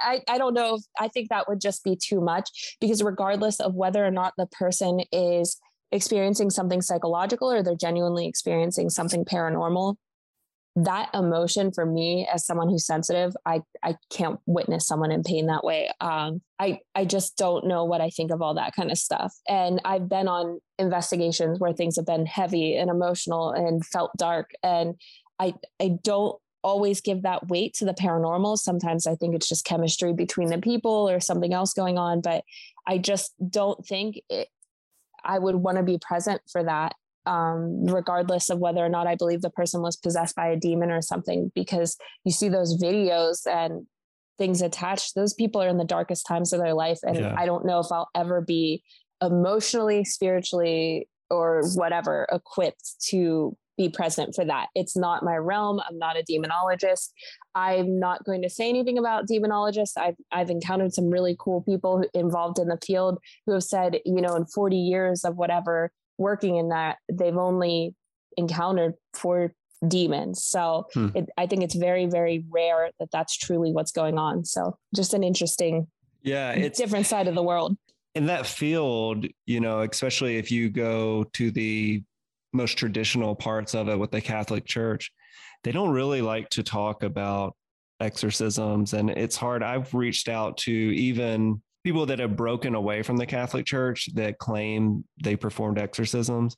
I, 0.00 0.22
I 0.26 0.38
don't 0.38 0.54
know. 0.54 0.76
If, 0.76 0.82
I 0.98 1.08
think 1.08 1.28
that 1.28 1.48
would 1.48 1.60
just 1.60 1.84
be 1.84 1.96
too 1.96 2.20
much 2.20 2.76
because, 2.80 3.02
regardless 3.02 3.60
of 3.60 3.74
whether 3.74 4.04
or 4.04 4.10
not 4.10 4.32
the 4.38 4.46
person 4.46 5.00
is 5.12 5.60
experiencing 5.94 6.50
something 6.50 6.82
psychological 6.82 7.50
or 7.50 7.62
they're 7.62 7.76
genuinely 7.76 8.26
experiencing 8.26 8.90
something 8.90 9.24
paranormal, 9.24 9.94
that 10.76 11.08
emotion 11.14 11.70
for 11.72 11.86
me 11.86 12.28
as 12.32 12.44
someone 12.44 12.68
who's 12.68 12.84
sensitive 12.84 13.32
i 13.46 13.60
i 13.84 13.94
can't 14.10 14.40
witness 14.44 14.84
someone 14.84 15.12
in 15.12 15.22
pain 15.22 15.46
that 15.46 15.62
way. 15.62 15.88
Um 16.00 16.42
i 16.58 16.80
i 16.96 17.04
just 17.04 17.36
don't 17.36 17.66
know 17.66 17.84
what 17.84 18.00
i 18.00 18.10
think 18.10 18.32
of 18.32 18.42
all 18.42 18.54
that 18.54 18.74
kind 18.74 18.90
of 18.90 18.98
stuff. 18.98 19.32
And 19.48 19.80
i've 19.84 20.08
been 20.08 20.26
on 20.26 20.60
investigations 20.78 21.60
where 21.60 21.72
things 21.72 21.94
have 21.94 22.06
been 22.06 22.26
heavy 22.26 22.76
and 22.76 22.90
emotional 22.90 23.52
and 23.52 23.86
felt 23.86 24.10
dark. 24.18 24.50
And 24.64 24.96
i 25.38 25.54
i 25.80 25.96
don't 26.02 26.36
always 26.64 27.00
give 27.00 27.22
that 27.22 27.46
weight 27.46 27.74
to 27.74 27.84
the 27.84 27.94
paranormal. 27.94 28.58
Sometimes 28.58 29.06
i 29.06 29.14
think 29.14 29.36
it's 29.36 29.48
just 29.48 29.64
chemistry 29.64 30.12
between 30.12 30.48
the 30.48 30.58
people 30.58 31.08
or 31.08 31.20
something 31.20 31.54
else 31.54 31.72
going 31.72 31.98
on 31.98 32.20
but 32.20 32.42
i 32.84 32.98
just 32.98 33.32
don't 33.48 33.86
think 33.86 34.20
it, 34.28 34.48
i 35.24 35.38
would 35.38 35.56
want 35.56 35.76
to 35.76 35.82
be 35.82 35.98
present 35.98 36.40
for 36.50 36.62
that 36.62 36.94
um, 37.26 37.86
regardless 37.86 38.50
of 38.50 38.58
whether 38.58 38.84
or 38.84 38.88
not 38.88 39.06
I 39.06 39.14
believe 39.14 39.40
the 39.40 39.50
person 39.50 39.80
was 39.80 39.96
possessed 39.96 40.36
by 40.36 40.48
a 40.48 40.56
demon 40.56 40.90
or 40.90 41.02
something, 41.02 41.50
because 41.54 41.96
you 42.24 42.32
see 42.32 42.48
those 42.48 42.80
videos 42.80 43.46
and 43.46 43.86
things 44.38 44.62
attached. 44.62 45.14
Those 45.14 45.34
people 45.34 45.62
are 45.62 45.68
in 45.68 45.78
the 45.78 45.84
darkest 45.84 46.26
times 46.26 46.52
of 46.52 46.60
their 46.60 46.74
life. 46.74 46.98
And 47.02 47.16
yeah. 47.16 47.34
I 47.36 47.46
don't 47.46 47.64
know 47.64 47.80
if 47.80 47.86
I'll 47.90 48.10
ever 48.14 48.40
be 48.40 48.82
emotionally, 49.22 50.04
spiritually, 50.04 51.08
or 51.30 51.62
whatever 51.74 52.26
equipped 52.30 53.00
to 53.08 53.56
be 53.76 53.88
present 53.88 54.34
for 54.34 54.44
that. 54.44 54.68
It's 54.74 54.96
not 54.96 55.24
my 55.24 55.36
realm. 55.36 55.80
I'm 55.88 55.98
not 55.98 56.16
a 56.16 56.22
demonologist. 56.22 57.10
I'm 57.54 57.98
not 57.98 58.24
going 58.24 58.42
to 58.42 58.50
say 58.50 58.68
anything 58.68 58.98
about 58.98 59.28
demonologists. 59.28 59.96
I've 59.96 60.16
I've 60.32 60.50
encountered 60.50 60.92
some 60.92 61.10
really 61.10 61.36
cool 61.38 61.62
people 61.62 62.04
involved 62.14 62.58
in 62.58 62.68
the 62.68 62.78
field 62.84 63.18
who 63.46 63.52
have 63.52 63.64
said, 63.64 64.00
you 64.04 64.20
know, 64.20 64.34
in 64.36 64.46
40 64.46 64.76
years 64.76 65.24
of 65.24 65.36
whatever, 65.36 65.90
working 66.18 66.56
in 66.56 66.68
that 66.68 66.98
they've 67.12 67.36
only 67.36 67.94
encountered 68.36 68.94
four 69.12 69.54
demons 69.86 70.42
so 70.42 70.86
hmm. 70.94 71.08
it, 71.14 71.28
i 71.36 71.46
think 71.46 71.62
it's 71.62 71.74
very 71.74 72.06
very 72.06 72.44
rare 72.50 72.90
that 72.98 73.08
that's 73.12 73.36
truly 73.36 73.70
what's 73.70 73.92
going 73.92 74.16
on 74.16 74.44
so 74.44 74.76
just 74.94 75.12
an 75.12 75.22
interesting 75.22 75.86
yeah 76.22 76.52
it's 76.52 76.78
different 76.78 77.06
side 77.06 77.28
of 77.28 77.34
the 77.34 77.42
world 77.42 77.76
in 78.14 78.26
that 78.26 78.46
field 78.46 79.26
you 79.46 79.60
know 79.60 79.80
especially 79.82 80.38
if 80.38 80.50
you 80.50 80.70
go 80.70 81.24
to 81.32 81.50
the 81.50 82.02
most 82.54 82.78
traditional 82.78 83.34
parts 83.34 83.74
of 83.74 83.88
it 83.88 83.98
with 83.98 84.10
the 84.10 84.20
catholic 84.20 84.64
church 84.64 85.10
they 85.62 85.72
don't 85.72 85.90
really 85.90 86.22
like 86.22 86.48
to 86.48 86.62
talk 86.62 87.02
about 87.02 87.54
exorcisms 88.00 88.92
and 88.92 89.10
it's 89.10 89.36
hard 89.36 89.62
i've 89.62 89.92
reached 89.94 90.28
out 90.28 90.56
to 90.56 90.72
even 90.72 91.60
people 91.84 92.06
that 92.06 92.18
have 92.18 92.34
broken 92.34 92.74
away 92.74 93.02
from 93.02 93.18
the 93.18 93.26
Catholic 93.26 93.66
Church 93.66 94.08
that 94.14 94.38
claim 94.38 95.04
they 95.22 95.36
performed 95.36 95.78
exorcisms. 95.78 96.56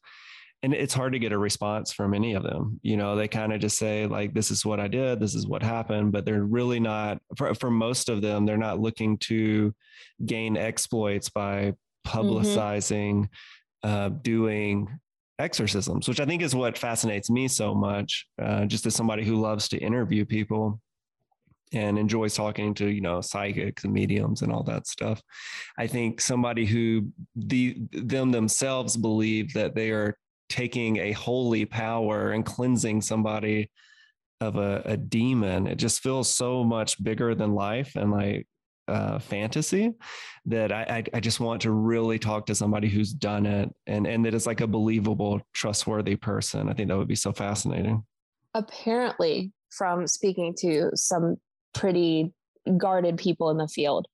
And 0.63 0.73
it's 0.73 0.95
hard 0.95 1.13
to 1.13 1.19
get 1.19 1.33
a 1.33 1.39
response 1.39 1.93
from 1.93 2.15
any 2.15 2.33
of 2.33 2.43
them. 2.43 2.81
You 2.83 2.97
know, 2.97 3.15
they 3.15 3.29
kind 3.29 3.53
of 3.53 3.61
just 3.61 3.77
say, 3.77 4.07
like, 4.07 4.33
this 4.33 4.51
is 4.51 4.65
what 4.65 4.81
I 4.81 4.89
did, 4.89 5.21
this 5.21 5.35
is 5.35 5.47
what 5.47 5.63
happened, 5.63 6.13
but 6.13 6.25
they're 6.25 6.45
really 6.45 6.81
not, 6.81 7.19
for, 7.37 7.55
for 7.55 7.71
most 7.71 8.09
of 8.09 8.23
them, 8.23 8.47
they're 8.47 8.57
not 8.57 8.81
looking 8.81 9.19
to 9.19 9.75
gain 10.25 10.57
exploits 10.57 11.29
by 11.29 11.75
mm-hmm. 12.07 12.19
publicizing, 12.19 13.29
mm-hmm. 13.85 13.89
uh, 13.89 14.09
doing 14.09 14.89
exorcisms, 15.39 16.09
which 16.09 16.21
I 16.21 16.25
think 16.25 16.43
is 16.43 16.55
what 16.55 16.79
fascinates 16.79 17.31
me 17.31 17.49
so 17.49 17.75
much, 17.75 18.27
uh, 18.41 18.65
just 18.67 18.87
as 18.87 18.95
somebody 18.95 19.25
who 19.25 19.41
loves 19.41 19.69
to 19.69 19.79
interview 19.79 20.25
people 20.25 20.81
and 21.73 21.99
enjoys 21.99 22.35
talking 22.35 22.75
to 22.75 22.87
you 22.87 23.01
know 23.01 23.21
psychics 23.21 23.85
and 23.85 23.93
mediums 23.93 24.43
and 24.43 24.53
all 24.53 24.63
that 24.63 24.87
stuff. 24.87 25.21
I 25.79 25.87
think 25.87 26.21
somebody 26.21 26.65
who 26.65 27.09
the 27.35 27.77
them 27.93 28.31
themselves 28.31 28.97
believe 28.97 29.53
that 29.55 29.75
they 29.75 29.91
are 29.91 30.17
taking 30.49 30.99
a 30.99 31.13
holy 31.13 31.65
power 31.65 32.31
and 32.31 32.45
cleansing 32.45 33.03
somebody 33.03 33.71
of 34.41 34.57
a, 34.57 34.83
a 34.85 34.97
demon. 34.97 35.67
It 35.67 35.77
just 35.77 36.03
feels 36.03 36.33
so 36.33 36.63
much 36.63 37.03
bigger 37.03 37.35
than 37.35 37.55
life. 37.55 37.97
And 37.97 38.11
like 38.11 38.47
uh, 38.89 39.19
fantasy 39.19 39.93
that 40.47 40.73
I, 40.73 40.83
I, 40.83 41.05
I 41.15 41.21
just 41.21 41.41
want 41.41 41.63
to 41.63 41.71
really 41.71 42.19
talk 42.19 42.47
to 42.47 42.55
somebody 42.55 42.89
who's 42.89 43.13
done 43.13 43.47
it 43.47 43.75
and 43.87 44.07
and 44.07 44.25
that 44.25 44.35
is 44.35 44.47
like 44.47 44.61
a 44.61 44.67
believable 44.67 45.41
trustworthy 45.53 46.17
person 46.17 46.69
i 46.69 46.73
think 46.73 46.89
that 46.89 46.97
would 46.97 47.09
be 47.09 47.17
so 47.17 47.33
fascinating 47.33 48.05
apparently 48.55 49.53
from 49.71 50.07
speaking 50.07 50.55
to 50.59 50.91
some 50.95 51.37
pretty 51.75 52.33
guarded 52.77 53.17
people 53.19 53.51
in 53.51 53.59
the 53.59 53.69
field. 53.69 54.07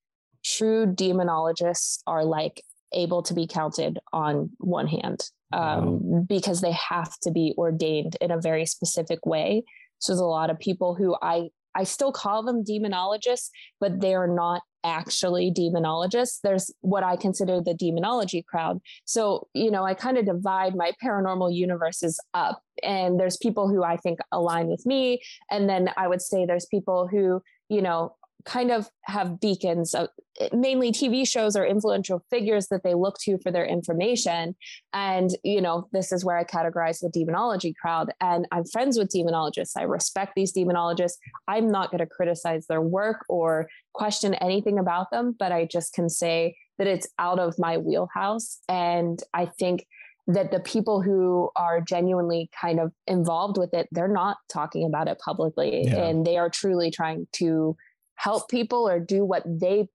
True 0.43 0.85
demonologists 0.85 1.99
are 2.05 2.25
like 2.25 2.61
able 2.93 3.23
to 3.23 3.33
be 3.33 3.47
counted 3.47 3.99
on 4.11 4.51
one 4.59 4.87
hand 4.87 5.23
um, 5.51 5.85
wow. 5.85 6.25
because 6.27 6.61
they 6.61 6.73
have 6.73 7.17
to 7.23 7.31
be 7.31 7.55
ordained 7.57 8.17
in 8.21 8.29
a 8.29 8.39
very 8.39 8.65
specific 8.65 9.25
way. 9.25 9.63
So 9.99 10.11
there's 10.11 10.19
a 10.19 10.25
lot 10.25 10.49
of 10.49 10.59
people 10.59 10.93
who 10.93 11.15
I 11.21 11.49
I 11.75 11.83
still 11.83 12.11
call 12.11 12.43
them 12.43 12.63
demonologists, 12.63 13.49
but 13.79 13.99
they 13.99 14.13
are 14.13 14.27
not 14.27 14.61
actually 14.83 15.51
demonologists. 15.51 16.39
There's 16.43 16.73
what 16.81 17.03
I 17.03 17.15
consider 17.15 17.61
the 17.61 17.73
demonology 17.73 18.43
crowd. 18.43 18.79
So, 19.05 19.47
you 19.53 19.71
know, 19.71 19.83
I 19.83 19.93
kind 19.93 20.17
of 20.17 20.25
divide 20.25 20.75
my 20.75 20.91
paranormal 21.03 21.55
universes 21.55 22.19
up. 22.33 22.61
And 22.83 23.19
there's 23.19 23.37
people 23.37 23.69
who 23.69 23.83
I 23.83 23.97
think 23.97 24.19
align 24.31 24.67
with 24.67 24.85
me. 24.85 25.21
And 25.49 25.69
then 25.69 25.89
I 25.97 26.07
would 26.07 26.21
say 26.21 26.45
there's 26.45 26.65
people 26.65 27.07
who, 27.07 27.41
you 27.69 27.81
know, 27.81 28.15
kind 28.45 28.71
of 28.71 28.89
have 29.03 29.39
beacons, 29.39 29.93
of, 29.93 30.09
mainly 30.51 30.91
TV 30.91 31.27
shows 31.27 31.55
or 31.55 31.65
influential 31.65 32.23
figures 32.29 32.67
that 32.67 32.83
they 32.83 32.93
look 32.93 33.17
to 33.19 33.37
for 33.39 33.51
their 33.51 33.65
information. 33.65 34.55
And, 34.93 35.31
you 35.43 35.61
know, 35.61 35.87
this 35.93 36.11
is 36.11 36.25
where 36.25 36.37
I 36.37 36.43
categorize 36.43 36.99
the 36.99 37.09
demonology 37.09 37.73
crowd. 37.79 38.11
And 38.19 38.47
I'm 38.51 38.65
friends 38.65 38.97
with 38.97 39.11
demonologists. 39.11 39.77
I 39.77 39.83
respect 39.83 40.33
these 40.35 40.53
demonologists. 40.53 41.17
I'm 41.47 41.69
not 41.69 41.91
going 41.91 41.99
to 41.99 42.07
criticize 42.07 42.67
their 42.67 42.81
work 42.81 43.25
or 43.29 43.67
question 43.93 44.33
anything 44.35 44.79
about 44.79 45.11
them, 45.11 45.35
but 45.37 45.51
I 45.51 45.65
just 45.65 45.93
can 45.93 46.09
say 46.09 46.55
that 46.77 46.87
it's 46.87 47.07
out 47.19 47.39
of 47.39 47.59
my 47.59 47.77
wheelhouse. 47.77 48.59
And 48.67 49.21
I 49.33 49.45
think 49.45 49.85
that 50.27 50.51
the 50.51 50.59
people 50.59 51.01
who 51.01 51.49
are 51.55 51.81
genuinely 51.81 52.49
kind 52.59 52.79
of 52.79 52.93
involved 53.07 53.57
with 53.57 53.73
it, 53.73 53.87
they're 53.91 54.07
not 54.07 54.37
talking 54.51 54.85
about 54.85 55.07
it 55.07 55.19
publicly 55.19 55.83
yeah. 55.85 56.05
and 56.05 56.25
they 56.25 56.37
are 56.37 56.49
truly 56.49 56.89
trying 56.89 57.27
to 57.33 57.75
help 58.15 58.49
people 58.49 58.87
or 58.87 58.99
do 58.99 59.25
what 59.25 59.43
they 59.45 59.87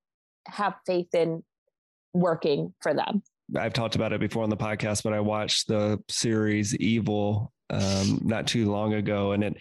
have 0.46 0.74
faith 0.86 1.14
in 1.14 1.42
working 2.12 2.74
for 2.80 2.94
them. 2.94 3.22
I've 3.56 3.72
talked 3.72 3.94
about 3.94 4.12
it 4.12 4.20
before 4.20 4.42
on 4.42 4.50
the 4.50 4.56
podcast, 4.56 5.02
but 5.02 5.12
I 5.12 5.20
watched 5.20 5.68
the 5.68 6.02
series 6.08 6.76
Evil 6.76 7.52
um, 7.70 8.20
not 8.22 8.46
too 8.46 8.70
long 8.70 8.94
ago, 8.94 9.32
and 9.32 9.44
it 9.44 9.56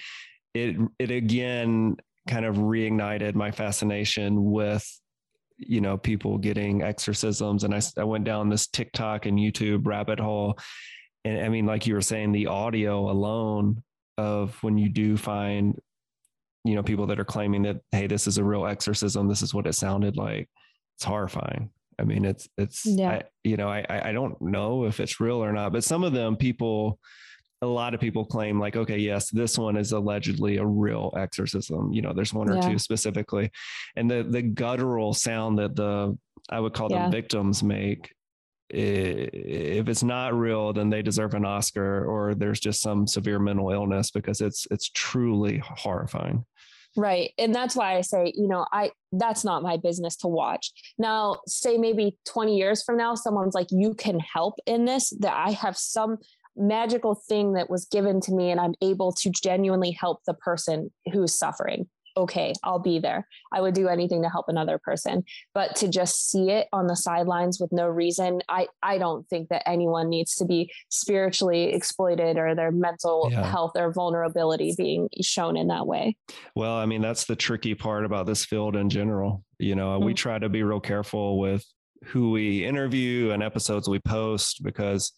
it 0.53 0.75
it 0.99 1.11
again 1.11 1.95
kind 2.27 2.45
of 2.45 2.57
reignited 2.57 3.35
my 3.35 3.51
fascination 3.51 4.51
with 4.51 4.85
you 5.57 5.81
know 5.81 5.97
people 5.97 6.37
getting 6.37 6.81
exorcisms, 6.83 7.63
and 7.63 7.73
I 7.73 7.81
I 7.97 8.03
went 8.03 8.25
down 8.25 8.49
this 8.49 8.67
TikTok 8.67 9.25
and 9.25 9.37
YouTube 9.37 9.85
rabbit 9.85 10.19
hole, 10.19 10.57
and 11.23 11.45
I 11.45 11.49
mean, 11.49 11.65
like 11.65 11.87
you 11.87 11.93
were 11.93 12.01
saying, 12.01 12.31
the 12.31 12.47
audio 12.47 13.09
alone 13.09 13.83
of 14.17 14.61
when 14.63 14.77
you 14.77 14.89
do 14.89 15.15
find, 15.15 15.79
you 16.67 16.75
know, 16.75 16.83
people 16.83 17.07
that 17.07 17.19
are 17.19 17.25
claiming 17.25 17.63
that, 17.63 17.77
hey, 17.91 18.07
this 18.07 18.27
is 18.27 18.37
a 18.37 18.43
real 18.43 18.65
exorcism, 18.65 19.27
this 19.27 19.41
is 19.41 19.53
what 19.53 19.67
it 19.67 19.73
sounded 19.73 20.17
like. 20.17 20.49
It's 20.95 21.05
horrifying. 21.05 21.69
I 21.99 22.03
mean, 22.03 22.25
it's 22.25 22.47
it's 22.57 22.85
yeah. 22.85 23.09
I, 23.11 23.23
you 23.43 23.57
know, 23.57 23.69
I 23.69 23.85
I 23.89 24.11
don't 24.11 24.39
know 24.41 24.85
if 24.85 24.99
it's 24.99 25.19
real 25.19 25.43
or 25.43 25.51
not, 25.51 25.71
but 25.71 25.83
some 25.83 26.03
of 26.03 26.13
them 26.13 26.35
people 26.35 26.99
a 27.61 27.67
lot 27.67 27.93
of 27.93 27.99
people 27.99 28.23
claim 28.23 28.59
like 28.59 28.75
okay 28.75 28.97
yes 28.97 29.31
this 29.31 29.57
one 29.57 29.77
is 29.77 29.91
allegedly 29.91 30.57
a 30.57 30.65
real 30.65 31.11
exorcism 31.17 31.91
you 31.91 32.01
know 32.01 32.13
there's 32.13 32.33
one 32.33 32.49
or 32.49 32.55
yeah. 32.55 32.69
two 32.69 32.77
specifically 32.77 33.49
and 33.95 34.09
the 34.09 34.23
the 34.23 34.41
guttural 34.41 35.13
sound 35.13 35.57
that 35.57 35.75
the 35.75 36.15
i 36.51 36.59
would 36.59 36.73
call 36.73 36.87
yeah. 36.91 37.03
them 37.03 37.11
victims 37.11 37.63
make 37.63 38.13
if 38.69 39.87
it's 39.87 40.03
not 40.03 40.35
real 40.35 40.71
then 40.71 40.89
they 40.89 41.01
deserve 41.01 41.33
an 41.33 41.45
oscar 41.45 42.05
or 42.05 42.35
there's 42.35 42.59
just 42.59 42.81
some 42.81 43.07
severe 43.07 43.39
mental 43.39 43.71
illness 43.71 44.11
because 44.11 44.41
it's 44.41 44.67
it's 44.69 44.89
truly 44.89 45.57
horrifying 45.63 46.45
Right. 46.97 47.31
And 47.37 47.53
that's 47.53 47.75
why 47.75 47.95
I 47.95 48.01
say, 48.01 48.33
you 48.35 48.47
know, 48.47 48.65
I 48.73 48.91
that's 49.11 49.45
not 49.45 49.61
my 49.61 49.77
business 49.77 50.15
to 50.17 50.27
watch. 50.27 50.71
Now, 50.97 51.37
say 51.45 51.77
maybe 51.77 52.17
20 52.25 52.57
years 52.57 52.83
from 52.83 52.97
now, 52.97 53.13
someone's 53.13 53.53
like, 53.53 53.67
you 53.69 53.93
can 53.93 54.19
help 54.19 54.55
in 54.65 54.85
this, 54.85 55.11
that 55.19 55.35
I 55.37 55.51
have 55.51 55.77
some 55.77 56.17
magical 56.55 57.13
thing 57.13 57.53
that 57.53 57.69
was 57.69 57.85
given 57.85 58.19
to 58.21 58.33
me 58.33 58.49
and 58.49 58.59
I'm 58.59 58.73
able 58.81 59.11
to 59.13 59.29
genuinely 59.29 59.91
help 59.91 60.23
the 60.25 60.33
person 60.33 60.91
who's 61.13 61.37
suffering. 61.37 61.87
Okay, 62.17 62.53
I'll 62.63 62.79
be 62.79 62.97
there. 62.97 63.27
I 63.53 63.61
would 63.61 63.75
do 63.75 63.87
anything 63.87 64.23
to 64.23 64.29
help 64.29 64.45
another 64.49 64.79
person. 64.79 65.23
But 65.53 65.75
to 65.77 65.87
just 65.87 66.29
see 66.29 66.49
it 66.49 66.67
on 66.73 66.87
the 66.87 66.95
sidelines 66.95 67.59
with 67.59 67.71
no 67.71 67.87
reason, 67.87 68.41
I, 68.49 68.67
I 68.81 68.97
don't 68.97 69.27
think 69.29 69.49
that 69.49 69.69
anyone 69.69 70.09
needs 70.09 70.33
to 70.35 70.45
be 70.45 70.71
spiritually 70.89 71.73
exploited 71.73 72.37
or 72.37 72.55
their 72.55 72.71
mental 72.71 73.29
yeah. 73.31 73.43
health 73.43 73.73
or 73.75 73.93
vulnerability 73.93 74.73
being 74.75 75.09
shown 75.21 75.55
in 75.55 75.67
that 75.67 75.85
way. 75.85 76.17
Well, 76.55 76.73
I 76.73 76.87
mean, 76.87 77.01
that's 77.01 77.25
the 77.25 77.35
tricky 77.35 77.75
part 77.75 78.03
about 78.03 78.25
this 78.25 78.43
field 78.43 78.75
in 78.75 78.89
general. 78.89 79.43
You 79.59 79.75
know, 79.75 79.97
mm-hmm. 79.97 80.05
we 80.05 80.13
try 80.15 80.39
to 80.39 80.49
be 80.49 80.63
real 80.63 80.79
careful 80.79 81.37
with 81.37 81.63
who 82.05 82.31
we 82.31 82.65
interview 82.65 83.31
and 83.31 83.43
episodes 83.43 83.87
we 83.87 83.99
post 83.99 84.63
because 84.63 85.11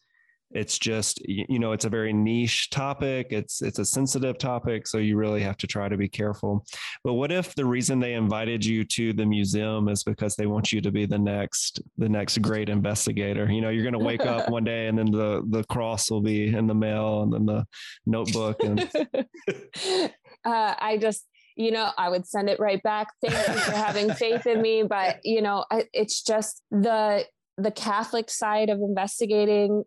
it's 0.52 0.80
just 0.80 1.22
you 1.28 1.60
know 1.60 1.72
it's 1.72 1.86
a 1.86 1.89
very 1.89 2.12
niche 2.12 2.70
topic 2.70 3.28
it's 3.30 3.62
it's 3.62 3.80
a 3.80 3.86
sensitive 3.86 4.38
topic 4.38 4.88
so 4.88 4.97
you 4.97 5.16
really 5.16 5.41
have 5.41 5.58
to 5.58 5.68
try 5.68 5.88
to 5.88 5.97
be 5.97 6.08
careful 6.08 6.66
but 7.04 7.14
what 7.14 7.32
if 7.32 7.54
the 7.56 7.66
reason 7.66 8.00
they 8.00 8.14
invited 8.14 8.66
you 8.66 8.84
to 8.84 9.14
the 9.14 9.26
museum 9.26 9.88
is 9.89 10.04
because 10.04 10.36
they 10.36 10.47
want 10.47 10.72
you 10.72 10.82
to 10.82 10.91
be 10.91 11.06
the 11.06 11.18
next 11.18 11.82
the 11.97 12.10
next 12.10 12.41
great 12.41 12.70
investigator 12.70 13.52
you 13.52 13.62
know 13.62 13.70
you're 13.70 13.84
going 13.84 13.93
to 13.93 14.00
wake 14.00 14.26
up 14.26 14.50
one 14.60 14.64
day 14.64 14.88
and 14.88 14.97
then 14.97 15.12
the 15.12 15.43
the 15.50 15.64
cross 15.66 16.10
will 16.10 16.22
be 16.22 16.54
in 16.54 16.66
the 16.66 16.74
mail 16.74 17.24
and 17.24 17.34
then 17.34 17.45
the 17.45 17.66
notebook 18.06 18.58
and 18.64 18.89
uh, 20.45 20.74
i 20.80 20.97
just 21.00 21.26
you 21.56 21.72
know, 21.72 21.91
I 21.97 22.08
would 22.08 22.26
send 22.26 22.50
it 22.50 22.58
right 22.58 22.82
back. 22.84 23.10
Thank 23.22 23.34
you 23.34 23.62
for 23.64 23.74
having 23.74 24.14
faith 24.14 24.47
in 24.47 24.62
me. 24.62 24.84
But, 24.84 25.20
you 25.26 25.41
know, 25.41 25.66
it's 25.91 26.24
just 26.24 26.64
the 26.72 27.26
the 27.58 27.72
Catholic 27.72 28.30
side 28.30 28.70
of 28.70 28.80
investigating 28.80 29.84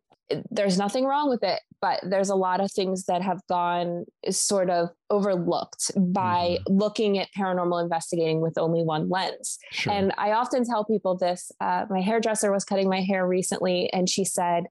there's 0.50 0.78
nothing 0.78 1.04
wrong 1.04 1.28
with 1.28 1.42
it, 1.42 1.60
but 1.80 2.00
there's 2.02 2.30
a 2.30 2.34
lot 2.34 2.60
of 2.60 2.70
things 2.72 3.04
that 3.04 3.22
have 3.22 3.40
gone 3.48 4.04
sort 4.30 4.70
of 4.70 4.90
overlooked 5.10 5.90
by 5.96 6.58
mm-hmm. 6.58 6.76
looking 6.76 7.18
at 7.18 7.28
paranormal 7.36 7.82
investigating 7.82 8.40
with 8.40 8.56
only 8.56 8.82
one 8.82 9.08
lens. 9.08 9.58
Sure. 9.72 9.92
And 9.92 10.12
I 10.16 10.32
often 10.32 10.64
tell 10.64 10.84
people 10.84 11.16
this. 11.16 11.50
Uh, 11.60 11.86
my 11.90 12.00
hairdresser 12.00 12.52
was 12.52 12.64
cutting 12.64 12.88
my 12.88 13.02
hair 13.02 13.26
recently, 13.26 13.90
and 13.92 14.08
she 14.08 14.24
said, 14.24 14.64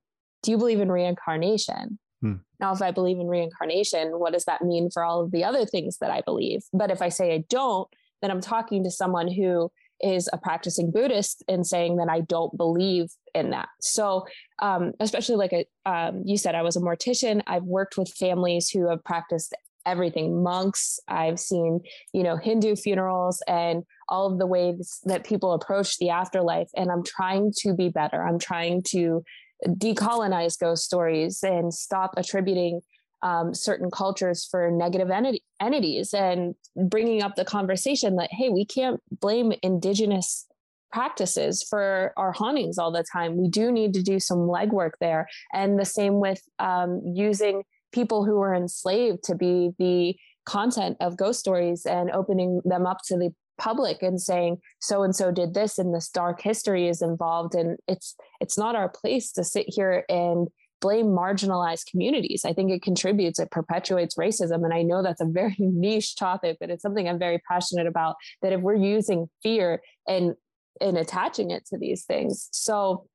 "Do 0.43 0.51
you 0.51 0.57
believe 0.57 0.79
in 0.79 0.91
reincarnation?" 0.91 1.99
Hmm. 2.21 2.35
Now, 2.59 2.73
if 2.73 2.81
I 2.81 2.91
believe 2.91 3.19
in 3.19 3.27
reincarnation, 3.27 4.19
what 4.19 4.33
does 4.33 4.45
that 4.45 4.61
mean 4.61 4.89
for 4.91 5.03
all 5.03 5.21
of 5.21 5.31
the 5.31 5.43
other 5.43 5.65
things 5.65 5.97
that 5.99 6.11
I 6.11 6.21
believe? 6.21 6.61
But 6.73 6.91
if 6.91 7.01
I 7.01 7.09
say 7.09 7.33
I 7.33 7.43
don't, 7.49 7.87
then 8.21 8.31
I'm 8.31 8.41
talking 8.41 8.83
to 8.83 8.91
someone 8.91 9.27
who 9.27 9.71
is 10.01 10.29
a 10.33 10.37
practicing 10.37 10.91
Buddhist 10.91 11.43
and 11.47 11.65
saying 11.65 11.97
that 11.97 12.09
I 12.09 12.21
don't 12.21 12.55
believe 12.57 13.09
in 13.33 13.51
that. 13.51 13.69
So, 13.79 14.25
um, 14.59 14.93
especially 14.99 15.35
like 15.35 15.53
a, 15.53 15.65
um, 15.89 16.23
you 16.25 16.37
said, 16.37 16.55
I 16.55 16.61
was 16.61 16.75
a 16.75 16.81
mortician. 16.81 17.41
I've 17.47 17.63
worked 17.63 17.97
with 17.97 18.09
families 18.09 18.69
who 18.69 18.89
have 18.89 19.03
practiced 19.03 19.53
everything 19.85 20.43
monks 20.43 20.99
i've 21.07 21.39
seen 21.39 21.79
you 22.13 22.23
know 22.23 22.37
hindu 22.37 22.75
funerals 22.75 23.41
and 23.47 23.83
all 24.09 24.31
of 24.31 24.37
the 24.37 24.45
ways 24.45 24.99
that 25.05 25.25
people 25.25 25.53
approach 25.53 25.97
the 25.97 26.09
afterlife 26.09 26.69
and 26.75 26.91
i'm 26.91 27.03
trying 27.03 27.51
to 27.55 27.73
be 27.73 27.89
better 27.89 28.23
i'm 28.23 28.37
trying 28.37 28.83
to 28.83 29.23
decolonize 29.67 30.59
ghost 30.59 30.83
stories 30.83 31.39
and 31.43 31.73
stop 31.73 32.13
attributing 32.17 32.81
um, 33.23 33.53
certain 33.53 33.91
cultures 33.91 34.47
for 34.49 34.71
negative 34.71 35.09
enti- 35.09 35.41
entities 35.59 36.11
and 36.11 36.55
bringing 36.75 37.21
up 37.21 37.35
the 37.35 37.45
conversation 37.45 38.15
that 38.15 38.29
hey 38.31 38.49
we 38.49 38.65
can't 38.65 38.99
blame 39.19 39.53
indigenous 39.61 40.47
practices 40.91 41.63
for 41.67 42.13
our 42.17 42.31
hauntings 42.31 42.77
all 42.77 42.91
the 42.91 43.05
time 43.11 43.37
we 43.37 43.47
do 43.47 43.71
need 43.71 43.93
to 43.93 44.01
do 44.01 44.19
some 44.19 44.39
legwork 44.39 44.91
there 44.99 45.27
and 45.53 45.79
the 45.79 45.85
same 45.85 46.19
with 46.19 46.41
um, 46.59 47.01
using 47.15 47.63
people 47.91 48.25
who 48.25 48.35
were 48.35 48.53
enslaved 48.53 49.23
to 49.23 49.35
be 49.35 49.71
the 49.79 50.15
content 50.45 50.97
of 50.99 51.17
ghost 51.17 51.39
stories 51.39 51.85
and 51.85 52.09
opening 52.11 52.61
them 52.65 52.85
up 52.85 52.97
to 53.05 53.17
the 53.17 53.31
public 53.57 54.01
and 54.01 54.19
saying 54.19 54.57
so 54.79 55.03
and 55.03 55.15
so 55.15 55.31
did 55.31 55.53
this 55.53 55.77
and 55.77 55.93
this 55.93 56.09
dark 56.09 56.41
history 56.41 56.87
is 56.87 57.01
involved 57.01 57.53
and 57.53 57.77
it's 57.87 58.15
it's 58.39 58.57
not 58.57 58.75
our 58.75 58.89
place 58.89 59.31
to 59.31 59.43
sit 59.43 59.65
here 59.67 60.03
and 60.09 60.47
blame 60.81 61.05
marginalized 61.05 61.85
communities. 61.89 62.43
I 62.43 62.53
think 62.53 62.71
it 62.71 62.81
contributes, 62.81 63.39
it 63.39 63.51
perpetuates 63.51 64.15
racism. 64.15 64.65
And 64.65 64.73
I 64.73 64.81
know 64.81 65.01
that's 65.01 65.21
a 65.21 65.25
very 65.25 65.55
niche 65.59 66.15
topic, 66.17 66.57
but 66.59 66.69
it's 66.69 66.81
something 66.81 67.07
I'm 67.07 67.19
very 67.19 67.39
passionate 67.47 67.87
about 67.87 68.15
that 68.41 68.51
if 68.51 68.59
we're 68.59 68.75
using 68.75 69.29
fear 69.41 69.81
and 70.07 70.33
and 70.79 70.97
attaching 70.97 71.51
it 71.51 71.65
to 71.67 71.77
these 71.77 72.05
things. 72.05 72.47
So 72.51 73.07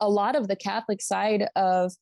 a 0.00 0.08
lot 0.08 0.36
of 0.36 0.48
the 0.48 0.56
Catholic 0.56 1.00
side 1.02 1.48
of 1.56 1.92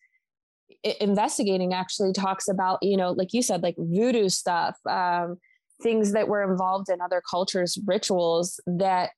investigating 1.00 1.74
actually 1.74 2.12
talks 2.12 2.48
about, 2.48 2.78
you 2.82 2.96
know, 2.96 3.12
like 3.12 3.32
you 3.32 3.42
said, 3.42 3.62
like 3.62 3.74
voodoo 3.78 4.28
stuff, 4.28 4.76
um, 4.88 5.36
things 5.82 6.12
that 6.12 6.28
were 6.28 6.42
involved 6.50 6.88
in 6.88 7.00
other 7.00 7.22
cultures, 7.28 7.78
rituals 7.86 8.60
that 8.66 9.10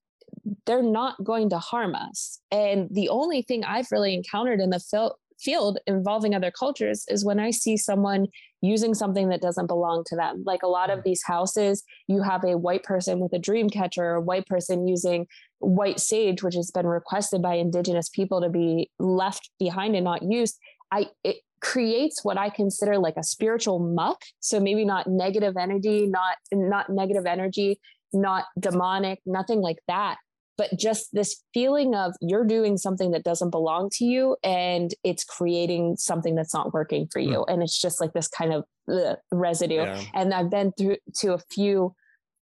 they're 0.66 0.83
not 0.83 1.22
going 1.22 1.51
to 1.51 1.59
harm 1.59 1.95
us. 1.95 2.41
And 2.51 2.89
the 2.91 3.09
only 3.09 3.43
thing 3.43 3.64
I've 3.64 3.89
really 3.91 4.14
encountered 4.14 4.61
in 4.61 4.70
the 4.70 4.80
fil- 4.80 5.18
field 5.41 5.78
involving 5.87 6.35
other 6.35 6.51
cultures 6.51 7.05
is 7.09 7.24
when 7.24 7.39
I 7.39 7.51
see 7.51 7.76
someone 7.76 8.26
using 8.61 8.95
something 8.95 9.28
that 9.28 9.43
doesn't 9.43 9.66
belong 9.66 10.05
to 10.07 10.16
them. 10.16 10.43
Like 10.47 10.62
a 10.62 10.68
lot 10.68 10.91
of 10.91 11.01
mm. 11.01 11.05
these 11.05 11.22
houses, 11.24 11.83
you 12.09 12.22
have 12.22 12.45
a 12.45 12.57
white 12.57 12.85
person 12.85 13.18
with 13.18 13.33
a 13.33 13.39
dream 13.39 13.68
catcher, 13.68 14.14
a 14.14 14.20
white 14.20 14.47
person 14.47 14.87
using 14.87 15.26
white 15.59 16.01
sage, 16.01 16.43
which 16.43 16.55
has 16.55 16.70
been 16.70 16.87
requested 16.87 17.43
by 17.43 17.55
indigenous 17.55 18.09
people 18.09 18.41
to 18.41 18.49
be 18.49 18.91
left 18.99 19.51
behind 19.59 19.97
and 19.97 20.05
not 20.05 20.22
used. 20.22 20.59
I 20.91 21.09
it 21.24 21.37
creates 21.61 22.24
what 22.24 22.37
I 22.39 22.51
consider 22.51 22.99
like 22.99 23.16
a 23.16 23.22
spiritual 23.22 23.78
muck. 23.78 24.22
So 24.41 24.61
maybe 24.61 24.85
not 24.85 25.07
negative 25.07 25.57
energy, 25.57 26.07
not 26.07 26.37
not 26.53 26.91
negative 26.91 27.26
energy, 27.26 27.80
not 28.12 28.47
demonic, 28.59 29.20
nothing 29.26 29.61
like 29.61 29.78
that, 29.89 30.18
but 30.59 30.70
just 30.78 31.09
this 31.12 31.42
feeling 31.55 31.94
of 31.94 32.14
you're 32.20 32.44
doing 32.44 32.76
something 32.76 33.11
that 33.12 33.24
doesn't 33.24 33.50
belong 33.50 33.90
to 33.94 34.05
you 34.05 34.36
and 34.42 34.92
it's 35.03 35.24
creating 35.24 35.96
something 35.96 36.34
that's 36.34 36.55
not 36.55 36.74
working 36.74 37.09
for 37.11 37.20
you. 37.20 37.44
Mm. 37.48 37.53
And 37.53 37.62
it's 37.62 37.80
just 37.80 38.00
like 38.00 38.12
this 38.12 38.28
kind 38.28 38.53
of 38.53 38.64
ugh, 38.92 39.16
residue. 39.30 39.76
Yeah. 39.76 40.03
And 40.14 40.34
I've 40.34 40.50
been 40.50 40.72
through 40.72 40.96
to 41.20 41.34
a 41.34 41.38
few 41.50 41.94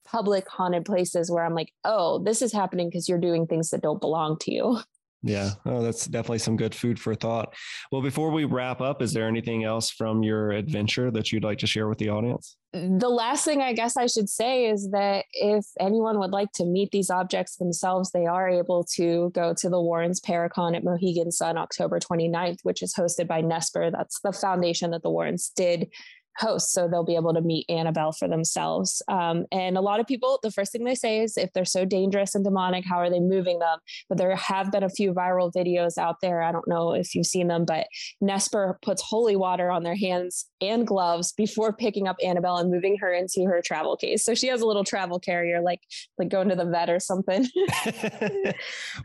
public 0.05 0.47
haunted 0.49 0.85
places 0.85 1.31
where 1.31 1.45
I'm 1.45 1.55
like, 1.55 1.71
oh, 1.83 2.23
this 2.23 2.41
is 2.41 2.51
happening 2.51 2.89
because 2.89 3.07
you're 3.07 3.19
doing 3.19 3.47
things 3.47 3.69
that 3.69 3.81
don't 3.81 4.01
belong 4.01 4.37
to 4.41 4.53
you. 4.53 4.79
Yeah, 5.26 5.51
oh, 5.65 5.82
that's 5.82 6.05
definitely 6.05 6.39
some 6.39 6.57
good 6.57 6.76
food 6.76 6.99
for 6.99 7.15
thought. 7.15 7.55
Well, 7.91 8.01
before 8.01 8.30
we 8.30 8.43
wrap 8.43 8.82
up, 8.82 9.01
is 9.01 9.13
there 9.13 9.26
anything 9.26 9.63
else 9.63 9.89
from 9.89 10.21
your 10.21 10.51
adventure 10.51 11.11
that 11.11 11.32
you'd 11.32 11.45
like 11.45 11.59
to 11.59 11.67
share 11.67 11.88
with 11.88 11.97
the 11.97 12.09
audience? 12.09 12.57
The 12.74 13.07
last 13.07 13.45
thing 13.45 13.61
I 13.61 13.71
guess 13.71 13.95
I 13.95 14.07
should 14.07 14.28
say 14.28 14.65
is 14.65 14.89
that 14.91 15.26
if 15.32 15.65
anyone 15.80 16.19
would 16.19 16.32
like 16.32 16.51
to 16.55 16.65
meet 16.65 16.91
these 16.91 17.09
objects 17.09 17.55
themselves, 17.55 18.11
they 18.11 18.26
are 18.26 18.49
able 18.49 18.84
to 18.95 19.30
go 19.34 19.53
to 19.53 19.69
the 19.69 19.80
Warrens 19.80 20.19
Paracon 20.19 20.76
at 20.76 20.84
Mohegan 20.84 21.32
Sun 21.32 21.57
October 21.57 21.99
29th, 21.99 22.59
which 22.63 22.82
is 22.82 22.93
hosted 22.93 23.28
by 23.28 23.41
NESPR. 23.41 23.91
That's 23.93 24.19
the 24.21 24.34
foundation 24.34 24.91
that 24.91 25.03
the 25.03 25.11
Warrens 25.11 25.51
did 25.55 25.89
hosts 26.38 26.73
so 26.73 26.88
they'll 26.88 27.03
be 27.03 27.15
able 27.15 27.34
to 27.34 27.41
meet 27.41 27.65
annabelle 27.69 28.11
for 28.11 28.27
themselves. 28.27 29.01
Um, 29.07 29.45
and 29.51 29.77
a 29.77 29.81
lot 29.81 29.99
of 29.99 30.07
people 30.07 30.39
the 30.41 30.51
first 30.51 30.71
thing 30.71 30.84
they 30.84 30.95
say 30.95 31.19
is 31.19 31.38
if 31.38 31.51
they're 31.53 31.65
so 31.65 31.86
dangerous 31.86 32.36
and 32.36 32.43
demonic 32.43 32.86
how 32.86 32.97
are 32.97 33.09
they 33.09 33.19
moving 33.19 33.59
them? 33.59 33.79
But 34.09 34.17
there 34.17 34.36
have 34.36 34.71
been 34.71 34.84
a 34.84 34.89
few 34.89 35.13
viral 35.13 35.51
videos 35.51 35.97
out 35.97 36.17
there. 36.21 36.41
I 36.41 36.51
don't 36.51 36.67
know 36.67 36.93
if 36.93 37.15
you've 37.15 37.25
seen 37.25 37.47
them 37.47 37.65
but 37.65 37.88
NESPR 38.23 38.81
puts 38.81 39.01
holy 39.01 39.36
water 39.36 39.69
on 39.69 39.84
their 39.84 39.95
hands 39.95 40.45
and 40.61 40.88
gloves 40.88 41.34
before 41.34 41.73
picking 41.73 42.07
up 42.07 42.17
annabelle 42.23 42.57
and 42.57 42.71
moving 42.71 42.97
her 42.99 43.13
into 43.13 43.43
her 43.45 43.61
travel 43.63 43.97
case. 43.97 44.23
So 44.23 44.34
she 44.34 44.47
has 44.47 44.61
a 44.61 44.65
little 44.65 44.84
travel 44.84 45.19
carrier 45.19 45.61
like 45.61 45.81
like 46.17 46.29
going 46.29 46.49
to 46.49 46.55
the 46.55 46.65
vet 46.65 46.89
or 46.89 46.99
something. 46.99 47.47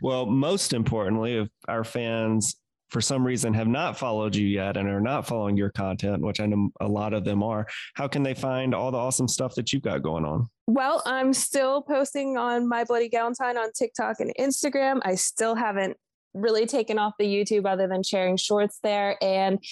Well 0.03 0.26
most 0.26 0.72
importantly 0.72 1.37
if 1.37 1.49
our 1.66 1.85
fans 1.85 2.57
for 2.91 3.01
some 3.01 3.26
reason 3.26 3.53
have 3.55 3.68
not 3.68 3.99
followed 3.99 4.34
you 4.34 4.47
yet 4.47 4.76
and 4.76 4.89
are 4.89 5.01
not 5.01 5.26
following 5.26 5.57
your 5.57 5.70
content, 5.70 6.22
which 6.22 6.41
I 6.41 6.47
know 6.47 6.70
a 6.80 6.89
lot 6.89 7.12
of 7.12 7.24
them 7.24 7.43
are, 7.43 7.66
how 7.95 8.09
can 8.09 8.22
they 8.22 8.34
find 8.34 8.74
all 8.74 8.91
the 8.91 8.99
awesome 8.99 9.28
stuff 9.28 9.55
that 9.57 9.72
you've 9.72 9.82
got 9.82 10.03
going 10.03 10.24
on? 10.24 10.49
Well, 10.66 11.03
I'm 11.07 11.32
still 11.32 11.82
posting 11.82 12.36
on 12.36 12.68
My 12.68 12.84
Bloody 12.84 13.09
Galentine 13.09 13.57
on 13.57 13.72
TikTok 13.72 14.20
and 14.20 14.32
Instagram. 14.39 15.01
I 15.05 15.14
still 15.14 15.55
haven't 15.55 15.97
really 16.34 16.66
taken 16.66 16.99
off 16.99 17.14
the 17.18 17.26
YouTube 17.26 17.66
other 17.66 17.89
than 17.89 18.03
sharing 18.03 18.36
shorts 18.36 18.78
there. 18.82 19.16
And 19.22 19.62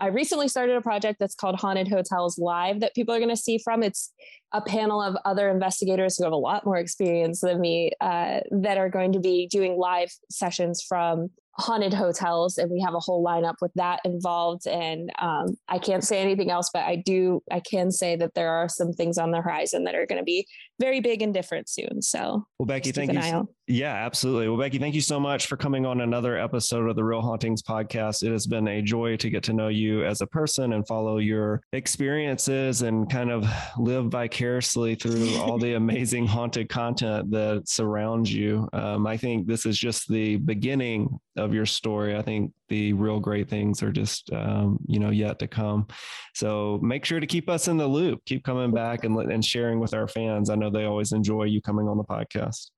I 0.00 0.08
recently 0.08 0.48
started 0.48 0.76
a 0.76 0.80
project 0.80 1.18
that's 1.20 1.34
called 1.34 1.56
Haunted 1.56 1.88
Hotels 1.88 2.38
Live 2.38 2.80
that 2.80 2.94
people 2.94 3.14
are 3.14 3.18
going 3.18 3.30
to 3.30 3.36
see 3.36 3.58
from. 3.58 3.82
It's 3.82 4.12
a 4.52 4.60
panel 4.60 5.00
of 5.00 5.16
other 5.24 5.48
investigators 5.48 6.16
who 6.16 6.24
have 6.24 6.32
a 6.32 6.36
lot 6.36 6.64
more 6.64 6.76
experience 6.76 7.40
than 7.40 7.60
me 7.60 7.92
uh, 8.00 8.40
that 8.50 8.76
are 8.78 8.88
going 8.88 9.12
to 9.12 9.20
be 9.20 9.46
doing 9.46 9.76
live 9.76 10.10
sessions 10.30 10.82
from 10.82 11.30
haunted 11.56 11.94
hotels 11.94 12.58
and 12.58 12.70
we 12.70 12.80
have 12.80 12.94
a 12.94 13.00
whole 13.00 13.24
lineup 13.24 13.54
with 13.60 13.72
that 13.74 14.00
involved 14.04 14.66
and 14.66 15.12
um, 15.20 15.46
i 15.68 15.78
can't 15.78 16.02
say 16.02 16.20
anything 16.20 16.50
else 16.50 16.68
but 16.72 16.82
i 16.84 16.96
do 16.96 17.40
i 17.52 17.60
can 17.60 17.92
say 17.92 18.16
that 18.16 18.34
there 18.34 18.50
are 18.50 18.68
some 18.68 18.92
things 18.92 19.18
on 19.18 19.30
the 19.30 19.40
horizon 19.40 19.84
that 19.84 19.94
are 19.94 20.04
going 20.06 20.18
to 20.18 20.24
be 20.24 20.46
very 20.80 21.00
big 21.00 21.22
and 21.22 21.32
different 21.32 21.68
soon 21.68 22.02
so 22.02 22.44
well 22.58 22.66
beckie 22.66 22.92
thank 22.92 23.12
you 23.12 23.48
yeah 23.66 23.94
absolutely 23.94 24.48
well 24.48 24.58
beckie 24.58 24.78
thank 24.78 24.94
you 24.94 25.00
so 25.00 25.18
much 25.18 25.46
for 25.46 25.56
coming 25.56 25.86
on 25.86 26.00
another 26.00 26.36
episode 26.38 26.88
of 26.88 26.96
the 26.96 27.04
real 27.04 27.20
hauntings 27.20 27.62
podcast 27.62 28.22
it 28.22 28.30
has 28.30 28.46
been 28.46 28.68
a 28.68 28.82
joy 28.82 29.16
to 29.16 29.30
get 29.30 29.42
to 29.42 29.52
know 29.52 29.68
you 29.68 30.04
as 30.04 30.20
a 30.20 30.26
person 30.26 30.74
and 30.74 30.86
follow 30.86 31.18
your 31.18 31.62
experiences 31.72 32.82
and 32.82 33.10
kind 33.10 33.30
of 33.30 33.46
live 33.78 34.06
vicariously 34.06 34.94
through 34.94 35.34
all 35.36 35.58
the 35.58 35.74
amazing 35.76 36.26
haunted 36.26 36.68
content 36.68 37.30
that 37.30 37.62
surrounds 37.66 38.32
you 38.32 38.68
um, 38.72 39.06
i 39.06 39.16
think 39.16 39.46
this 39.46 39.64
is 39.64 39.78
just 39.78 40.08
the 40.08 40.36
beginning 40.36 41.08
of 41.36 41.52
your 41.52 41.66
story. 41.66 42.16
I 42.16 42.22
think 42.22 42.52
the 42.68 42.92
real 42.92 43.20
great 43.20 43.48
things 43.48 43.82
are 43.82 43.92
just 43.92 44.32
um, 44.32 44.78
you 44.86 44.98
know 44.98 45.10
yet 45.10 45.38
to 45.40 45.46
come. 45.46 45.86
So 46.34 46.78
make 46.82 47.04
sure 47.04 47.20
to 47.20 47.26
keep 47.26 47.48
us 47.48 47.68
in 47.68 47.76
the 47.76 47.86
loop. 47.86 48.24
Keep 48.26 48.44
coming 48.44 48.72
back 48.72 49.04
and 49.04 49.16
and 49.16 49.44
sharing 49.44 49.80
with 49.80 49.94
our 49.94 50.08
fans. 50.08 50.50
I 50.50 50.54
know 50.54 50.70
they 50.70 50.84
always 50.84 51.12
enjoy 51.12 51.44
you 51.44 51.60
coming 51.60 51.88
on 51.88 51.96
the 51.96 52.04
podcast. 52.04 52.70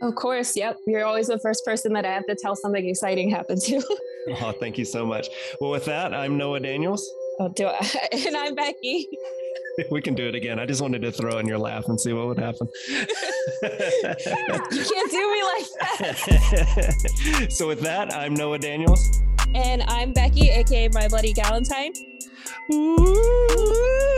Of 0.00 0.14
course. 0.14 0.56
Yep. 0.56 0.78
You're 0.86 1.04
always 1.04 1.26
the 1.26 1.38
first 1.40 1.64
person 1.64 1.92
that 1.94 2.04
I 2.04 2.12
have 2.12 2.26
to 2.26 2.36
tell 2.40 2.54
something 2.54 2.86
exciting 2.88 3.30
happened 3.30 3.60
to. 3.62 3.82
oh, 4.40 4.52
thank 4.52 4.78
you 4.78 4.84
so 4.84 5.04
much. 5.04 5.28
Well, 5.60 5.70
with 5.70 5.84
that, 5.86 6.14
I'm 6.14 6.36
Noah 6.36 6.60
Daniels. 6.60 7.08
Oh, 7.40 7.48
do 7.48 7.66
I? 7.66 8.08
And 8.26 8.36
I'm 8.36 8.54
Beckie. 8.56 9.04
we 9.90 10.00
can 10.00 10.14
do 10.14 10.26
it 10.26 10.34
again. 10.34 10.58
I 10.58 10.66
just 10.66 10.80
wanted 10.80 11.02
to 11.02 11.12
throw 11.12 11.38
in 11.38 11.46
your 11.46 11.58
laugh 11.58 11.86
and 11.88 12.00
see 12.00 12.12
what 12.12 12.26
would 12.26 12.38
happen. 12.38 12.68
you 12.82 13.06
can't 14.84 15.10
do 15.10 15.32
me 15.32 15.42
like 15.42 15.66
that. 15.98 17.48
so 17.50 17.66
with 17.68 17.80
that, 17.80 18.12
I'm 18.14 18.34
Noah 18.34 18.58
Daniels. 18.58 19.20
And 19.54 19.82
I'm 19.82 20.12
Beckie, 20.12 20.56
aka 20.56 20.88
My 20.92 21.08
Bloody 21.08 21.32
Galentine. 21.32 21.96
Ooh. 22.72 24.17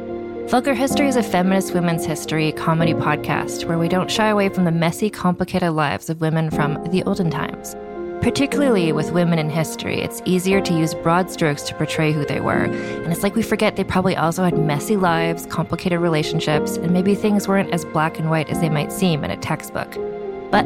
Vulgar 0.47 0.73
History 0.73 1.07
is 1.07 1.15
a 1.15 1.23
feminist 1.23 1.73
women's 1.73 2.05
history 2.05 2.51
comedy 2.51 2.93
podcast 2.93 3.65
where 3.65 3.77
we 3.77 3.87
don't 3.87 4.11
shy 4.11 4.27
away 4.27 4.49
from 4.49 4.65
the 4.65 4.71
messy, 4.71 5.09
complicated 5.09 5.71
lives 5.71 6.09
of 6.09 6.19
women 6.19 6.49
from 6.49 6.83
the 6.91 7.03
olden 7.03 7.29
times. 7.29 7.75
Particularly 8.21 8.91
with 8.91 9.11
women 9.11 9.39
in 9.39 9.49
history, 9.49 10.01
it's 10.01 10.21
easier 10.25 10.59
to 10.59 10.73
use 10.73 10.93
broad 10.93 11.31
strokes 11.31 11.63
to 11.63 11.75
portray 11.75 12.11
who 12.11 12.25
they 12.25 12.41
were, 12.41 12.65
and 12.65 13.11
it's 13.13 13.23
like 13.23 13.35
we 13.35 13.41
forget 13.41 13.77
they 13.77 13.83
probably 13.83 14.15
also 14.15 14.43
had 14.43 14.57
messy 14.57 14.97
lives, 14.97 15.45
complicated 15.45 15.99
relationships, 15.99 16.75
and 16.75 16.91
maybe 16.91 17.15
things 17.15 17.47
weren't 17.47 17.73
as 17.73 17.85
black 17.85 18.19
and 18.19 18.29
white 18.29 18.49
as 18.49 18.59
they 18.59 18.69
might 18.69 18.91
seem 18.91 19.23
in 19.23 19.31
a 19.31 19.37
textbook. 19.37 19.97
But 20.51 20.65